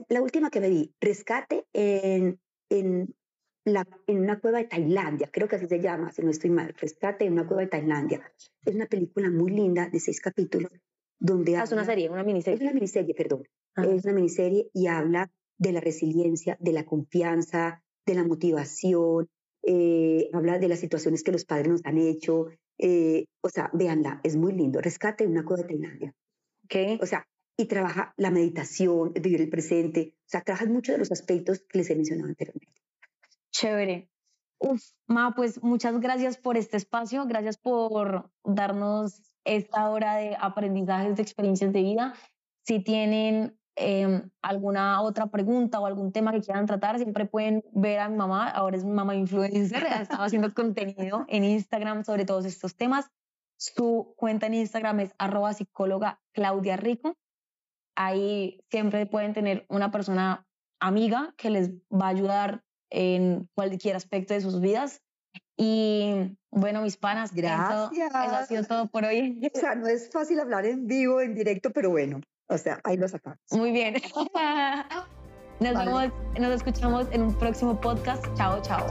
la 0.09 0.21
última 0.21 0.49
que 0.49 0.59
me 0.59 0.69
vi, 0.69 0.93
Rescate 0.99 1.65
en, 1.73 2.39
en, 2.69 3.15
la, 3.65 3.87
en 4.07 4.19
una 4.19 4.39
cueva 4.39 4.59
de 4.59 4.65
Tailandia, 4.65 5.29
creo 5.31 5.47
que 5.47 5.57
así 5.57 5.67
se 5.67 5.79
llama, 5.79 6.11
si 6.11 6.21
no 6.21 6.31
estoy 6.31 6.49
mal, 6.49 6.73
Rescate 6.79 7.25
en 7.25 7.33
una 7.33 7.47
cueva 7.47 7.61
de 7.61 7.67
Tailandia. 7.69 8.21
Es 8.65 8.75
una 8.75 8.87
película 8.87 9.29
muy 9.29 9.51
linda 9.51 9.89
de 9.89 9.99
seis 9.99 10.19
capítulos 10.21 10.71
donde... 11.19 11.57
Ah, 11.57 11.63
es 11.63 11.71
una 11.71 11.85
serie, 11.85 12.09
una 12.09 12.23
miniserie. 12.23 12.55
Es 12.55 12.61
una 12.61 12.73
miniserie, 12.73 13.13
perdón. 13.13 13.43
Ah. 13.75 13.85
Es 13.85 14.05
una 14.05 14.13
miniserie 14.13 14.69
y 14.73 14.87
habla 14.87 15.29
de 15.57 15.73
la 15.73 15.81
resiliencia, 15.81 16.57
de 16.59 16.71
la 16.71 16.85
confianza, 16.85 17.83
de 18.05 18.15
la 18.15 18.23
motivación, 18.23 19.27
eh, 19.63 20.29
habla 20.33 20.57
de 20.57 20.69
las 20.69 20.79
situaciones 20.79 21.23
que 21.23 21.31
los 21.31 21.45
padres 21.45 21.67
nos 21.67 21.85
han 21.85 21.97
hecho. 21.97 22.47
Eh, 22.77 23.25
o 23.41 23.49
sea, 23.49 23.69
véanla, 23.73 24.21
es 24.23 24.37
muy 24.37 24.53
lindo. 24.53 24.79
Rescate 24.81 25.25
en 25.25 25.31
una 25.31 25.43
cueva 25.43 25.63
de 25.63 25.69
Tailandia. 25.69 26.15
¿Qué? 26.69 26.97
O 27.01 27.05
sea, 27.05 27.27
y 27.59 27.65
trabaja 27.65 28.13
la 28.15 28.31
meditación, 28.31 29.11
vivir 29.11 29.41
el 29.41 29.49
presente, 29.49 30.15
o 30.15 30.29
sea, 30.29 30.45
trabaja 30.45 30.65
muchos 30.67 30.93
de 30.93 30.99
los 30.99 31.11
aspectos 31.11 31.59
que 31.67 31.79
les 31.79 31.89
he 31.89 31.95
mencionado 31.95 32.29
anteriormente. 32.29 32.81
Chévere. 33.51 34.09
Uf, 34.59 34.81
Ma, 35.07 35.33
pues 35.35 35.61
muchas 35.61 35.99
gracias 35.99 36.37
por 36.37 36.55
este 36.55 36.77
espacio, 36.77 37.25
gracias 37.25 37.57
por 37.57 38.31
darnos 38.45 39.33
esta 39.43 39.89
hora 39.89 40.15
de 40.15 40.37
aprendizajes 40.39 41.17
de 41.17 41.21
experiencias 41.21 41.73
de 41.73 41.81
vida. 41.81 42.13
Si 42.63 42.81
tienen 42.81 43.59
em, 43.75 44.29
alguna 44.41 45.01
otra 45.01 45.27
pregunta 45.27 45.81
o 45.81 45.85
algún 45.85 46.13
tema 46.13 46.31
que 46.31 46.39
quieran 46.39 46.65
tratar, 46.65 46.97
siempre 46.97 47.25
pueden 47.25 47.65
ver 47.73 47.99
a 47.99 48.07
mi 48.07 48.15
mamá, 48.15 48.47
ahora 48.47 48.77
es 48.77 48.85
mi 48.85 48.93
mamá 48.93 49.15
influencer, 49.15 49.85
estaba 49.99 50.23
haciendo 50.23 50.53
contenido 50.53 51.25
en 51.27 51.43
Instagram 51.43 52.05
sobre 52.05 52.23
todos 52.23 52.45
estos 52.45 52.77
temas. 52.77 53.11
Su 53.57 54.13
cuenta 54.15 54.47
en 54.47 54.53
Instagram 54.53 55.01
es 55.01 55.13
arroba 55.17 55.51
psicóloga 55.51 56.21
Claudia 56.31 56.77
Rico 56.77 57.17
ahí 57.99 58.63
siempre 58.71 59.05
pueden 59.05 59.33
tener 59.33 59.65
una 59.67 59.91
persona 59.91 60.47
amiga 60.79 61.33
que 61.37 61.49
les 61.49 61.71
va 61.91 62.05
a 62.05 62.09
ayudar 62.09 62.63
en 62.89 63.49
cualquier 63.53 63.97
aspecto 63.97 64.33
de 64.33 64.41
sus 64.41 64.61
vidas. 64.61 65.01
Y 65.57 66.37
bueno, 66.49 66.81
mis 66.81 66.95
panas, 66.95 67.33
gracias. 67.33 67.91
Eso, 67.91 68.15
ha 68.15 68.45
sido 68.45 68.63
todo 68.63 68.87
por 68.87 69.03
hoy. 69.03 69.41
O 69.53 69.59
sea, 69.59 69.75
no 69.75 69.87
es 69.87 70.09
fácil 70.11 70.39
hablar 70.39 70.65
en 70.65 70.87
vivo, 70.87 71.19
en 71.19 71.35
directo, 71.35 71.71
pero 71.71 71.89
bueno, 71.89 72.21
o 72.47 72.57
sea, 72.57 72.79
ahí 72.85 72.95
lo 72.95 73.09
sacamos. 73.09 73.39
Muy 73.51 73.71
bien. 73.71 73.95
Nos 75.59 75.73
vemos, 75.73 76.09
nos 76.39 76.55
escuchamos 76.55 77.07
en 77.11 77.21
un 77.21 77.37
próximo 77.37 77.81
podcast. 77.81 78.25
Chao, 78.37 78.61
chao. 78.61 78.87